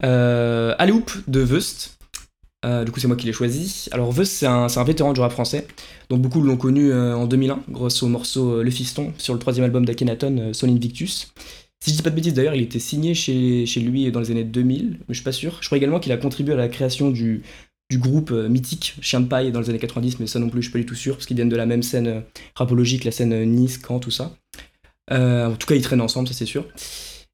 Euh, 0.02 0.74
Alloop 0.78 1.12
de 1.28 1.40
Vust. 1.40 1.98
Euh, 2.64 2.84
du 2.84 2.90
coup, 2.90 3.00
c'est 3.00 3.06
moi 3.06 3.16
qui 3.16 3.26
l'ai 3.26 3.32
choisi. 3.32 3.88
Alors, 3.92 4.12
Vust, 4.12 4.32
c'est 4.32 4.46
un, 4.46 4.84
vétéran 4.84 5.12
du 5.12 5.20
rap 5.20 5.32
français. 5.32 5.66
Donc, 6.10 6.20
beaucoup 6.20 6.42
l'ont 6.42 6.58
connu 6.58 6.92
euh, 6.92 7.16
en 7.16 7.26
2001, 7.26 7.62
grâce 7.70 8.02
au 8.02 8.08
morceau 8.08 8.56
euh, 8.56 8.62
Le 8.62 8.70
Fiston, 8.70 9.14
sur 9.16 9.32
le 9.32 9.40
troisième 9.40 9.64
album 9.64 9.86
d'Akhenaton, 9.86 10.52
Sol 10.52 10.68
Invictus. 10.68 11.32
Si 11.82 11.90
je 11.90 11.96
dis 11.96 12.02
pas 12.02 12.10
de 12.10 12.16
bêtises, 12.16 12.34
d'ailleurs, 12.34 12.54
il 12.54 12.62
était 12.62 12.78
signé 12.78 13.14
chez, 13.14 13.64
chez 13.64 13.80
lui 13.80 14.10
dans 14.12 14.20
les 14.20 14.30
années 14.30 14.44
2000, 14.44 14.90
mais 14.90 15.04
je 15.08 15.14
suis 15.14 15.24
pas 15.24 15.32
sûr. 15.32 15.56
Je 15.62 15.66
crois 15.66 15.78
également 15.78 16.00
qu'il 16.00 16.12
a 16.12 16.18
contribué 16.18 16.52
à 16.52 16.56
la 16.58 16.68
création 16.68 17.10
du, 17.10 17.42
du 17.90 17.98
groupe 17.98 18.30
mythique 18.30 18.96
Chien 19.02 19.20
dans 19.20 19.60
les 19.60 19.68
années 19.68 19.78
90, 19.78 20.20
mais 20.20 20.26
ça 20.26 20.38
non 20.38 20.48
plus, 20.48 20.62
je 20.62 20.68
suis 20.68 20.72
pas 20.72 20.78
du 20.78 20.86
tout 20.86 20.94
sûr, 20.94 21.16
parce 21.16 21.26
qu'ils 21.26 21.36
viennent 21.36 21.48
de 21.48 21.56
la 21.56 21.66
même 21.66 21.82
scène 21.82 22.22
rapologique, 22.54 23.04
la 23.04 23.10
scène 23.10 23.44
Nice, 23.44 23.80
Caen, 23.86 23.98
tout 23.98 24.10
ça. 24.10 24.32
en 25.10 25.54
tout 25.58 25.66
cas, 25.66 25.74
ils 25.74 25.82
traînent 25.82 26.00
ensemble, 26.00 26.28
ça 26.28 26.34
c'est 26.34 26.46
sûr. 26.46 26.66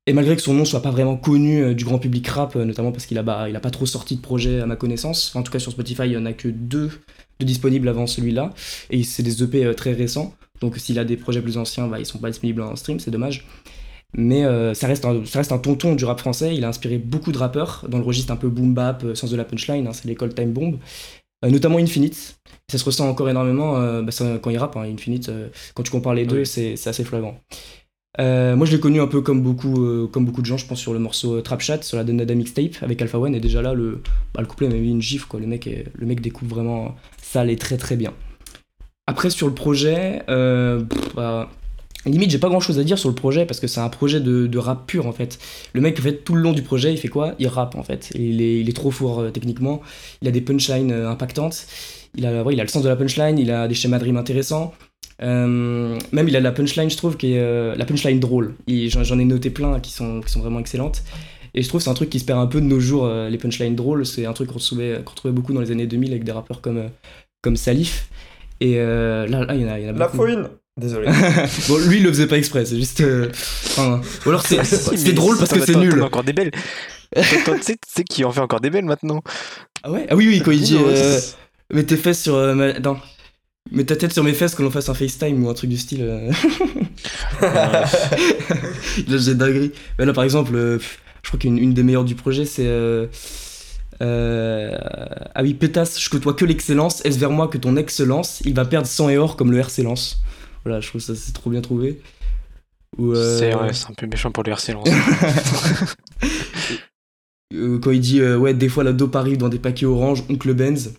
Et 0.08 0.12
malgré 0.12 0.36
que 0.36 0.42
son 0.42 0.54
nom 0.54 0.64
soit 0.64 0.82
pas 0.82 0.92
vraiment 0.92 1.16
connu 1.16 1.62
euh, 1.62 1.74
du 1.74 1.84
grand 1.84 1.98
public 1.98 2.28
rap, 2.28 2.54
euh, 2.54 2.64
notamment 2.64 2.92
parce 2.92 3.06
qu'il 3.06 3.18
a, 3.18 3.24
bah, 3.24 3.48
il 3.48 3.56
a 3.56 3.60
pas 3.60 3.72
trop 3.72 3.86
sorti 3.86 4.14
de 4.14 4.20
projet 4.20 4.60
à 4.60 4.66
ma 4.66 4.76
connaissance, 4.76 5.34
en 5.34 5.42
tout 5.42 5.50
cas 5.50 5.58
sur 5.58 5.72
Spotify 5.72 6.04
il 6.04 6.12
y 6.12 6.16
en 6.16 6.26
a 6.26 6.32
que 6.32 6.46
deux 6.46 6.92
de 7.40 7.44
disponibles 7.44 7.88
avant 7.88 8.06
celui-là, 8.06 8.54
et 8.90 9.02
c'est 9.02 9.24
des 9.24 9.42
EP 9.42 9.64
euh, 9.64 9.74
très 9.74 9.92
récents, 9.92 10.32
donc 10.60 10.76
s'il 10.78 11.00
a 11.00 11.04
des 11.04 11.16
projets 11.16 11.42
plus 11.42 11.58
anciens, 11.58 11.88
bah, 11.88 11.98
ils 11.98 12.06
sont 12.06 12.18
pas 12.18 12.30
disponibles 12.30 12.62
en 12.62 12.76
stream, 12.76 13.00
c'est 13.00 13.10
dommage. 13.10 13.46
Mais 14.14 14.44
ça, 14.74 14.86
reste 14.86 15.04
un, 15.04 15.24
ça 15.26 15.40
reste 15.40 15.52
un 15.52 15.58
tonton 15.58 15.94
du 15.94 16.04
rap 16.04 16.20
français, 16.20 16.54
il 16.54 16.64
a 16.64 16.68
inspiré 16.68 16.96
beaucoup 16.96 17.32
de 17.32 17.38
rappeurs 17.38 17.84
dans 17.88 17.98
le 17.98 18.04
registre 18.04 18.32
un 18.32 18.36
peu 18.36 18.48
boom 18.48 18.72
bap, 18.72 19.04
sens 19.14 19.30
de 19.30 19.36
la 19.36 19.44
punchline, 19.44 19.86
hein, 19.86 19.92
c'est 19.92 20.06
l'école 20.06 20.32
Time 20.32 20.52
Bomb, 20.52 20.78
notamment 21.42 21.78
Infinite. 21.78 22.38
Ça 22.70 22.78
se 22.78 22.84
ressent 22.84 23.08
encore 23.08 23.28
énormément 23.28 23.74
bah, 24.02 24.12
quand 24.40 24.50
il 24.50 24.58
rappe, 24.58 24.76
hein, 24.76 24.82
Infinite, 24.82 25.30
quand 25.74 25.82
tu 25.82 25.90
compares 25.90 26.14
les 26.14 26.24
deux, 26.24 26.44
c'est 26.44 26.74
assez 26.86 27.04
flagrant. 27.04 27.38
Euh, 28.18 28.56
moi, 28.56 28.66
je 28.66 28.72
l'ai 28.72 28.80
connu 28.80 29.00
un 29.00 29.06
peu 29.06 29.20
comme 29.20 29.42
beaucoup, 29.42 29.84
euh, 29.84 30.06
comme 30.06 30.24
beaucoup 30.24 30.40
de 30.40 30.46
gens, 30.46 30.56
je 30.56 30.66
pense, 30.66 30.80
sur 30.80 30.92
le 30.92 30.98
morceau 30.98 31.36
euh, 31.36 31.42
Trap 31.42 31.60
Chat, 31.60 31.82
sur 31.82 31.96
la 31.96 32.04
Donada 32.04 32.34
Mixtape 32.34 32.82
avec 32.82 33.00
Alpha 33.02 33.18
One. 33.18 33.34
Et 33.34 33.40
déjà 33.40 33.62
là, 33.62 33.74
le, 33.74 34.00
bah, 34.34 34.40
le 34.40 34.46
couplet 34.46 34.68
m'a 34.68 34.74
mis 34.74 34.90
une 34.90 35.02
gifle, 35.02 35.26
quoi. 35.26 35.40
Le 35.40 35.46
mec, 35.46 35.68
le 35.94 36.06
mec 36.06 36.20
découpe 36.20 36.48
vraiment 36.48 36.94
ça 37.20 37.42
allait 37.42 37.56
très 37.56 37.76
très 37.76 37.96
bien. 37.96 38.12
Après, 39.06 39.30
sur 39.30 39.46
le 39.46 39.54
projet, 39.54 40.22
bah, 40.26 41.50
limite, 42.12 42.30
j'ai 42.30 42.38
pas 42.38 42.48
grand 42.48 42.60
chose 42.60 42.78
à 42.78 42.84
dire 42.84 42.98
sur 42.98 43.08
le 43.08 43.14
projet 43.14 43.46
parce 43.46 43.60
que 43.60 43.66
c'est 43.66 43.80
un 43.80 43.88
projet 43.88 44.20
de, 44.20 44.58
rap 44.58 44.86
pur 44.86 45.06
en 45.06 45.12
fait. 45.12 45.38
Le 45.72 45.80
mec, 45.80 45.98
en 45.98 46.02
fait, 46.02 46.24
tout 46.24 46.34
le 46.34 46.40
long 46.40 46.52
du 46.52 46.62
projet, 46.62 46.92
il 46.92 46.98
fait 46.98 47.08
quoi? 47.08 47.34
Il 47.38 47.48
rappe 47.48 47.74
en 47.74 47.82
fait. 47.82 48.10
il, 48.14 48.40
est, 48.40 48.60
il 48.60 48.68
est 48.68 48.76
trop 48.76 48.90
fort 48.90 49.24
techniquement. 49.32 49.80
Il 50.22 50.28
a 50.28 50.30
des 50.30 50.40
punchlines 50.40 50.92
impactantes. 50.92 51.66
Il 52.16 52.26
a, 52.26 52.44
il 52.50 52.60
a 52.60 52.62
le 52.62 52.68
sens 52.68 52.82
de 52.82 52.88
la 52.88 52.96
punchline, 52.96 53.38
il 53.38 53.50
a 53.50 53.68
des 53.68 53.74
schémas 53.74 53.98
de 53.98 54.04
rime 54.04 54.16
intéressants. 54.16 54.72
Euh, 55.22 55.98
même 56.12 56.28
il 56.28 56.36
a 56.36 56.40
la 56.40 56.52
punchline, 56.52 56.90
je 56.90 56.96
trouve, 56.96 57.16
qui 57.16 57.34
est 57.34 57.38
euh, 57.38 57.74
la 57.76 57.84
punchline 57.84 58.20
drôle. 58.20 58.54
J'en 58.68 59.18
ai 59.18 59.24
noté 59.24 59.50
plein 59.50 59.80
qui 59.80 59.92
sont, 59.92 60.20
qui 60.20 60.30
sont 60.30 60.40
vraiment 60.40 60.60
excellentes. 60.60 61.02
Et 61.54 61.62
je 61.62 61.68
trouve 61.68 61.80
c'est 61.80 61.90
un 61.90 61.94
truc 61.94 62.10
qui 62.10 62.20
se 62.20 62.24
perd 62.24 62.38
un 62.38 62.46
peu 62.46 62.60
de 62.60 62.66
nos 62.66 62.80
jours, 62.80 63.06
euh, 63.06 63.28
les 63.28 63.38
punchlines 63.38 63.76
drôles. 63.76 64.04
C'est 64.04 64.26
un 64.26 64.32
truc 64.32 64.52
qu'on 64.52 64.58
trouvait, 64.58 65.02
trouvait, 65.02 65.32
beaucoup 65.32 65.52
dans 65.52 65.60
les 65.60 65.70
années 65.70 65.86
2000 65.86 66.10
avec 66.10 66.24
des 66.24 66.32
rappeurs 66.32 66.60
comme, 66.60 66.90
comme 67.42 67.56
Salif. 67.56 68.08
Et 68.60 68.76
là, 68.76 69.26
là, 69.26 69.54
il 69.54 69.60
y 69.60 69.64
en 69.64 69.68
a, 69.68 69.78
y 69.78 69.86
en 69.86 69.94
a 69.94 69.98
La 69.98 70.08
fouine 70.08 70.48
Désolé. 70.78 71.08
bon, 71.68 71.78
lui, 71.88 71.98
il 71.98 72.02
le 72.02 72.10
faisait 72.10 72.26
pas 72.26 72.36
exprès, 72.36 72.66
c'est 72.66 72.76
juste. 72.76 73.02
Enfin, 73.02 74.00
ou 74.24 74.28
alors 74.28 74.42
c'est 74.46 75.12
drôle 75.14 75.38
parce 75.38 75.52
que 75.52 75.64
c'est 75.64 75.76
nul. 75.76 76.02
encore 76.02 76.24
des 76.24 76.32
belles. 76.32 76.50
tu 77.14 77.22
sais 77.86 78.04
qui 78.04 78.24
en 78.24 78.32
fait 78.32 78.40
encore 78.40 78.60
des 78.60 78.70
belles 78.70 78.84
maintenant. 78.84 79.22
Ah 79.82 79.90
ouais? 79.90 80.06
Ah 80.10 80.16
oui, 80.16 80.26
oui, 80.28 80.42
quand 80.44 80.50
il 80.50 80.60
dit. 80.60 80.78
Mets 81.72 81.84
tes 81.84 81.96
fesses 81.96 82.22
sur. 82.22 82.36
Attends. 82.36 82.98
Mets 83.72 83.84
ta 83.84 83.96
tête 83.96 84.12
sur 84.12 84.22
mes 84.22 84.32
fesses 84.32 84.54
que 84.54 84.62
l'on 84.62 84.70
fasse 84.70 84.88
un 84.88 84.94
FaceTime 84.94 85.44
ou 85.44 85.48
un 85.48 85.54
truc 85.54 85.70
du 85.70 85.76
style. 85.76 86.02
Euh. 86.02 86.30
là, 87.42 87.84
j'ai 89.08 89.34
dinguerie. 89.34 89.72
Mais 89.98 90.06
là, 90.06 90.12
par 90.12 90.24
exemple, 90.24 90.54
euh, 90.54 90.78
je 91.22 91.28
crois 91.28 91.40
qu'une 91.40 91.74
des 91.74 91.82
meilleures 91.82 92.04
du 92.04 92.14
projet, 92.14 92.44
c'est. 92.44 92.66
Euh, 92.66 93.08
ah 94.00 95.42
oui, 95.42 95.54
pétasse, 95.54 96.00
je 96.00 96.08
côtoie 96.08 96.34
que 96.34 96.44
l'excellence. 96.44 97.04
Est-ce 97.04 97.18
vers 97.18 97.30
moi 97.30 97.48
que 97.48 97.58
ton 97.58 97.76
excellence 97.76 98.40
Il 98.44 98.54
va 98.54 98.64
perdre 98.64 98.86
sang 98.86 99.08
et 99.08 99.16
or 99.16 99.36
comme 99.36 99.50
le 99.50 99.58
RC 99.58 99.82
Lance? 99.82 100.20
Voilà, 100.66 100.80
je 100.80 100.88
trouve 100.88 101.00
ça 101.00 101.14
c'est 101.14 101.32
trop 101.32 101.48
bien 101.48 101.60
trouvé. 101.60 102.00
C'est 102.98 103.52
un 103.52 103.94
peu 103.96 104.06
méchant 104.08 104.32
pour 104.32 104.42
le 104.42 104.50
RC 104.50 104.72
Lance. 104.72 104.88
quand 107.52 107.90
il 107.92 108.00
dit 108.00 108.20
ouais, 108.20 108.52
des 108.52 108.68
fois 108.68 108.82
la 108.82 108.92
dope 108.92 109.14
arrive 109.14 109.36
dans 109.36 109.48
des 109.48 109.60
paquets 109.60 109.86
orange, 109.86 110.24
oncle 110.28 110.52
Benz. 110.54 110.94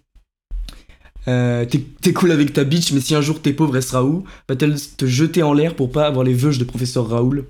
Euh, 1.27 1.65
t'es 1.65 2.13
cool 2.13 2.32
avec 2.32 2.53
ta 2.53 2.63
bitch, 2.63 2.93
mais 2.93 3.01
si 3.01 3.13
un 3.13 3.19
jour 3.19 3.41
t'es 3.41 3.51
pauvre, 3.51 3.75
elle 3.75 3.84
sera 3.84 4.06
où? 4.06 4.23
Va-t-elle 4.47 4.80
te 4.80 5.06
jeter 5.06 5.43
en 5.43 5.51
l'air 5.51 5.75
pour 5.75 5.91
pas 5.91 6.08
avoir 6.08 6.23
les 6.23 6.34
veuches 6.34 6.60
de 6.60 6.63
professeur 6.63 7.10
Raoul? 7.10 7.45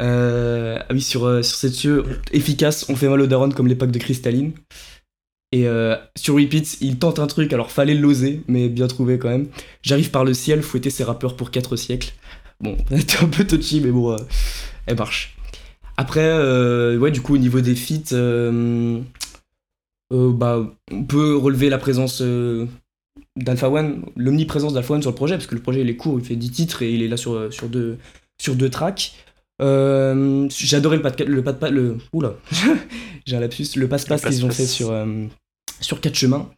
Euh, 0.00 0.78
Ah 0.80 0.86
oui, 0.90 1.00
sur, 1.00 1.26
euh, 1.26 1.42
sur 1.42 1.56
cette 1.56 1.84
yeux 1.84 2.04
efficace, 2.32 2.86
on 2.88 2.96
fait 2.96 3.08
mal 3.08 3.20
au 3.20 3.28
daron 3.28 3.50
comme 3.50 3.68
les 3.68 3.76
packs 3.76 3.92
de 3.92 3.98
cristalline. 4.00 4.52
Et 5.52 5.66
sur 6.16 6.36
Repeat, 6.36 6.78
il 6.80 6.98
tente 6.98 7.18
un 7.18 7.26
truc, 7.26 7.52
alors 7.52 7.70
fallait 7.70 7.94
l'oser, 7.94 8.42
mais 8.48 8.70
bien 8.70 8.86
trouvé 8.86 9.18
quand 9.18 9.28
même. 9.28 9.48
J'arrive 9.82 10.10
par 10.10 10.24
le 10.24 10.32
ciel, 10.32 10.62
fouetter 10.62 10.88
ses 10.88 11.04
rappeurs 11.04 11.36
pour 11.36 11.50
4 11.50 11.76
siècles. 11.76 12.14
Bon, 12.60 12.76
c'était 12.96 13.22
un 13.22 13.28
peu 13.28 13.46
touchy, 13.46 13.82
mais 13.82 13.90
bon, 13.90 14.16
elle 14.86 14.96
marche. 14.96 15.36
Après, 15.98 16.26
ouais, 16.96 17.10
du 17.10 17.20
coup, 17.20 17.34
au 17.34 17.38
niveau 17.38 17.60
des 17.60 17.74
feats, 17.74 18.14
euh, 20.12 20.30
bah, 20.30 20.62
on 20.90 21.04
peut 21.04 21.36
relever 21.36 21.70
la 21.70 21.78
présence 21.78 22.20
euh, 22.20 22.66
d'Alpha 23.36 23.70
One, 23.70 24.04
l'omniprésence 24.16 24.74
d'Alpha 24.74 24.94
One 24.94 25.00
sur 25.00 25.10
le 25.10 25.16
projet, 25.16 25.36
parce 25.36 25.46
que 25.46 25.54
le 25.54 25.62
projet 25.62 25.80
il 25.80 25.88
est 25.88 25.96
court, 25.96 26.18
il 26.18 26.24
fait 26.24 26.36
10 26.36 26.50
titres 26.50 26.82
et 26.82 26.92
il 26.92 27.02
est 27.02 27.08
là 27.08 27.16
sur, 27.16 27.52
sur, 27.52 27.68
deux, 27.68 27.96
sur 28.38 28.54
deux 28.54 28.68
tracks. 28.68 29.14
Euh, 29.62 30.46
J'adorais 30.50 30.96
le 30.96 31.02
pas 31.02 31.10
de 31.10 31.24
le 31.24 31.42
pas 31.42 31.52
de 31.52 31.68
le 31.68 31.98
oula 32.12 32.34
j'ai 33.26 33.36
un 33.36 33.40
lapsus 33.40 33.76
le 33.76 33.86
passe-passe 33.86 34.22
qu'ils 34.22 34.44
ont 34.44 34.50
fait 34.50 34.64
sur 34.64 34.90
sur 35.82 36.00
quatre 36.00 36.14
chemins 36.14 36.50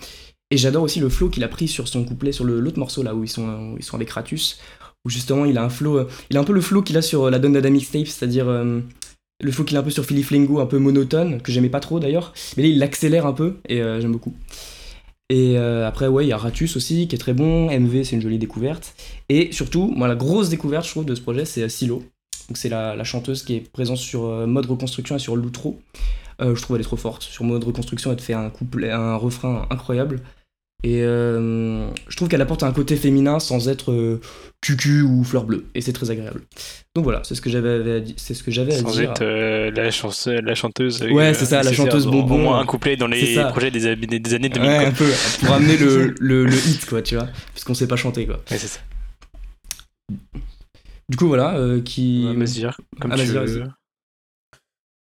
et 0.50 0.56
j'adore 0.56 0.84
aussi 0.84 1.00
le 1.00 1.08
flow 1.08 1.28
qu'il 1.28 1.42
a 1.42 1.48
pris 1.48 1.66
sur 1.66 1.88
son 1.88 2.04
couplet 2.04 2.30
sur 2.30 2.44
l'autre 2.44 2.78
morceau 2.78 3.02
là 3.02 3.14
où 3.14 3.24
ils 3.24 3.28
sont 3.28 3.74
ils 3.76 3.84
sont 3.84 3.96
avec 3.96 4.08
Kratus 4.08 4.60
où 5.04 5.10
justement 5.10 5.44
il 5.44 5.58
a 5.58 5.64
un 5.64 5.70
flow 5.70 6.06
il 6.30 6.36
a 6.36 6.40
un 6.40 6.44
peu 6.44 6.52
le 6.52 6.60
flow 6.60 6.82
qu'il 6.82 6.96
a 6.96 7.02
sur 7.02 7.30
la 7.30 7.38
Don 7.38 7.50
Dada 7.50 7.70
mixtape 7.70 8.06
c'est-à-dire 8.06 8.46
le 9.40 9.52
flow 9.52 9.64
qu'il 9.64 9.76
a 9.76 9.80
un 9.80 9.82
peu 9.82 9.90
sur 9.90 10.04
Philippe 10.04 10.30
Lingo, 10.30 10.60
un 10.60 10.66
peu 10.66 10.78
monotone, 10.78 11.40
que 11.40 11.52
j'aimais 11.52 11.68
pas 11.68 11.80
trop 11.80 12.00
d'ailleurs. 12.00 12.32
Mais 12.56 12.62
là, 12.62 12.68
il 12.68 12.78
l'accélère 12.78 13.26
un 13.26 13.32
peu 13.32 13.58
et 13.68 13.82
euh, 13.82 14.00
j'aime 14.00 14.12
beaucoup. 14.12 14.34
Et 15.30 15.58
euh, 15.58 15.86
après, 15.86 16.06
ouais, 16.06 16.24
il 16.24 16.28
y 16.28 16.32
a 16.32 16.36
Ratus 16.36 16.76
aussi, 16.76 17.08
qui 17.08 17.16
est 17.16 17.18
très 17.18 17.32
bon. 17.32 17.70
MV, 17.70 18.04
c'est 18.04 18.16
une 18.16 18.22
jolie 18.22 18.38
découverte. 18.38 18.94
Et 19.28 19.52
surtout, 19.52 19.92
moi, 19.96 20.06
la 20.06 20.14
grosse 20.14 20.50
découverte, 20.50 20.84
je 20.84 20.90
trouve, 20.90 21.04
de 21.04 21.14
ce 21.14 21.20
projet, 21.20 21.44
c'est 21.44 21.62
euh, 21.62 21.68
Silo. 21.68 22.02
Donc, 22.48 22.58
c'est 22.58 22.68
la, 22.68 23.02
chanteuse 23.04 23.42
qui 23.42 23.54
est 23.54 23.72
présente 23.72 23.96
sur 23.96 24.46
mode 24.46 24.66
reconstruction 24.66 25.16
et 25.16 25.18
sur 25.18 25.34
l'outro. 25.34 25.80
Je 26.40 26.60
trouve 26.62 26.76
elle 26.76 26.80
est 26.82 26.84
trop 26.84 26.96
forte. 26.96 27.22
Sur 27.22 27.44
mode 27.44 27.64
reconstruction, 27.64 28.10
elle 28.10 28.16
te 28.16 28.22
fait 28.22 28.34
un 28.34 28.50
couplet, 28.50 28.90
un 28.90 29.16
refrain 29.16 29.66
incroyable. 29.70 30.20
Et 30.86 31.00
euh, 31.02 31.88
je 32.08 32.16
trouve 32.16 32.28
qu'elle 32.28 32.42
apporte 32.42 32.62
un 32.62 32.70
côté 32.72 32.96
féminin 32.96 33.38
sans 33.38 33.70
être 33.70 33.90
euh, 33.90 34.20
cucu 34.60 35.00
ou 35.00 35.24
fleur 35.24 35.44
bleue. 35.44 35.64
Et 35.74 35.80
c'est 35.80 35.94
très 35.94 36.10
agréable. 36.10 36.42
Donc 36.94 37.04
voilà, 37.04 37.22
c'est 37.24 37.34
ce 37.34 37.40
que 37.40 37.48
j'avais 37.48 37.90
à, 37.96 38.00
di- 38.00 38.12
c'est 38.18 38.34
ce 38.34 38.42
que 38.42 38.50
j'avais 38.50 38.74
à 38.74 38.78
Sans 38.80 38.90
dire. 38.90 39.10
être 39.12 39.22
euh, 39.22 39.70
la, 39.70 39.90
chance, 39.90 40.26
la 40.26 40.54
chanteuse. 40.54 41.02
euh, 41.02 41.10
Ouais, 41.10 41.32
c'est 41.32 41.46
ça, 41.46 41.62
la 41.62 41.72
chanteuse 41.72 42.06
bonbon. 42.06 42.34
Au 42.34 42.38
moins 42.38 42.60
un 42.60 42.66
couplet 42.66 42.96
dans 42.98 43.06
les 43.06 43.34
projets 43.48 43.70
des, 43.70 43.96
des, 43.96 44.34
années 44.34 44.50
2000. 44.50 44.68
Ouais, 44.70 44.76
quoi. 44.80 44.86
un 44.88 44.92
peu, 44.92 45.10
pour 45.40 45.54
amener 45.54 45.78
le, 45.78 46.14
le, 46.20 46.44
le 46.44 46.54
hit, 46.54 46.84
quoi, 46.84 47.00
tu 47.00 47.14
vois. 47.14 47.28
Parce 47.54 47.64
qu'on 47.64 47.72
sait 47.72 47.88
pas 47.88 47.96
chanter, 47.96 48.26
quoi. 48.26 48.36
Ouais, 48.50 48.58
c'est 48.58 48.66
ça. 48.66 48.80
Du 51.08 51.16
coup, 51.16 51.28
voilà, 51.28 51.56
euh, 51.56 51.80
qui. 51.80 52.26
Ouais, 52.28 52.34
Vas-y, 52.44 52.66
comme 53.00 53.12
Ah, 53.12 53.16
tu 53.16 53.24
veux. 53.24 53.64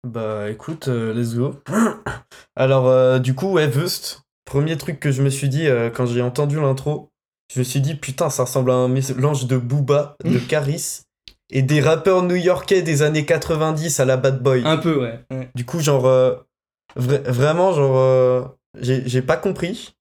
Bah 0.05 0.49
écoute, 0.49 0.87
euh, 0.87 1.13
let's 1.13 1.35
go. 1.35 1.55
Alors 2.55 2.87
euh, 2.87 3.19
du 3.19 3.35
coup, 3.35 3.51
ouais, 3.53 3.67
Vust, 3.67 4.21
premier 4.45 4.77
truc 4.77 4.99
que 4.99 5.11
je 5.11 5.21
me 5.21 5.29
suis 5.29 5.49
dit 5.49 5.67
euh, 5.67 5.89
quand 5.89 6.05
j'ai 6.05 6.21
entendu 6.21 6.59
l'intro, 6.59 7.09
je 7.53 7.59
me 7.59 7.63
suis 7.63 7.81
dit 7.81 7.95
putain, 7.95 8.29
ça 8.29 8.43
ressemble 8.43 8.71
à 8.71 8.75
un 8.75 8.87
mélange 8.87 9.47
de 9.47 9.57
Booba, 9.57 10.15
de 10.23 10.39
Caris 10.47 11.01
et 11.49 11.61
des 11.61 11.81
rappeurs 11.81 12.23
new-yorkais 12.23 12.81
des 12.81 13.01
années 13.01 13.25
90 13.25 13.99
à 13.99 14.05
la 14.05 14.17
Bad 14.17 14.41
Boy. 14.41 14.63
Un 14.65 14.77
peu, 14.77 15.01
ouais. 15.01 15.19
ouais. 15.31 15.49
Du 15.55 15.65
coup, 15.65 15.79
genre 15.79 16.03
vra- 16.03 17.21
vraiment, 17.29 17.73
genre 17.73 18.55
j'ai 18.79 19.21
pas 19.21 19.37
compris. 19.37 19.95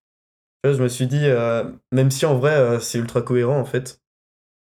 Je 0.65 0.83
me 0.83 0.89
suis 0.89 1.07
dit, 1.07 1.25
même 1.93 2.11
si 2.11 2.27
en 2.27 2.37
vrai 2.37 2.81
c'est 2.81 2.99
ultra 2.99 3.23
cohérent 3.23 3.59
en 3.61 3.65
fait. 3.65 4.01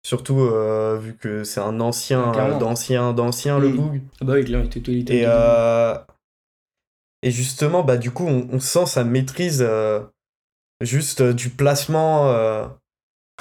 Surtout 0.06 0.42
euh, 0.42 0.98
vu 1.00 1.16
que 1.16 1.44
c'est 1.46 1.62
un 1.62 1.80
ancien, 1.80 2.34
euh, 2.38 2.60
d'ancien, 2.60 3.14
d'ancien 3.14 3.58
le. 3.58 3.70
Boog. 3.70 4.02
Ah 4.22 4.26
bah 4.26 4.34
oui, 4.34 4.44
il 4.46 4.56
était- 4.56 4.80
il 4.92 5.00
était- 5.02 5.16
Et, 5.20 5.24
euh, 5.26 5.96
et 7.22 7.32
justement, 7.32 7.84
bah, 7.84 7.96
du 7.98 8.12
coup, 8.12 8.26
on, 8.28 8.48
on 8.52 8.60
sent 8.60 8.86
sa 8.86 9.06
maîtrise 9.06 9.64
euh, 9.66 10.02
juste 10.82 11.22
du 11.22 11.50
placement 11.50 12.34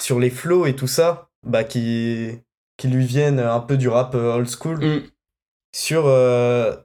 sur 0.01 0.21
les 0.21 0.31
flows 0.31 0.67
et 0.67 0.77
tout 0.77 0.87
ça, 0.87 1.29
bah, 1.45 1.65
qui, 1.65 2.31
qui 2.77 2.87
lui 2.89 3.05
viennent 3.07 3.41
un 3.41 3.61
peu 3.61 3.77
du 3.77 3.89
rap 3.89 4.15
old 4.15 4.49
school. 4.49 4.79
Mm. 4.85 5.03
Sur, 5.75 6.05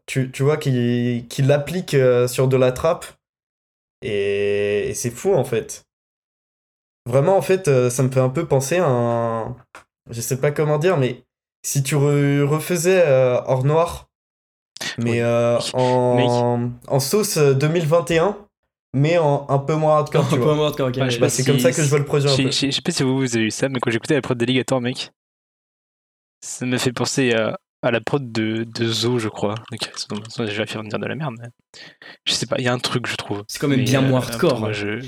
tu, 0.07 0.31
tu 0.31 0.41
vois, 0.43 0.57
qui, 0.57 1.25
qui 1.29 1.41
l'applique 1.43 1.95
sur 2.27 2.47
de 2.47 2.57
la 2.57 2.71
trappe. 2.71 3.05
Et, 4.01 4.89
et 4.89 4.93
c'est 4.95 5.11
fou, 5.11 5.33
en 5.35 5.43
fait. 5.43 5.86
Vraiment, 7.07 7.37
en 7.37 7.41
fait, 7.41 7.67
euh, 7.67 7.89
ça 7.89 8.03
me 8.03 8.09
fait 8.09 8.19
un 8.19 8.29
peu 8.29 8.45
penser 8.45 8.77
à 8.77 8.85
un. 8.87 9.55
Je 10.09 10.21
sais 10.21 10.39
pas 10.39 10.51
comment 10.51 10.77
dire, 10.77 10.97
mais 10.97 11.23
si 11.63 11.81
tu 11.83 11.95
re- 11.95 12.43
refaisais 12.43 13.01
euh, 13.05 13.39
Hors 13.45 13.63
Noir, 13.63 14.09
mais 14.97 15.11
Oui. 15.13 15.19
euh, 15.21 15.57
en, 15.73 16.69
en 16.87 16.99
sauce 16.99 17.37
euh, 17.37 17.53
2021, 17.53 18.37
mais 18.93 19.17
en 19.17 19.45
un 19.49 19.57
peu 19.59 19.75
moins 19.75 19.97
hardcore, 19.97 20.25
Un 20.25 20.29
tu 20.29 20.35
peu 20.35 20.41
vois. 20.41 20.55
moins 20.55 20.65
hardcore, 20.67 20.89
ok, 20.89 20.95
Ouais, 20.97 21.01
ouais. 21.03 21.09
je 21.09 21.15
sais 21.15 21.19
Bah, 21.19 21.25
pas 21.27 21.29
c'est 21.29 21.43
si- 21.43 21.47
comme 21.49 21.59
ça 21.59 21.71
que 21.71 21.81
je 21.83 21.89
vois 21.89 21.99
le 21.99 22.05
projet 22.05 22.27
Je 22.27 22.33
un 22.33 22.35
sais- 22.37 22.43
peu. 22.43 22.51
je 22.51 22.71
sais 22.71 22.81
pas 22.81 22.91
si 22.91 23.03
vous, 23.03 23.17
vous 23.17 23.35
avez 23.35 23.45
eu 23.45 23.51
ça, 23.51 23.69
mais 23.69 23.79
quand 23.79 23.89
j'écoutais 23.91 24.15
la 24.15 24.21
prod 24.21 24.37
d'Alligator, 24.37 24.81
mec, 24.81 25.11
ça 26.41 26.65
m'a 26.65 26.77
fait 26.77 26.93
penser 26.93 27.33
à, 27.33 27.59
à 27.81 27.91
la 27.91 28.01
prod 28.01 28.31
de, 28.31 28.63
de 28.63 28.85
Zo, 28.87 29.17
je 29.19 29.29
crois. 29.29 29.55
Donc, 29.71 29.89
je 30.37 30.43
vais 30.43 30.65
faire 30.67 30.83
dire 30.83 30.99
de 30.99 31.05
la 31.05 31.15
merde, 31.15 31.35
mais 31.39 31.49
je 32.25 32.33
sais 32.33 32.45
pas, 32.45 32.55
il 32.59 32.65
y 32.65 32.67
a 32.67 32.73
un 32.73 32.79
truc, 32.79 33.07
je 33.07 33.15
trouve. 33.15 33.43
C'est 33.47 33.59
quand 33.59 33.67
même 33.67 33.79
Mais, 33.79 33.85
bien 33.85 34.03
euh, 34.03 34.07
moins 34.09 34.19
hardcore. 34.21 34.59
moi, 34.59 34.69
hein. 34.69 34.73
je... 34.73 34.99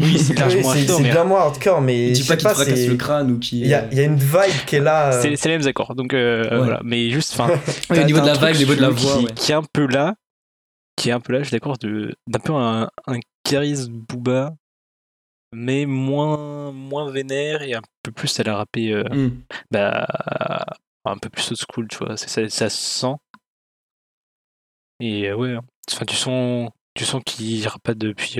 Oui, 0.00 0.18
c'est 0.18 0.32
Oui, 0.32 0.38
largement 0.38 0.62
c'est 0.72 0.78
hardcore, 0.80 0.96
c'est 0.96 1.02
mais 1.02 1.10
bien 1.10 1.24
moins 1.24 1.40
hardcore, 1.40 1.80
mais 1.80 2.10
Dis 2.12 2.20
pas 2.22 2.26
sais 2.28 2.36
qu'il 2.38 2.48
fracasse 2.48 2.86
le 2.86 2.96
crâne 2.96 3.30
ou 3.32 3.38
qui. 3.38 3.60
il 3.60 3.66
y 3.66 3.74
a, 3.74 3.86
il 3.92 3.98
y 3.98 4.00
a 4.00 4.04
une 4.04 4.16
vibe 4.16 4.64
qui 4.66 4.76
est 4.76 4.80
là. 4.80 5.12
euh, 5.14 5.20
c'est 5.36 5.48
les 5.48 5.58
mêmes 5.58 5.66
accords. 5.66 5.94
Donc 5.94 6.14
euh, 6.14 6.42
Ouais. 6.50 6.56
voilà, 6.58 6.80
mais 6.84 7.10
juste, 7.10 7.32
enfin, 7.38 7.48
au 7.90 8.04
niveau 8.04 8.20
de 8.20 8.26
la 8.26 8.32
un 8.32 8.38
vague, 8.38 8.54
au 8.54 8.58
niveau 8.58 8.74
de 8.74 8.80
la 8.80 8.88
qui- 8.88 8.94
voix, 9.04 9.18
ouais. 9.20 9.32
qui 9.36 9.52
est 9.52 9.54
un 9.54 9.62
peu 9.62 9.86
là, 9.86 10.14
qui 10.96 11.08
est 11.10 11.12
un 11.12 11.20
peu 11.20 11.32
là, 11.32 11.38
je 11.40 11.44
suis 11.44 11.52
d'accord, 11.52 11.78
de- 11.78 12.14
d'un 12.26 12.38
peu 12.40 12.52
un, 12.54 12.88
un 13.06 13.18
Caris 13.44 13.88
Booba, 13.90 14.54
mais 15.52 15.84
moins, 15.86 16.72
moins 16.72 17.10
vénère 17.10 17.62
et 17.62 17.74
un 17.74 17.82
peu 18.02 18.12
plus 18.12 18.38
à 18.40 18.42
la 18.44 18.56
rapper, 18.56 18.92
euh, 18.92 19.04
Mm. 19.10 19.42
bah, 19.70 20.06
un 21.04 21.16
peu 21.18 21.28
plus 21.30 21.50
old 21.50 21.58
school, 21.70 21.88
tu 21.88 21.98
vois, 21.98 22.16
ça, 22.16 22.48
ça 22.48 22.68
se 22.70 22.76
sent. 23.00 23.14
Et 25.00 25.28
euh, 25.30 25.34
ouais, 25.36 25.54
hein. 25.54 25.62
enfin, 25.92 26.04
tu 26.04 26.14
sens, 26.14 26.70
tu 26.94 27.04
sens 27.04 27.22
qu'il 27.24 27.66
rappe 27.68 27.82
pas 27.82 27.94
depuis 27.94 28.38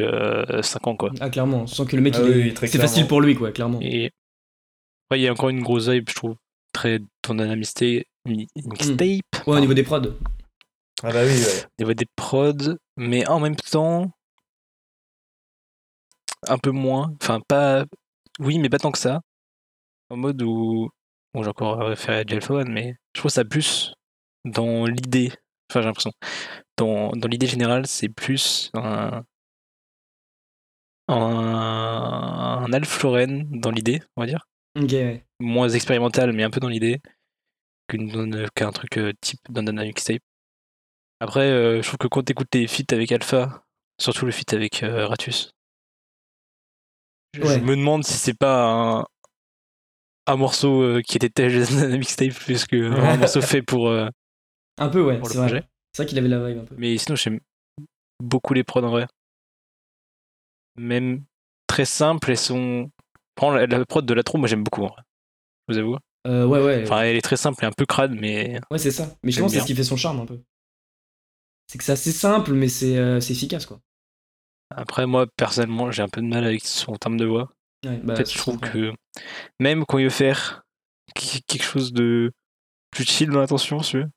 5 0.62 0.86
ans, 0.86 0.96
quoi. 0.96 1.10
Ah, 1.20 1.30
clairement, 1.30 1.66
sans 1.66 1.86
que 1.86 1.96
le 1.96 2.02
mec, 2.02 2.14
Ah 2.16 2.22
il 2.22 2.30
oui, 2.30 2.48
est- 2.48 2.66
c'est 2.66 2.78
facile 2.78 3.06
pour 3.06 3.20
lui, 3.20 3.34
quoi, 3.34 3.52
clairement. 3.52 3.78
Et 3.80 4.10
ouais, 5.10 5.18
il 5.20 5.22
y 5.22 5.28
a 5.28 5.32
encore 5.32 5.48
une 5.50 5.62
grosse 5.62 5.88
vibe, 5.88 6.08
je 6.08 6.14
trouve, 6.14 6.36
très 6.72 7.00
ton 7.22 7.34
mixtape. 7.34 8.04
mixtape 8.26 9.46
Ouais, 9.46 9.56
au 9.56 9.60
niveau 9.60 9.74
des 9.74 9.82
prods. 9.82 10.02
Ah 11.02 11.12
bah 11.12 11.22
oui, 11.24 11.30
ouais. 11.30 11.64
Y 11.78 11.82
avait 11.84 11.94
des 11.94 12.06
prods, 12.16 12.76
mais 12.96 13.26
en 13.26 13.40
même 13.40 13.56
temps, 13.56 14.10
un 16.48 16.58
peu 16.58 16.70
moins. 16.70 17.14
Enfin, 17.22 17.40
pas. 17.46 17.84
Oui, 18.38 18.58
mais 18.58 18.68
pas 18.68 18.78
tant 18.78 18.90
que 18.92 18.98
ça. 18.98 19.20
En 20.10 20.16
mode 20.16 20.42
où. 20.42 20.90
Bon, 21.32 21.42
j'ai 21.42 21.48
encore 21.50 21.78
référé 21.78 22.18
à 22.18 22.24
Alpha 22.28 22.54
One, 22.54 22.70
mais 22.72 22.96
je 23.14 23.20
trouve 23.20 23.30
ça 23.30 23.44
plus 23.44 23.94
dans 24.44 24.84
l'idée. 24.86 25.32
Enfin, 25.70 25.80
j'ai 25.82 25.86
l'impression. 25.86 26.12
Dans, 26.80 27.10
dans 27.10 27.28
l'idée 27.28 27.46
générale, 27.46 27.86
c'est 27.86 28.08
plus 28.08 28.70
un. 28.72 29.22
Un, 31.08 32.64
un 32.64 32.72
Alf 32.72 33.02
Lauren 33.02 33.44
dans 33.50 33.70
l'idée, 33.70 34.00
on 34.16 34.22
va 34.22 34.26
dire. 34.26 34.46
Ouais. 34.76 35.26
Moins 35.40 35.68
expérimental, 35.68 36.32
mais 36.32 36.42
un 36.42 36.48
peu 36.48 36.60
dans 36.60 36.68
l'idée. 36.68 37.02
Qu'un 38.54 38.72
truc 38.72 38.96
euh, 38.96 39.12
type 39.20 39.40
d'un 39.50 39.72
mixtape. 39.72 40.22
Après, 41.20 41.50
euh, 41.50 41.82
je 41.82 41.86
trouve 41.86 41.98
que 41.98 42.06
quand 42.06 42.22
t'écoutes 42.22 42.54
les 42.54 42.66
feats 42.66 42.94
avec 42.94 43.12
Alpha, 43.12 43.62
surtout 44.00 44.24
le 44.24 44.32
feat 44.32 44.54
avec 44.54 44.82
euh, 44.82 45.06
Ratus, 45.06 45.52
je, 47.34 47.42
me 47.42 47.76
demande 47.76 48.04
si 48.04 48.14
c'est 48.14 48.38
pas 48.38 48.70
un, 48.70 49.06
un 50.26 50.36
morceau 50.36 50.80
euh, 50.80 51.02
qui 51.02 51.18
était 51.18 51.28
tel 51.28 51.62
d'un 51.66 51.88
mixtape 51.98 52.32
plus 52.32 52.64
qu'un 52.64 53.16
morceau 53.18 53.42
fait 53.42 53.60
pour, 53.60 53.90
Un 53.90 54.88
peu, 54.88 55.02
ouais, 55.02 55.18
pour 55.18 55.28
c'est 55.28 55.42
le 55.42 55.46
vrai. 55.46 55.68
C'est 55.92 56.02
vrai 56.02 56.08
qu'il 56.08 56.18
avait 56.18 56.28
la 56.28 56.46
vibe 56.46 56.58
un 56.58 56.64
peu. 56.64 56.74
Mais 56.78 56.96
sinon, 56.98 57.16
j'aime 57.16 57.40
beaucoup 58.22 58.54
les 58.54 58.64
prods 58.64 58.84
en 58.84 58.90
vrai. 58.90 59.06
Même 60.76 61.24
très 61.66 61.84
simples, 61.84 62.30
elles 62.30 62.38
sont. 62.38 62.90
Prends 63.34 63.50
la, 63.50 63.66
la 63.66 63.84
prod 63.86 64.04
de 64.04 64.14
la 64.14 64.22
moi 64.34 64.48
j'aime 64.48 64.64
beaucoup 64.64 64.82
en 64.82 64.88
vrai. 64.88 65.02
Je 65.68 65.74
vous 65.74 65.78
avoue. 65.78 65.96
Euh, 66.26 66.46
ouais, 66.46 66.62
ouais. 66.62 66.82
Enfin, 66.84 67.02
elle 67.02 67.16
est 67.16 67.22
très 67.22 67.36
simple 67.36 67.64
et 67.64 67.66
un 67.66 67.72
peu 67.72 67.86
crade, 67.86 68.12
mais 68.12 68.60
Ouais, 68.70 68.78
c'est 68.78 68.90
ça. 68.90 69.16
Mais 69.22 69.32
je 69.32 69.40
pense 69.40 69.52
que 69.52 69.56
c'est 69.58 69.62
ce 69.62 69.66
qui 69.66 69.74
fait 69.74 69.84
son 69.84 69.96
charme 69.96 70.20
un 70.20 70.26
peu. 70.26 70.40
C'est 71.66 71.78
que 71.78 71.84
c'est 71.84 71.92
assez 71.92 72.12
simple, 72.12 72.52
mais 72.52 72.68
c'est 72.68 72.98
euh, 72.98 73.20
c'est 73.20 73.32
efficace, 73.32 73.64
quoi. 73.64 73.80
après, 74.74 75.06
moi 75.06 75.26
personnellement, 75.36 75.90
j'ai 75.90 76.02
un 76.02 76.08
peu 76.08 76.20
de 76.20 76.26
mal 76.26 76.44
avec 76.44 76.64
son 76.64 76.96
terme 76.96 77.16
de 77.16 77.24
voix. 77.24 77.52
Ouais, 77.86 77.98
bah, 77.98 78.12
En 78.12 78.16
fait, 78.16 78.30
je 78.30 78.36
trouve 78.36 78.58
que 78.58 78.92
même 79.60 79.84
quand 79.86 79.98
il 79.98 80.04
veut 80.04 80.10
faire 80.10 80.62
quelque 81.14 81.62
chose 81.64 81.92
de 81.92 82.32
plus 82.90 83.04
chill 83.04 83.30
dans 83.30 83.40
l'intention, 83.40 83.82
si 83.82 83.92
tu 83.92 83.98
veux, 83.98 84.10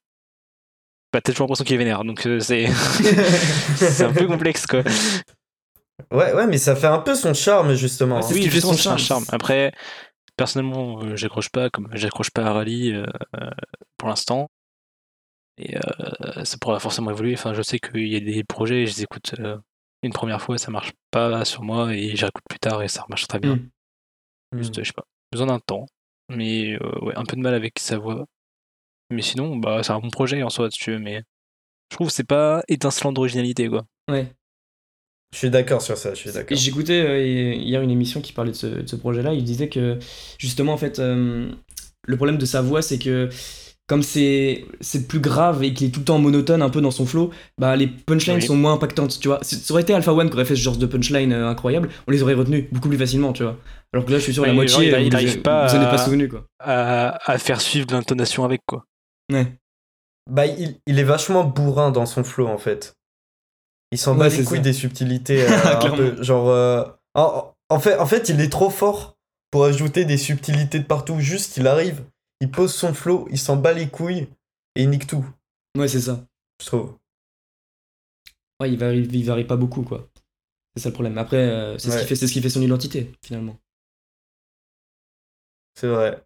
bah, 1.14 1.22
t'as 1.22 1.32
toujours 1.32 1.46
l'impression 1.46 1.64
qu'il 1.64 1.76
est 1.76 1.78
vénère, 1.78 2.04
donc 2.04 2.26
euh, 2.26 2.40
c'est 2.40 2.66
c'est 3.76 4.04
un 4.04 4.12
peu 4.12 4.28
complexe 4.28 4.66
quoi. 4.66 4.82
Ouais, 6.12 6.34
ouais, 6.34 6.48
mais 6.48 6.58
ça 6.58 6.76
fait 6.76 6.88
un 6.88 7.00
peu 7.00 7.16
son 7.16 7.34
charme, 7.34 7.76
justement. 7.76 8.20
Ouais, 8.20 8.28
qui 8.28 8.44
fait 8.44 8.50
justement, 8.50 8.74
son 8.74 8.80
c'est 8.80 8.90
un 8.90 8.98
charme. 8.98 9.26
Après, 9.32 9.72
personnellement, 10.36 11.02
euh, 11.04 11.16
j'accroche 11.16 11.50
pas, 11.50 11.70
comme 11.70 11.90
j'accroche 11.94 12.32
pas 12.32 12.46
à 12.46 12.54
Rally 12.54 12.94
euh, 12.94 13.06
euh, 13.40 13.52
pour 13.98 14.10
l'instant. 14.10 14.50
Et 15.58 15.78
euh, 15.78 16.44
ça 16.44 16.58
pourra 16.60 16.80
forcément 16.80 17.12
évoluer. 17.12 17.34
Enfin, 17.34 17.54
je 17.54 17.62
sais 17.62 17.80
qu'il 17.80 18.08
y 18.08 18.16
a 18.16 18.20
des 18.20 18.44
projets, 18.44 18.88
je 18.88 18.96
les 18.96 19.04
écoute 19.04 19.36
euh, 19.40 19.58
une 20.02 20.12
première 20.12 20.42
fois, 20.42 20.58
ça 20.58 20.72
marche 20.72 20.92
pas 21.12 21.46
sur 21.46 21.64
moi, 21.64 21.94
et 21.94 22.16
j'y 22.16 22.24
réécoute 22.24 22.44
plus 22.50 22.60
tard 22.60 22.82
et 22.84 22.88
ça 22.88 23.06
marche 23.10 23.28
très 23.28 23.40
bien. 23.40 23.56
Mm. 23.56 24.58
Juste, 24.58 24.80
je 24.80 24.88
sais 24.88 24.94
pas, 24.94 25.06
besoin 25.32 25.48
d'un 25.48 25.60
temps. 25.60 25.86
Mais 26.30 26.74
euh, 26.74 27.06
ouais, 27.06 27.16
un 27.16 27.24
peu 27.24 27.36
de 27.36 27.42
mal 27.42 27.54
avec 27.54 27.80
sa 27.80 27.98
voix. 27.98 28.26
Mais 29.14 29.22
sinon, 29.22 29.56
bah, 29.58 29.82
c'est 29.84 29.92
un 29.92 30.00
bon 30.00 30.10
projet 30.10 30.42
en 30.44 30.50
soi, 30.50 30.70
si 30.72 30.80
tu 30.80 30.92
veux, 30.92 31.00
mais 31.00 31.22
je 31.92 31.96
trouve 31.96 32.08
que 32.08 32.14
c'est 32.14 32.28
pas 32.28 32.64
étincelant 32.68 33.12
d'originalité, 33.14 33.70
quoi. 33.70 33.86
Ouais. 34.12 34.28
Je 35.34 35.40
suis 35.40 35.50
d'accord 35.50 35.82
sur 35.82 35.98
ça, 35.98 36.14
je 36.14 36.20
suis 36.20 36.32
d'accord. 36.32 36.56
J'écoutais 36.58 37.02
euh, 37.02 37.20
hier 37.56 37.82
une 37.82 37.90
émission 37.90 38.22
qui 38.22 38.34
parlait 38.34 38.52
de 38.52 38.56
ce, 38.56 38.68
de 38.68 38.88
ce 38.88 38.96
projet-là. 38.96 39.34
Il 39.34 39.44
disait 39.44 39.68
que 39.70 39.98
justement, 40.38 40.74
en 40.74 40.78
fait, 40.78 41.00
euh, 41.00 41.50
le 42.08 42.16
problème 42.18 42.38
de 42.38 42.46
sa 42.46 42.62
voix, 42.62 42.82
c'est 42.84 43.00
que 43.00 43.30
comme 43.88 44.04
c'est 44.04 44.64
c'est 44.80 45.08
plus 45.08 45.20
grave 45.20 45.64
et 45.64 45.74
qu'il 45.74 45.88
est 45.88 45.90
tout 45.92 46.00
le 46.02 46.06
temps 46.06 46.20
monotone 46.20 46.62
un 46.62 46.70
peu 46.70 46.82
dans 46.82 46.92
son 46.92 47.06
flow, 47.08 47.32
bah 47.58 47.76
les 47.76 47.88
punchlines 47.88 48.36
Oui. 48.38 48.42
sont 48.44 48.56
moins 48.56 48.74
impactantes, 48.74 49.20
tu 49.20 49.28
vois. 49.28 49.40
Si 49.42 49.56
Ça 49.56 49.74
aurait 49.74 49.82
été 49.82 49.94
Alpha 49.94 50.14
One 50.14 50.30
qui 50.30 50.36
aurait 50.36 50.46
fait 50.46 50.56
ce 50.56 50.62
genre 50.62 50.78
de 50.78 50.86
punchline 50.86 51.34
euh, 51.34 51.50
incroyable, 51.50 51.90
on 52.08 52.12
les 52.12 52.22
aurait 52.22 52.36
retenus 52.36 52.66
beaucoup 52.72 52.88
plus 52.90 52.98
facilement, 53.00 53.34
tu 53.34 53.42
vois. 53.44 53.58
Alors 53.92 54.06
que 54.06 54.12
là, 54.12 54.20
je 54.20 54.24
suis 54.24 54.34
sûr, 54.36 54.46
la 54.46 54.54
moitié, 54.54 54.70
genre, 54.72 54.84
il- 54.84 54.92
vous 54.92 54.98
il 55.08 55.10
les- 55.10 55.16
arrive 55.16 55.42
pas 55.42 55.66
vous 55.68 55.76
à- 55.86 55.98
souvenu, 55.98 56.30
quoi. 56.30 56.46
À, 56.60 57.32
à 57.32 57.38
faire 57.40 57.60
suivre 57.60 57.88
l'intonation 57.92 58.46
avec, 58.46 58.62
quoi. 58.68 58.86
Ouais. 59.32 59.54
Bah, 60.30 60.46
il, 60.46 60.80
il 60.88 61.00
est 61.00 61.04
vachement 61.04 61.44
bourrin 61.44 61.92
dans 61.92 62.06
son 62.06 62.24
flow, 62.24 62.48
en 62.48 62.58
fait. 62.58 62.96
Il 63.92 63.98
s'en 63.98 64.16
bat 64.16 64.28
Ouais, 64.28 64.38
les 64.38 64.44
couilles 64.44 64.58
ça. 64.58 64.64
des 64.64 64.74
subtilités. 64.74 65.44
euh, 65.44 65.48
un 65.66 65.80
Clairement. 65.80 65.98
peu, 65.98 66.24
genre, 66.24 66.50
euh, 66.50 66.84
en, 67.14 67.54
en 67.70 67.80
fait, 67.80 67.98
en 67.98 68.06
fait, 68.06 68.30
il 68.30 68.40
est 68.42 68.50
trop 68.52 68.70
fort 68.70 69.18
pour 69.52 69.66
ajouter 69.66 70.06
des 70.06 70.18
subtilités 70.18 70.80
de 70.80 70.86
partout. 70.86 71.20
Juste, 71.20 71.58
il 71.58 71.68
arrive, 71.68 72.04
il 72.42 72.50
pose 72.50 72.74
son 72.74 72.94
flow, 72.94 73.28
il 73.32 73.38
s'en 73.38 73.56
bat 73.58 73.74
les 73.74 73.90
couilles 73.90 74.28
et 74.76 74.84
il 74.84 74.90
nique 74.90 75.08
tout, 75.08 75.26
Ouais, 75.78 75.88
c'est 75.88 76.02
ça. 76.02 76.26
je 76.62 76.66
trouve. 76.68 76.98
Ouais, 78.60 78.72
il 78.72 78.78
varie, 78.80 79.02
il 79.12 79.26
varie 79.26 79.46
pas 79.46 79.58
beaucoup, 79.58 79.84
quoi. 79.84 80.10
C'est 80.76 80.84
ça 80.84 80.90
le 80.90 80.94
problème. 80.94 81.18
Après, 81.20 81.38
euh, 81.38 81.78
c'est 81.78 81.92
ce, 81.92 82.00
qui 82.00 82.06
fait, 82.08 82.16
ce 82.16 82.26
qui 82.32 82.42
fait 82.42 82.50
son 82.50 82.62
identité, 82.62 83.12
finalement. 83.24 83.58
C'est 85.76 85.88
vrai. 85.88 86.24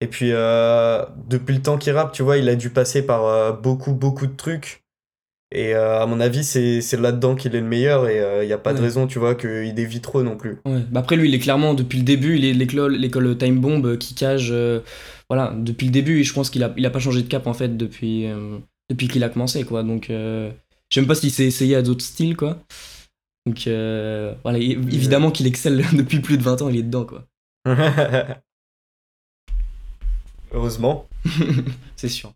Et 0.00 0.06
puis, 0.06 0.30
euh, 0.32 1.04
depuis 1.28 1.54
le 1.54 1.62
temps 1.62 1.78
qu'il 1.78 1.92
rappe, 1.92 2.12
tu 2.12 2.22
vois, 2.22 2.36
il 2.36 2.48
a 2.48 2.54
dû 2.54 2.70
passer 2.70 3.04
par 3.04 3.24
euh, 3.24 3.52
beaucoup, 3.52 3.92
beaucoup 3.92 4.26
de 4.26 4.36
trucs. 4.36 4.82
Et 5.54 5.74
à 5.74 6.04
mon 6.06 6.18
avis, 6.18 6.42
c'est 6.42 7.00
là-dedans 7.00 7.36
qu'il 7.36 7.54
est 7.54 7.60
le 7.60 7.66
meilleur. 7.66 8.08
Et 8.08 8.20
il 8.42 8.46
n'y 8.46 8.52
a 8.52 8.58
pas 8.58 8.74
de 8.74 8.80
raison, 8.80 9.06
tu 9.06 9.20
vois, 9.20 9.36
qu'il 9.36 9.72
dévie 9.74 10.00
trop 10.00 10.24
non 10.24 10.36
plus. 10.36 10.58
Ouais. 10.66 10.80
Bah 10.90 11.00
après, 11.00 11.14
lui, 11.14 11.28
il 11.28 11.34
est 11.36 11.38
clairement, 11.38 11.72
depuis 11.72 11.98
le 11.98 12.04
début, 12.04 12.36
il 12.36 12.44
est 12.44 12.52
l'école 12.52 13.38
Time 13.38 13.60
Bomb 13.60 13.96
qui 13.96 14.16
cage. 14.16 14.52
voilà, 15.30 15.54
depuis 15.56 15.86
le 15.86 15.92
début, 15.92 16.24
je 16.24 16.32
pense 16.34 16.50
qu'il 16.50 16.64
a, 16.64 16.74
il 16.76 16.84
a 16.84 16.90
pas 16.90 16.98
changé 16.98 17.22
de 17.22 17.28
cap, 17.28 17.46
en 17.46 17.54
fait, 17.54 17.76
depuis, 17.76 18.26
depuis 18.90 19.06
qu'il 19.06 19.22
a 19.22 19.28
commencé, 19.28 19.62
quoi. 19.62 19.84
Donc, 19.84 20.06
je 20.08 20.50
sais 20.90 21.00
même 21.00 21.06
pas 21.06 21.14
s'il 21.14 21.30
s'est 21.30 21.46
essayé 21.46 21.76
à 21.76 21.82
d'autres 21.82 22.04
styles, 22.04 22.36
quoi. 22.36 22.58
Donc 23.46 23.68
euh, 23.68 24.34
voilà, 24.42 24.58
évidemment 24.58 25.30
qu'il 25.30 25.46
excelle 25.46 25.84
depuis 25.92 26.20
plus 26.20 26.36
de 26.36 26.42
20 26.42 26.62
ans, 26.62 26.68
il 26.68 26.76
est 26.76 26.82
dedans 26.82 27.04
quoi. 27.04 27.24
Heureusement. 30.56 31.08
c'est 31.96 32.08
sûr. 32.08 32.32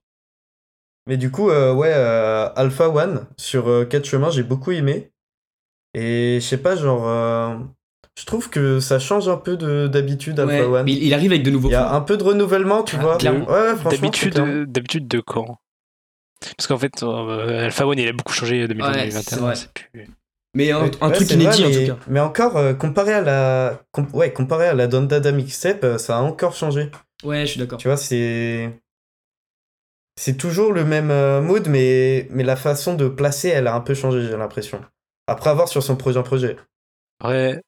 Mais 1.07 1.17
du 1.17 1.31
coup, 1.31 1.51
euh, 1.51 1.73
ouais, 1.73 1.93
euh, 1.93 2.49
Alpha 2.55 2.89
One 2.89 3.27
sur 3.37 3.89
4 3.89 4.05
chemins, 4.05 4.31
j'ai 4.31 4.43
beaucoup 4.43 4.71
aimé. 4.71 5.11
Et 5.95 6.39
je 6.41 6.47
sais 6.47 6.59
pas, 6.59 6.77
genre. 6.77 7.09
je 8.17 8.25
trouve 8.27 8.49
que 8.49 8.79
ça 8.79 8.99
change 8.99 9.29
un 9.29 9.37
peu 9.37 9.57
d'habitude, 9.89 10.39
Alpha 10.39 10.69
One. 10.69 10.89
Il, 10.89 11.13
arrive 11.15 11.33
avec 11.33 11.43
de 11.43 11.51
nouveaux. 11.51 11.69
Il 11.69 11.73
y 11.73 11.77
a 11.77 11.93
un 11.93 12.01
peu 12.01 12.17
de 12.17 12.23
renouvellement, 12.23 12.83
tu 12.83 12.97
vois. 12.97 13.17
Ouais, 13.17 13.75
D'habitude, 13.91 14.35
d'habitude 14.69 15.09
de 15.09 15.21
quand? 15.21 15.59
Parce 16.57 16.67
qu'en 16.69 16.79
fait, 16.79 17.03
Alpha 17.03 17.87
One, 17.87 17.99
il 17.99 18.07
a 18.07 18.13
beaucoup 18.13 18.33
changé 18.33 18.69
depuis 18.69 18.83
2021. 18.83 19.55
c'est 19.55 19.73
plus... 19.73 20.07
Mais 20.55 20.73
un, 20.73 20.89
truc 20.89 21.31
inédit 21.31 21.65
en 21.65 21.71
tout 21.71 21.87
cas. 21.87 22.05
Mais 22.09 22.21
encore, 22.21 22.57
euh, 22.57 22.75
comparé 22.75 23.13
à 23.13 23.21
la, 23.21 23.81
ouais, 24.13 24.33
comparé 24.33 24.67
à 24.67 24.75
la 24.75 24.89
euh, 24.93 25.99
ça 25.99 26.19
a 26.19 26.21
encore 26.21 26.55
changé. 26.55 26.91
Ouais, 27.23 27.47
je 27.47 27.53
suis 27.53 27.61
d'accord. 27.61 27.79
Tu 27.79 27.89
vois, 27.89 27.97
c'est. 27.97 28.71
C'est 30.17 30.37
toujours 30.37 30.73
le 30.73 30.85
même 30.85 31.11
euh, 31.11 31.41
mood, 31.41 31.67
mais... 31.69 32.27
mais 32.31 32.43
la 32.43 32.57
façon 32.57 32.95
de 32.95 33.09
placer, 33.09 33.49
elle 33.49 33.67
a 33.67 33.75
un 33.75 33.81
peu 33.81 33.95
changé, 33.95 34.23
j'ai 34.23 34.37
l'impression. 34.37 34.83
Après 35.27 35.49
avoir 35.49 35.69
sur 35.69 35.83
son 35.83 35.97
projet 35.97 36.19
en 36.19 36.23
projet. 36.23 36.57
Ouais, 37.25 37.63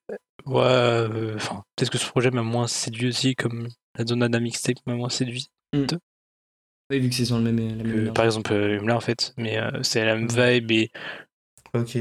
ouais, 0.45 1.07
enfin, 1.35 1.63
peut-être 1.77 1.91
que 1.91 1.99
ce 1.99 2.07
projet 2.07 2.31
m'a 2.31 2.43
moins 2.43 2.67
séduit 2.67 3.09
aussi, 3.09 3.35
comme 3.35 3.69
la 3.97 4.05
Dondada 4.05 4.41
Mixtape 4.41 4.79
m'a 4.87 4.95
moins 4.95 5.09
séduit. 5.09 5.49
Mm. 5.73 5.87
Oui, 6.91 6.99
vu 6.99 7.09
que 7.09 7.15
c'est 7.15 7.25
sur 7.25 7.39
le 7.39 7.45
même. 7.51 7.79
La 7.79 7.85
même 7.85 8.13
par 8.13 8.27
exemple, 8.27 8.53
là 8.53 8.97
en 8.97 9.01
fait, 9.01 9.33
mais 9.39 9.59
c'est 9.83 10.05
la 10.05 10.17
même 10.17 10.29
vibe 10.29 10.71
et. 10.73 10.91
Ok 11.75 11.99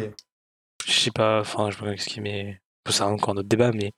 je 0.85 0.91
sais 0.91 1.11
pas, 1.11 1.41
enfin, 1.41 1.69
je 1.71 1.77
sais 1.77 1.83
pas 1.83 1.97
ce 1.97 2.09
qui 2.09 2.21
mais 2.21 2.59
c'est 2.89 3.03
encore 3.03 3.35
notre 3.35 3.47
débat, 3.47 3.71
mais 3.71 3.93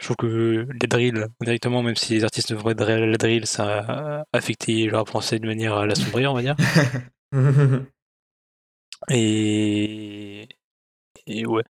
je 0.00 0.04
trouve 0.06 0.16
que 0.16 0.66
les 0.80 0.88
drills, 0.88 1.26
directement, 1.40 1.82
même 1.82 1.96
si 1.96 2.14
les 2.14 2.24
artistes 2.24 2.50
ne 2.50 2.56
vont 2.56 2.62
pas 2.62 2.74
la 2.74 3.16
drill, 3.16 3.46
ça 3.46 3.80
a 3.80 4.24
affecté 4.32 4.86
leur 4.86 5.06
français 5.08 5.38
de 5.38 5.46
manière 5.46 5.74
à 5.74 5.86
l'assombrir, 5.86 6.32
on 6.32 6.34
va 6.34 6.42
dire. 6.42 6.56
et... 9.10 10.48
et 11.26 11.46
ouais. 11.46 11.64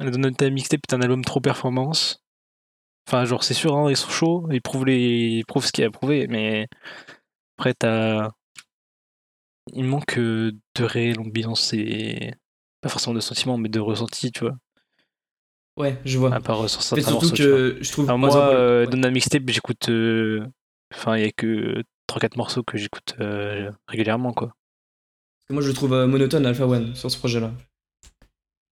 La 0.00 0.10
Donata 0.10 0.50
Mixtape 0.50 0.80
est 0.88 0.94
un 0.94 1.02
album 1.02 1.24
trop 1.24 1.40
performance. 1.40 2.22
Enfin, 3.06 3.24
genre, 3.24 3.42
c'est 3.42 3.54
sûr, 3.54 3.76
hein, 3.76 3.90
ils 3.90 3.96
sont 3.96 4.10
chauds, 4.10 4.48
ils 4.50 4.60
prouvent, 4.60 4.86
les... 4.86 4.98
ils 5.38 5.46
prouvent 5.46 5.64
ce 5.64 5.72
qu'il 5.72 5.84
a 5.84 5.90
prouvé, 5.90 6.26
mais 6.28 6.68
après, 7.56 7.74
t'as 7.74 8.30
il 9.74 9.84
manque 9.84 10.18
de 10.18 10.54
réelle 10.78 11.20
ambiance 11.20 11.72
et 11.72 12.34
pas 12.80 12.88
forcément 12.88 13.14
de 13.14 13.20
sentiments, 13.20 13.58
mais 13.58 13.68
de 13.68 13.80
ressenti, 13.80 14.30
tu 14.32 14.40
vois. 14.40 14.56
Ouais, 15.78 15.96
je 16.04 16.18
vois. 16.18 16.34
À 16.34 16.40
part 16.40 16.68
sur 16.68 16.82
certains 16.82 17.12
morceaux. 17.12 17.34
que 17.34 17.78
je 17.80 17.92
trouve. 17.92 18.06
moi, 18.16 18.54
euh, 18.54 18.86
dans 18.86 19.00
la 19.00 19.10
mixtape, 19.10 19.44
j'écoute. 19.46 19.88
Enfin, 20.94 21.16
il 21.16 21.24
y 21.24 21.28
a 21.28 21.30
que 21.30 21.82
3-4 22.08 22.36
morceaux 22.36 22.62
que 22.62 22.76
j'écoute 22.76 23.14
régulièrement, 23.86 24.32
quoi. 24.32 24.52
Moi, 25.50 25.62
je 25.62 25.68
le 25.68 25.74
trouve 25.74 25.90
monotone, 26.06 26.44
Alpha 26.44 26.66
One, 26.66 26.94
sur 26.94 27.10
ce 27.10 27.16
projet-là. 27.16 27.52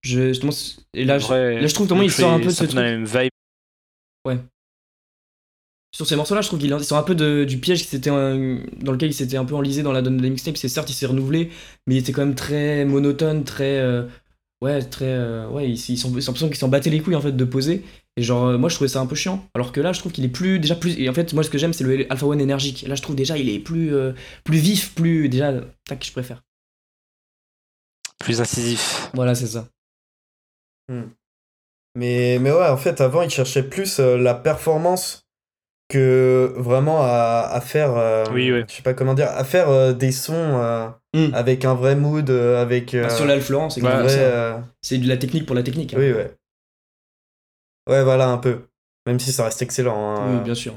Je, 0.02 0.28
justement, 0.28 0.52
et 0.92 1.04
là, 1.04 1.18
je, 1.18 1.32
là, 1.32 1.66
je 1.66 1.74
trouve 1.74 1.88
comment 1.88 2.02
il 2.02 2.12
sort 2.12 2.32
un 2.32 2.38
peu 2.38 2.46
de 2.46 2.50
ce 2.50 2.64
truc. 2.64 2.74
même 2.74 3.04
vibe. 3.04 3.30
Ouais 4.24 4.38
sur 5.96 6.07
ces 6.07 6.16
morceaux-là, 6.16 6.42
je 6.42 6.48
trouve 6.48 6.59
qu'ils 6.59 6.84
sont 6.84 6.96
un 6.96 7.02
peu 7.02 7.14
du 7.46 7.57
piège 7.57 7.86
qui 7.86 7.98
dans 7.98 8.92
lequel 8.92 9.09
il 9.09 9.14
s'était 9.14 9.38
un 9.38 9.46
peu 9.46 9.54
enlisé 9.54 9.82
dans 9.82 9.92
la 9.92 10.02
donne 10.02 10.18
de 10.18 10.28
mixtape. 10.28 10.59
C'est 10.59 10.68
certes, 10.68 10.90
il 10.90 10.92
s'est 10.92 11.07
renouvelé, 11.07 11.50
mais 11.86 11.94
il 11.94 11.98
était 11.98 12.12
quand 12.12 12.20
même 12.20 12.34
très 12.34 12.84
monotone, 12.84 13.44
très. 13.44 13.78
Euh, 13.78 14.02
ouais, 14.62 14.82
très. 14.82 15.07
Euh, 15.07 15.48
ouais, 15.48 15.68
ils, 15.68 15.74
ils 15.74 15.98
sont, 15.98 16.09
l'impression 16.09 16.48
qu'ils 16.48 16.57
s'en 16.57 16.68
battaient 16.68 16.90
les 16.90 17.00
couilles 17.00 17.16
en 17.16 17.20
fait 17.20 17.32
de 17.32 17.44
poser. 17.44 17.84
Et 18.16 18.22
genre, 18.22 18.46
euh, 18.46 18.59
moi 18.59 18.68
je 18.68 18.74
trouvais 18.76 18.88
ça 18.88 19.00
un 19.00 19.07
peu 19.07 19.14
chiant. 19.14 19.46
Alors 19.54 19.72
que 19.72 19.80
là, 19.80 19.92
je 19.92 20.00
trouve 20.00 20.12
qu'il 20.12 20.24
est 20.24 20.28
plus. 20.28 20.59
Déjà 20.59 20.74
plus. 20.74 20.98
Et 20.98 21.09
en 21.09 21.14
fait, 21.14 21.32
moi 21.32 21.42
ce 21.42 21.50
que 21.50 21.59
j'aime, 21.59 21.72
c'est 21.72 21.84
le 21.84 22.11
Alpha 22.11 22.26
One 22.26 22.40
énergique. 22.40 22.84
Et 22.84 22.88
là, 22.88 22.94
je 22.94 23.02
trouve 23.02 23.16
déjà, 23.16 23.36
il 23.36 23.48
est 23.48 23.59
plus, 23.59 23.92
plus 24.44 24.59
vif, 24.59 24.94
plus. 24.94 25.28
Déjà, 25.28 25.52
tac, 25.84 26.04
je 26.04 26.12
préfère. 26.12 26.42
Plus 28.18 28.40
incisif. 28.40 29.11
Voilà, 29.14 29.34
c'est 29.34 29.46
ça. 29.46 29.68
Hmm. 30.88 31.11
Mais, 31.94 32.38
mais 32.40 32.52
ouais, 32.52 32.68
en 32.68 32.76
fait, 32.76 33.00
avant, 33.00 33.22
il 33.22 33.30
cherchait 33.30 33.62
plus 33.62 33.98
la 33.98 34.34
performance 34.34 35.25
que 35.89 36.53
vraiment 36.57 37.03
à, 37.03 37.49
à 37.51 37.61
faire 37.61 37.97
euh, 37.97 38.24
oui, 38.32 38.49
je 38.49 38.74
sais 38.74 38.82
pas 38.82 38.95
comment 38.95 39.14
dire 39.14 39.28
à 39.30 39.45
faire 39.45 39.68
euh, 39.68 39.93
des 39.93 40.11
sons 40.11 40.34
euh, 40.34 40.89
hmm. 41.14 41.32
avec 41.32 41.64
un 41.64 41.74
vrai 41.74 41.95
mood 41.95 42.28
avec 42.28 42.97
bah, 42.97 43.09
sur 43.09 43.24
l'Alf 43.24 43.45
Florence 43.45 43.78
c'est 44.82 44.99
de 44.99 45.09
la 45.09 45.16
technique 45.16 45.47
pour 45.47 45.55
la 45.55 45.62
technique 45.62 45.95
hein. 45.95 45.99
oui 46.01 46.12
ouais 46.12 46.34
ouais 47.89 48.03
voilà 48.03 48.28
un 48.28 48.39
peu 48.39 48.62
même 49.07 49.20
si 49.20 49.32
ça 49.32 49.45
reste 49.45 49.62
excellent 49.62 50.16
hein. 50.16 50.34
oui 50.34 50.41
bien 50.45 50.55
sûr 50.55 50.74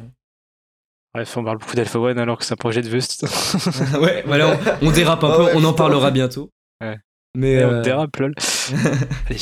Bref, 1.16 1.38
on 1.38 1.43
parle 1.43 1.57
beaucoup 1.57 1.76
d'Alpha 1.76 1.97
One 1.97 2.20
alors 2.20 2.38
que 2.38 2.45
c'est 2.45 2.53
un 2.53 2.55
projet 2.55 2.84
de 2.84 2.88
Vust. 2.88 3.24
ouais, 3.99 4.24
voilà, 4.28 4.60
on, 4.84 4.91
dérape 4.91 5.24
un 5.24 5.32
peu, 5.38 5.47
on 5.55 5.64
en 5.64 5.74
parlera 5.74 6.12
bientôt. 6.12 6.51
Ouais. 6.80 6.99
Mais 7.36 7.66
on 7.66 7.82
dérape, 7.82 8.16
lol. 8.18 8.36
Allez. 9.28 9.39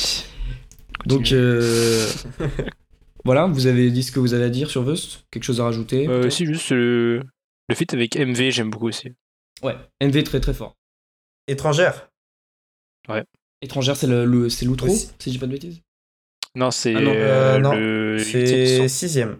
Donc, 1.04 1.30
Voilà, 3.24 3.46
vous 3.46 3.66
avez 3.66 3.90
dit 3.90 4.02
ce 4.02 4.12
que 4.12 4.20
vous 4.20 4.34
avez 4.34 4.44
à 4.44 4.48
dire 4.50 4.70
sur 4.70 4.82
Vust? 4.82 5.24
Quelque 5.30 5.44
chose 5.44 5.60
à 5.60 5.64
rajouter? 5.64 6.08
Euh, 6.08 6.30
Si, 6.30 6.46
juste 6.46 6.70
le, 6.70 7.22
le 7.68 7.74
feat 7.74 7.92
avec 7.94 8.16
MV, 8.16 8.50
j'aime 8.50 8.70
beaucoup 8.70 8.88
aussi. 8.88 9.12
Ouais, 9.62 9.76
MV 10.00 10.22
très 10.24 10.40
très 10.40 10.54
fort. 10.54 10.76
Étrangère 11.46 12.10
Ouais. 13.08 13.24
Étrangère, 13.62 13.96
c'est 13.96 14.06
le, 14.06 14.48
c'est 14.48 14.64
l'outro, 14.66 14.88
si 14.88 15.10
je 15.20 15.30
dis 15.30 15.38
pas 15.38 15.46
de 15.46 15.52
bêtises? 15.52 15.80
Non, 16.54 16.70
c'est 16.70 16.94
ah 16.94 17.00
non, 17.00 17.12
euh, 17.14 17.60
euh, 17.60 18.16
le. 18.16 18.18
C'est 18.18 18.88
sixième. 18.88 19.38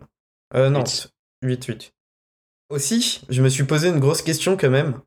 Euh, 0.54 0.70
non, 0.70 0.84
8-8. 1.44 1.92
Aussi, 2.70 3.22
je 3.28 3.42
me 3.42 3.48
suis 3.48 3.64
posé 3.64 3.88
une 3.88 3.98
grosse 3.98 4.22
question 4.22 4.56
quand 4.56 4.70
même. 4.70 5.00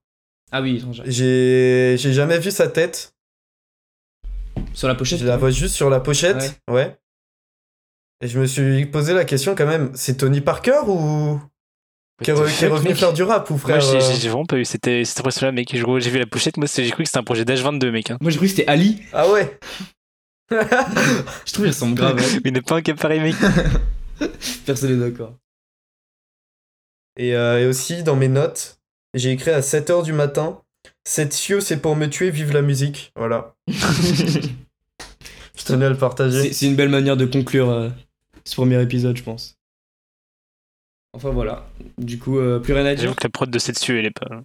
Ah 0.51 0.61
oui, 0.61 0.77
étrangère. 0.77 1.05
J'ai, 1.07 1.95
j'ai 1.97 2.13
jamais 2.13 2.39
vu 2.39 2.51
sa 2.51 2.67
tête. 2.67 3.13
Sur 4.73 4.87
la 4.87 4.95
pochette 4.95 5.19
Je 5.19 5.25
la 5.25 5.37
vois 5.37 5.51
juste 5.51 5.75
sur 5.75 5.89
la 5.89 5.99
pochette, 5.99 6.61
ouais. 6.69 6.97
Et 8.21 8.27
je 8.27 8.39
me 8.39 8.45
suis 8.45 8.85
posé 8.85 9.13
la 9.13 9.25
question 9.25 9.55
quand 9.55 9.65
même, 9.65 9.91
c'est 9.95 10.17
Tony 10.17 10.41
Parker 10.41 10.81
ou 10.87 11.39
qui 12.23 12.29
est, 12.29 12.33
revenu 12.33 12.93
faire 12.93 13.13
du 13.13 13.23
rap 13.23 13.49
ou 13.49 13.57
frère 13.57 13.83
Moi 13.83 13.99
j'ai 13.99 14.29
vraiment 14.29 14.45
pas 14.45 14.57
eu, 14.57 14.65
c'était 14.65 15.01
impressionnant 15.17 15.51
mec, 15.51 15.69
j'ai 15.73 16.09
vu 16.11 16.19
la 16.19 16.27
pochette, 16.27 16.57
moi 16.57 16.67
j'ai 16.71 16.91
cru 16.91 17.03
que 17.03 17.09
c'était 17.09 17.17
un 17.17 17.23
projet 17.23 17.45
d'H22 17.45 17.89
mec. 17.89 18.11
Hein. 18.11 18.17
Moi 18.21 18.29
j'ai 18.29 18.37
cru 18.37 18.45
que 18.45 18.51
c'était 18.51 18.67
Ali. 18.67 19.01
Ah 19.11 19.27
ouais 19.31 19.59
Je 20.51 21.51
trouve 21.51 21.65
qu'il 21.65 21.73
ressemble 21.73 21.95
grave. 21.95 22.15
Mais 22.43 22.51
il 22.51 22.53
n'est 22.53 22.61
pas 22.61 22.77
un 22.77 22.81
pareil 22.81 23.21
mec. 23.21 23.35
Personne 24.67 24.91
n'est 24.99 25.09
d'accord. 25.09 25.33
Et, 27.17 27.35
euh, 27.35 27.59
et, 27.59 27.65
aussi 27.65 28.03
dans 28.03 28.15
mes 28.15 28.27
notes, 28.27 28.79
j'ai 29.15 29.31
écrit 29.31 29.51
à 29.51 29.61
7h 29.61 30.03
du 30.03 30.13
matin, 30.13 30.61
cette 31.03 31.33
cieux 31.33 31.59
c'est 31.59 31.77
pour 31.77 31.95
me 31.95 32.05
tuer, 32.05 32.29
vive 32.29 32.53
la 32.53 32.61
musique. 32.61 33.13
Voilà. 33.15 33.55
je 33.67 35.65
tenais 35.65 35.85
à 35.85 35.89
le 35.89 35.97
partager. 35.97 36.53
C'est 36.53 36.67
une 36.67 36.75
belle 36.75 36.89
manière 36.89 37.17
de 37.17 37.25
conclure 37.25 37.69
euh, 37.71 37.89
ce 38.51 38.55
premier 38.57 38.81
épisode, 38.81 39.15
je 39.15 39.23
pense. 39.23 39.55
Enfin 41.13 41.29
voilà. 41.29 41.69
Du 41.97 42.19
coup, 42.19 42.37
euh, 42.37 42.59
plus 42.59 42.73
rien 42.73 42.85
à 42.85 42.95
dire. 42.95 43.03
J'avoue 43.03 43.15
que 43.15 43.23
la 43.23 43.29
prod 43.29 43.49
de 43.49 43.59
cette 43.59 43.79
cieux, 43.79 43.97
elle 43.97 44.07
est 44.07 44.11
pas. 44.11 44.43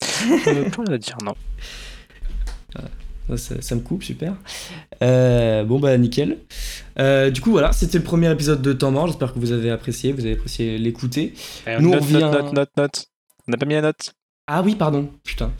plus 0.00 0.82
rien 0.82 0.92
à 0.92 0.98
dire, 0.98 1.16
non. 1.24 1.34
Ah, 3.28 3.36
ça, 3.36 3.74
me 3.76 3.80
coupe, 3.80 4.02
super. 4.02 4.34
Euh, 5.00 5.62
bon, 5.62 5.78
bah, 5.78 5.96
nickel. 5.96 6.38
Euh, 6.98 7.30
du 7.30 7.40
coup, 7.40 7.52
voilà, 7.52 7.70
c'était 7.70 7.98
le 7.98 8.04
premier 8.04 8.30
épisode 8.32 8.62
de 8.62 8.72
Temps 8.72 8.90
Mort. 8.90 9.06
J'espère 9.06 9.32
que 9.32 9.38
vous 9.38 9.52
avez 9.52 9.70
apprécié, 9.70 10.12
vous 10.12 10.22
avez 10.22 10.34
apprécié 10.34 10.76
l'écouter. 10.76 11.32
Nous, 11.78 11.90
note, 11.90 12.00
on 12.00 12.04
revient... 12.04 12.18
note, 12.18 12.52
note, 12.52 12.70
note, 12.76 13.06
On 13.46 13.52
n'a 13.52 13.58
pas 13.58 13.66
mis 13.66 13.74
la 13.74 13.82
note 13.82 14.12
Ah 14.48 14.62
oui, 14.62 14.74
pardon, 14.74 15.08
putain. 15.22 15.52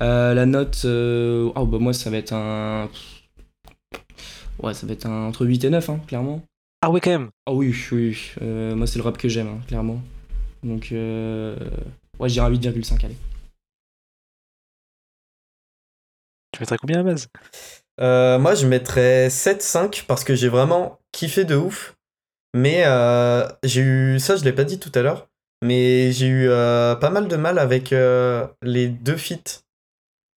la 0.00 0.46
note. 0.46 0.86
Oh, 0.86 1.66
bah, 1.66 1.78
moi, 1.78 1.92
ça 1.92 2.08
va 2.08 2.16
être 2.16 2.32
un. 2.32 2.88
Ouais, 4.62 4.72
ça 4.72 4.86
va 4.86 4.94
être 4.94 5.04
un... 5.04 5.26
entre 5.26 5.44
8 5.44 5.64
et 5.64 5.70
9, 5.70 5.90
hein, 5.90 6.00
clairement. 6.06 6.42
Ah 6.86 6.90
ouais, 6.90 7.00
quand 7.00 7.10
même. 7.10 7.30
Ah 7.46 7.52
oui, 7.52 7.74
oui. 7.90 8.16
Euh, 8.42 8.76
moi, 8.76 8.86
c'est 8.86 9.00
le 9.00 9.02
rap 9.04 9.18
que 9.18 9.28
j'aime, 9.28 9.48
hein, 9.48 9.58
clairement. 9.66 10.00
Donc, 10.62 10.92
euh... 10.92 11.56
ouais, 12.20 12.28
j'irai 12.28 12.48
8,5, 12.48 13.04
allez. 13.04 13.16
Tu 16.52 16.60
mettrais 16.60 16.78
combien 16.78 17.00
à 17.00 17.02
la 17.02 17.10
base? 17.10 17.26
Euh, 18.00 18.38
Moi, 18.38 18.54
je 18.54 18.68
mettrais 18.68 19.30
7-5 19.30 20.04
parce 20.06 20.22
que 20.22 20.36
j'ai 20.36 20.48
vraiment 20.48 21.00
kiffé 21.10 21.44
de 21.44 21.56
ouf. 21.56 21.96
Mais 22.54 22.84
euh, 22.86 23.48
j'ai 23.64 23.80
eu. 23.80 24.20
Ça, 24.20 24.36
je 24.36 24.44
l'ai 24.44 24.52
pas 24.52 24.62
dit 24.62 24.78
tout 24.78 24.92
à 24.94 25.02
l'heure. 25.02 25.26
Mais 25.64 26.12
j'ai 26.12 26.28
eu 26.28 26.48
euh, 26.48 26.94
pas 26.94 27.10
mal 27.10 27.26
de 27.26 27.34
mal 27.34 27.58
avec 27.58 27.92
euh, 27.92 28.46
les 28.62 28.86
deux 28.86 29.16
feats. 29.16 29.64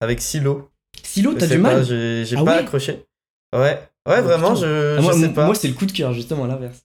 Avec 0.02 0.20
Silo. 0.20 0.72
Silo, 1.04 1.34
Je 1.34 1.38
t'as 1.38 1.48
du 1.48 1.62
pas, 1.62 1.76
mal? 1.76 1.86
J'ai 1.86 2.36
Ah 2.38 2.44
pas 2.44 2.56
accroché. 2.56 3.06
Ouais. 3.54 3.88
Ouais, 4.10 4.20
Oh, 4.20 4.24
vraiment, 4.24 4.54
putain. 4.56 4.62
je, 4.68 4.96
Ah, 4.98 4.98
je 4.98 5.02
moi, 5.02 5.14
sais 5.14 5.30
pas. 5.34 5.46
moi, 5.46 5.56
c'est 5.56 5.68
le 5.68 5.74
coup 5.76 5.86
de 5.86 5.92
cœur, 5.92 6.14
justement, 6.14 6.46
à 6.46 6.48
l'inverse. 6.48 6.82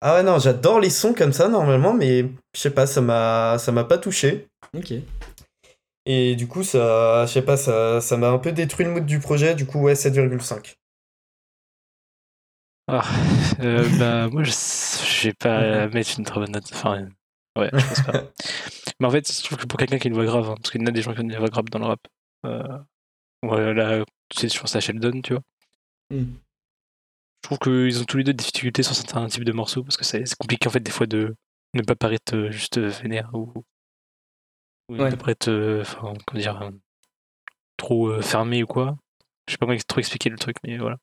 Ah 0.00 0.16
ouais, 0.16 0.22
non, 0.22 0.38
j'adore 0.38 0.80
les 0.80 0.90
sons 0.90 1.14
comme 1.14 1.32
ça 1.32 1.48
normalement, 1.48 1.94
mais 1.94 2.22
je 2.54 2.60
sais 2.60 2.70
pas, 2.70 2.86
ça 2.86 3.00
m'a 3.00 3.56
ça 3.58 3.72
m'a 3.72 3.84
pas 3.84 3.96
touché. 3.96 4.48
Ok. 4.76 4.92
Et 6.06 6.36
du 6.36 6.46
coup, 6.46 6.62
ça, 6.62 7.24
je 7.26 7.32
sais 7.32 7.42
pas, 7.42 7.56
ça 7.56 8.00
ça 8.02 8.16
m'a 8.18 8.28
un 8.28 8.38
peu 8.38 8.52
détruit 8.52 8.84
le 8.84 8.92
mood 8.92 9.06
du 9.06 9.18
projet. 9.18 9.54
Du 9.54 9.64
coup, 9.66 9.80
ouais, 9.80 9.94
7,5. 9.94 10.74
Ah, 12.86 13.02
euh, 13.60 13.88
bah, 13.98 14.28
moi, 14.28 14.42
je 14.44 14.50
je 14.52 15.28
vais 15.28 15.32
pas 15.34 15.88
mettre 15.94 16.18
une 16.18 16.24
très 16.24 16.40
bonne 16.40 16.52
note. 16.52 16.68
Enfin, 16.72 17.08
ouais, 17.56 17.70
je 17.72 17.86
pense 17.86 18.02
pas. 18.02 18.24
Mais 19.00 19.06
en 19.06 19.10
fait, 19.10 19.30
je 19.32 19.42
trouve 19.42 19.58
que 19.58 19.66
pour 19.66 19.78
quelqu'un 19.78 19.98
qui 19.98 20.08
a 20.08 20.10
une 20.10 20.14
voix 20.14 20.26
grave, 20.26 20.50
hein, 20.50 20.54
parce 20.60 20.70
qu'il 20.70 20.80
y 20.82 20.84
en 20.84 20.88
a 20.88 20.90
des 20.90 21.02
gens 21.02 21.14
qui 21.14 21.20
ont 21.20 21.22
une 21.22 21.36
voix 21.36 21.48
grave 21.48 21.64
dans 21.70 21.78
le 21.78 21.86
rap. 21.86 22.00
Euh, 22.46 22.78
ouais, 23.44 23.74
là, 23.74 24.04
tu 24.28 24.38
sais, 24.40 24.48
je 24.48 24.60
pense 24.60 24.76
à 24.76 24.80
Sheldon, 24.80 25.20
tu 25.22 25.32
vois. 25.34 25.42
Hmm. 26.10 26.34
Je 27.42 27.48
trouve 27.48 27.58
qu'ils 27.58 28.00
ont 28.00 28.04
tous 28.04 28.16
les 28.16 28.24
deux 28.24 28.32
des 28.32 28.42
difficultés 28.44 28.82
sur 28.82 28.94
certains 28.94 29.26
types 29.28 29.44
de 29.44 29.52
morceaux, 29.52 29.82
parce 29.82 29.96
que 29.96 30.04
c'est 30.04 30.24
c'est 30.26 30.36
compliqué, 30.38 30.66
en 30.68 30.70
fait, 30.70 30.80
des 30.80 30.90
fois, 30.90 31.06
de 31.06 31.34
ne 31.74 31.82
pas 31.82 31.94
paraître 31.96 32.34
euh, 32.36 32.50
juste 32.50 32.78
euh, 32.78 32.88
vénère 32.88 33.30
ou, 33.34 33.52
ou 34.88 34.96
Ouais. 34.96 35.06
ne 35.06 35.10
pas 35.10 35.16
paraître, 35.16 35.50
euh, 35.50 35.82
enfin, 35.82 36.14
comment 36.26 36.40
dire, 36.40 36.60
euh, 36.62 36.70
trop 37.76 38.08
euh, 38.08 38.22
fermé 38.22 38.62
ou 38.62 38.66
quoi. 38.66 38.96
Je 39.46 39.52
sais 39.52 39.58
pas 39.58 39.66
comment 39.66 39.78
trop 39.86 39.98
expliquer 40.00 40.30
le 40.30 40.38
truc, 40.38 40.56
mais 40.64 40.78
voilà. 40.78 40.96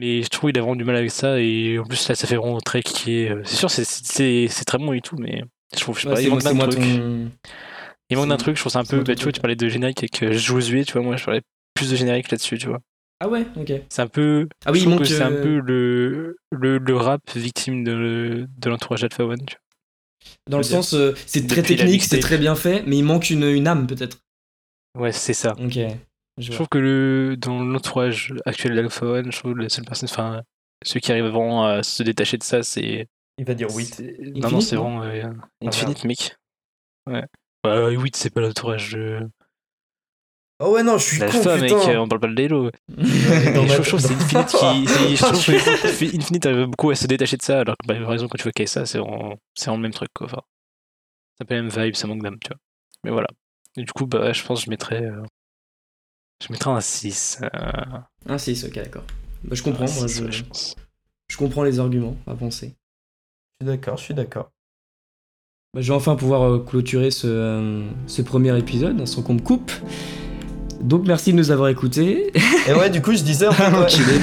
Mais 0.00 0.22
je 0.22 0.28
trouve 0.28 0.50
qu'il 0.50 0.58
a 0.58 0.62
vraiment 0.62 0.76
du 0.76 0.84
mal 0.84 0.96
avec 0.96 1.10
ça, 1.10 1.40
et 1.40 1.78
en 1.78 1.84
plus, 1.84 2.08
là, 2.08 2.14
ça 2.14 2.26
fait 2.26 2.36
vraiment 2.36 2.60
très 2.60 2.82
qui 2.82 3.12
est. 3.16 3.34
C'est 3.44 3.56
sûr, 3.56 3.70
c'est- 3.70 3.84
c'est 3.84 4.46
c'est 4.48 4.64
très 4.64 4.78
bon 4.78 4.92
et 4.92 5.00
tout, 5.00 5.16
mais 5.16 5.42
je 5.74 5.80
trouve, 5.80 5.96
je 5.98 6.02
sais 6.02 6.08
Ouais, 6.08 6.14
pas, 6.14 6.20
c'est 6.20 6.26
il 6.26 6.30
manque 6.30 6.42
c'est 6.42 6.54
d'un 6.54 6.68
truc. 6.68 6.80
ton. 6.82 7.30
Il 8.10 8.16
manque 8.16 8.28
d'un 8.28 8.36
c'est- 8.38 8.44
truc, 8.44 8.56
je 8.56 8.60
trouve 8.62 8.72
ça 8.72 8.78
un 8.78 8.84
c'est 8.84 8.96
peu. 8.96 9.02
Bah, 9.02 9.14
tu 9.14 9.24
vois, 9.24 9.32
truc. 9.32 9.34
tu 9.34 9.40
parlais 9.40 9.56
de 9.56 9.68
générique 9.68 9.98
avec 9.98 10.32
Josué, 10.32 10.84
tu 10.84 10.92
vois, 10.94 11.02
moi, 11.02 11.16
je 11.16 11.24
parlais 11.24 11.42
plus 11.74 11.90
de 11.90 11.96
générique 11.96 12.30
là-dessus, 12.30 12.56
tu 12.58 12.68
vois. 12.68 12.78
Ah 13.20 13.28
ouais, 13.28 13.46
ok. 13.56 13.72
C'est 13.88 14.02
un 14.02 14.06
peu. 14.06 14.48
Ah 14.64 14.70
oui, 14.72 14.78
je 14.78 14.84
il 14.84 14.86
trouve 14.86 14.94
manque, 14.94 15.00
que 15.00 15.08
c'est 15.08 15.22
un 15.22 15.32
euh, 15.32 15.42
peu 15.42 15.58
le, 15.58 16.36
le, 16.52 16.78
le 16.78 16.96
rap 16.96 17.20
victime 17.34 17.82
de, 17.82 18.46
de 18.58 18.70
l'entourage 18.70 19.00
d'Alpha 19.00 19.24
One, 19.24 19.44
tu 19.44 19.56
vois. 19.56 19.62
Dans 20.48 20.58
le 20.58 20.64
dire, 20.64 20.72
sens, 20.84 20.94
euh, 20.94 21.14
c'est 21.26 21.46
très 21.46 21.62
technique, 21.62 22.02
c'est 22.04 22.20
très 22.20 22.38
bien 22.38 22.54
fait, 22.54 22.82
mais 22.86 22.96
il 22.98 23.04
manque 23.04 23.30
une, 23.30 23.44
une 23.44 23.66
âme, 23.66 23.86
peut-être. 23.86 24.18
Ouais, 24.96 25.12
c'est 25.12 25.34
ça. 25.34 25.54
Ok. 25.58 25.78
Je 26.38 26.52
trouve 26.52 26.68
que 26.68 26.78
le, 26.78 27.36
dans 27.36 27.64
l'entourage 27.64 28.32
actuel 28.46 28.76
d'Alpha 28.76 29.04
One, 29.04 29.32
je 29.32 29.38
trouve 29.38 29.54
que 29.54 29.60
la 29.60 29.68
seule 29.68 29.84
personne, 29.84 30.08
enfin, 30.10 30.42
ceux 30.84 31.00
qui 31.00 31.10
arrivent 31.10 31.24
vraiment 31.26 31.66
à 31.66 31.82
se 31.82 32.02
détacher 32.04 32.38
de 32.38 32.44
ça, 32.44 32.62
c'est. 32.62 33.08
Il 33.38 33.44
va 33.44 33.54
dire 33.54 33.68
oui. 33.74 33.84
c'est- 33.84 34.16
Non, 34.36 34.50
non, 34.50 34.60
c'est 34.60 34.76
vraiment 34.76 35.02
euh, 35.02 35.24
Infinite, 35.64 36.04
mec. 36.04 36.36
Ouais. 37.06 37.24
Bah, 37.64 37.88
oui, 37.88 38.10
c'est 38.14 38.30
pas 38.32 38.40
l'entourage 38.40 38.92
de. 38.92 39.28
Oh 40.60 40.72
ouais, 40.72 40.82
non, 40.82 40.98
je 40.98 41.04
suis 41.04 41.18
con, 41.18 41.26
D'Alpha, 41.26 41.56
mec, 41.58 41.72
putain. 41.72 41.90
euh, 41.92 41.98
on 42.00 42.08
parle 42.08 42.20
pas 42.20 42.26
de 42.26 42.32
Lelo. 42.34 42.70
Je 42.88 43.82
trouve 43.88 44.02
que 44.02 44.08
c'est 44.08 44.14
Infinite 44.14 44.48
qui. 44.48 44.86
c'est- 44.88 45.16
Je 45.16 45.22
trouve 45.24 45.40
je 45.40 45.52
que 45.52 46.16
Infinite 46.16 46.46
arrive 46.46 46.66
beaucoup 46.66 46.90
à 46.90 46.96
se 46.96 47.06
détacher 47.06 47.36
de 47.36 47.42
ça, 47.42 47.60
alors 47.60 47.76
que, 47.76 47.86
bah, 47.86 47.94
par 48.00 48.12
exemple, 48.12 48.32
quand 48.32 48.38
tu 48.38 48.42
vois 48.42 48.52
KSA, 48.52 48.84
c'est 48.84 48.98
vraiment, 48.98 49.36
c'est 49.54 49.66
vraiment 49.66 49.76
le 49.76 49.82
même 49.82 49.92
truc, 49.92 50.08
quoi. 50.14 50.26
Enfin, 50.26 50.40
ça 51.38 51.44
peut 51.44 51.54
la 51.54 51.62
même 51.62 51.70
vibe, 51.70 51.94
ça 51.94 52.08
manque 52.08 52.22
d'âme, 52.24 52.38
tu 52.40 52.48
vois. 52.48 52.56
Mais 53.04 53.10
voilà. 53.12 53.28
Et 53.76 53.84
du 53.84 53.92
coup, 53.92 54.06
bah, 54.06 54.32
je 54.32 54.42
pense 54.44 54.58
que 54.60 54.64
je 54.66 54.70
mettrais. 54.70 55.04
euh, 55.04 55.22
Je 56.44 56.52
mettrais 56.52 56.70
un 56.70 56.80
6. 56.80 57.38
euh, 57.42 57.48
Un 58.26 58.38
6, 58.38 58.64
ok, 58.64 58.74
d'accord. 58.74 59.04
Bah, 59.44 59.54
je 59.54 59.62
comprends, 59.62 59.84
un 59.84 59.94
moi, 59.94 60.08
6, 60.08 60.18
je, 60.18 60.24
ouais, 60.24 60.32
je 60.32 60.42
pense. 60.42 60.74
je 61.28 61.36
comprends 61.36 61.62
les 61.62 61.78
arguments 61.78 62.16
à 62.26 62.34
penser. 62.34 62.74
Je 63.60 63.66
suis 63.66 63.72
d'accord, 63.76 63.96
je 63.96 64.02
suis 64.02 64.14
d'accord. 64.14 64.50
Bah, 65.72 65.82
je 65.82 65.92
vais 65.92 65.96
enfin 65.96 66.16
pouvoir 66.16 66.64
clôturer 66.64 67.12
ce, 67.12 67.28
euh, 67.28 67.88
ce 68.08 68.22
premier 68.22 68.58
épisode, 68.58 69.00
hein, 69.00 69.06
sans 69.06 69.22
qu'on 69.22 69.34
me 69.34 69.40
coupe. 69.40 69.70
Donc 70.80 71.02
merci 71.06 71.32
de 71.32 71.36
nous 71.38 71.50
avoir 71.50 71.68
écoutés. 71.68 72.32
Et 72.68 72.72
ouais, 72.72 72.88
du 72.90 73.02
coup, 73.02 73.12
je 73.12 73.22
disais 73.22 73.46
en 73.48 73.52
fait, 73.52 73.64
ouais. 73.70 73.78
Enculé. 73.78 74.18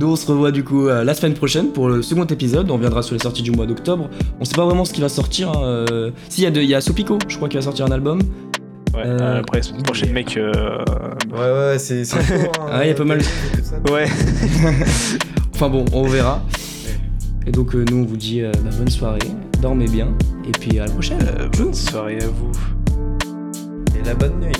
Nous 0.00 0.06
on 0.12 0.16
se 0.16 0.26
revoit 0.28 0.52
du 0.52 0.62
coup 0.62 0.86
euh, 0.86 1.02
la 1.02 1.12
semaine 1.12 1.34
prochaine 1.34 1.68
pour 1.72 1.88
le 1.88 2.02
second 2.02 2.24
épisode. 2.26 2.70
On 2.70 2.74
reviendra 2.74 3.02
sur 3.02 3.14
les 3.14 3.20
sorties 3.20 3.42
du 3.42 3.50
mois 3.50 3.66
d'octobre. 3.66 4.08
On 4.38 4.44
sait 4.44 4.54
pas 4.54 4.64
vraiment 4.64 4.84
ce 4.84 4.92
qui 4.92 5.00
va 5.00 5.08
sortir. 5.08 5.50
hein, 5.50 5.62
euh, 5.90 6.10
Si, 6.28 6.42
il 6.42 6.44
y, 6.44 6.46
a 6.46 6.50
de- 6.52 6.60
il 6.60 6.68
y 6.68 6.74
a 6.76 6.80
Sopico, 6.80 7.18
je 7.26 7.36
crois 7.36 7.48
qu'il 7.48 7.58
va 7.58 7.64
sortir 7.64 7.86
un 7.86 7.90
album. 7.90 8.20
Ouais, 8.94 9.02
Euh, 9.04 9.40
après, 9.40 9.58
la 9.58 9.62
semaine 9.62 9.82
prochaine, 9.82 10.12
mec. 10.12 10.36
euh, 10.36 10.52
Ouais, 11.32 11.38
ouais, 11.72 11.78
c'est 11.78 12.02
hein, 12.14 12.18
Ah, 12.70 12.86
y 12.86 12.90
a 12.90 12.94
pas 12.94 13.04
mal. 13.04 13.18
tout 13.18 13.24
ça. 13.64 13.92
Ouais. 13.92 14.06
Enfin 15.54 15.68
bon, 15.68 15.84
on 15.92 16.02
verra. 16.04 16.44
Et 17.46 17.50
donc 17.50 17.74
euh, 17.74 17.84
nous 17.90 17.96
on 17.98 18.04
vous 18.04 18.16
dit 18.16 18.42
euh, 18.42 18.52
bah, 18.62 18.70
bonne 18.78 18.90
soirée, 18.90 19.18
dormez 19.62 19.88
bien, 19.88 20.08
et 20.46 20.52
puis 20.52 20.78
à 20.78 20.84
la 20.84 20.92
prochaine. 20.92 21.18
Euh, 21.22 21.48
bonne 21.56 21.74
soirée 21.74 22.18
à 22.20 22.26
vous. 22.26 22.52
Et 23.98 24.06
la 24.06 24.14
bonne 24.14 24.38
nuit. 24.40 24.52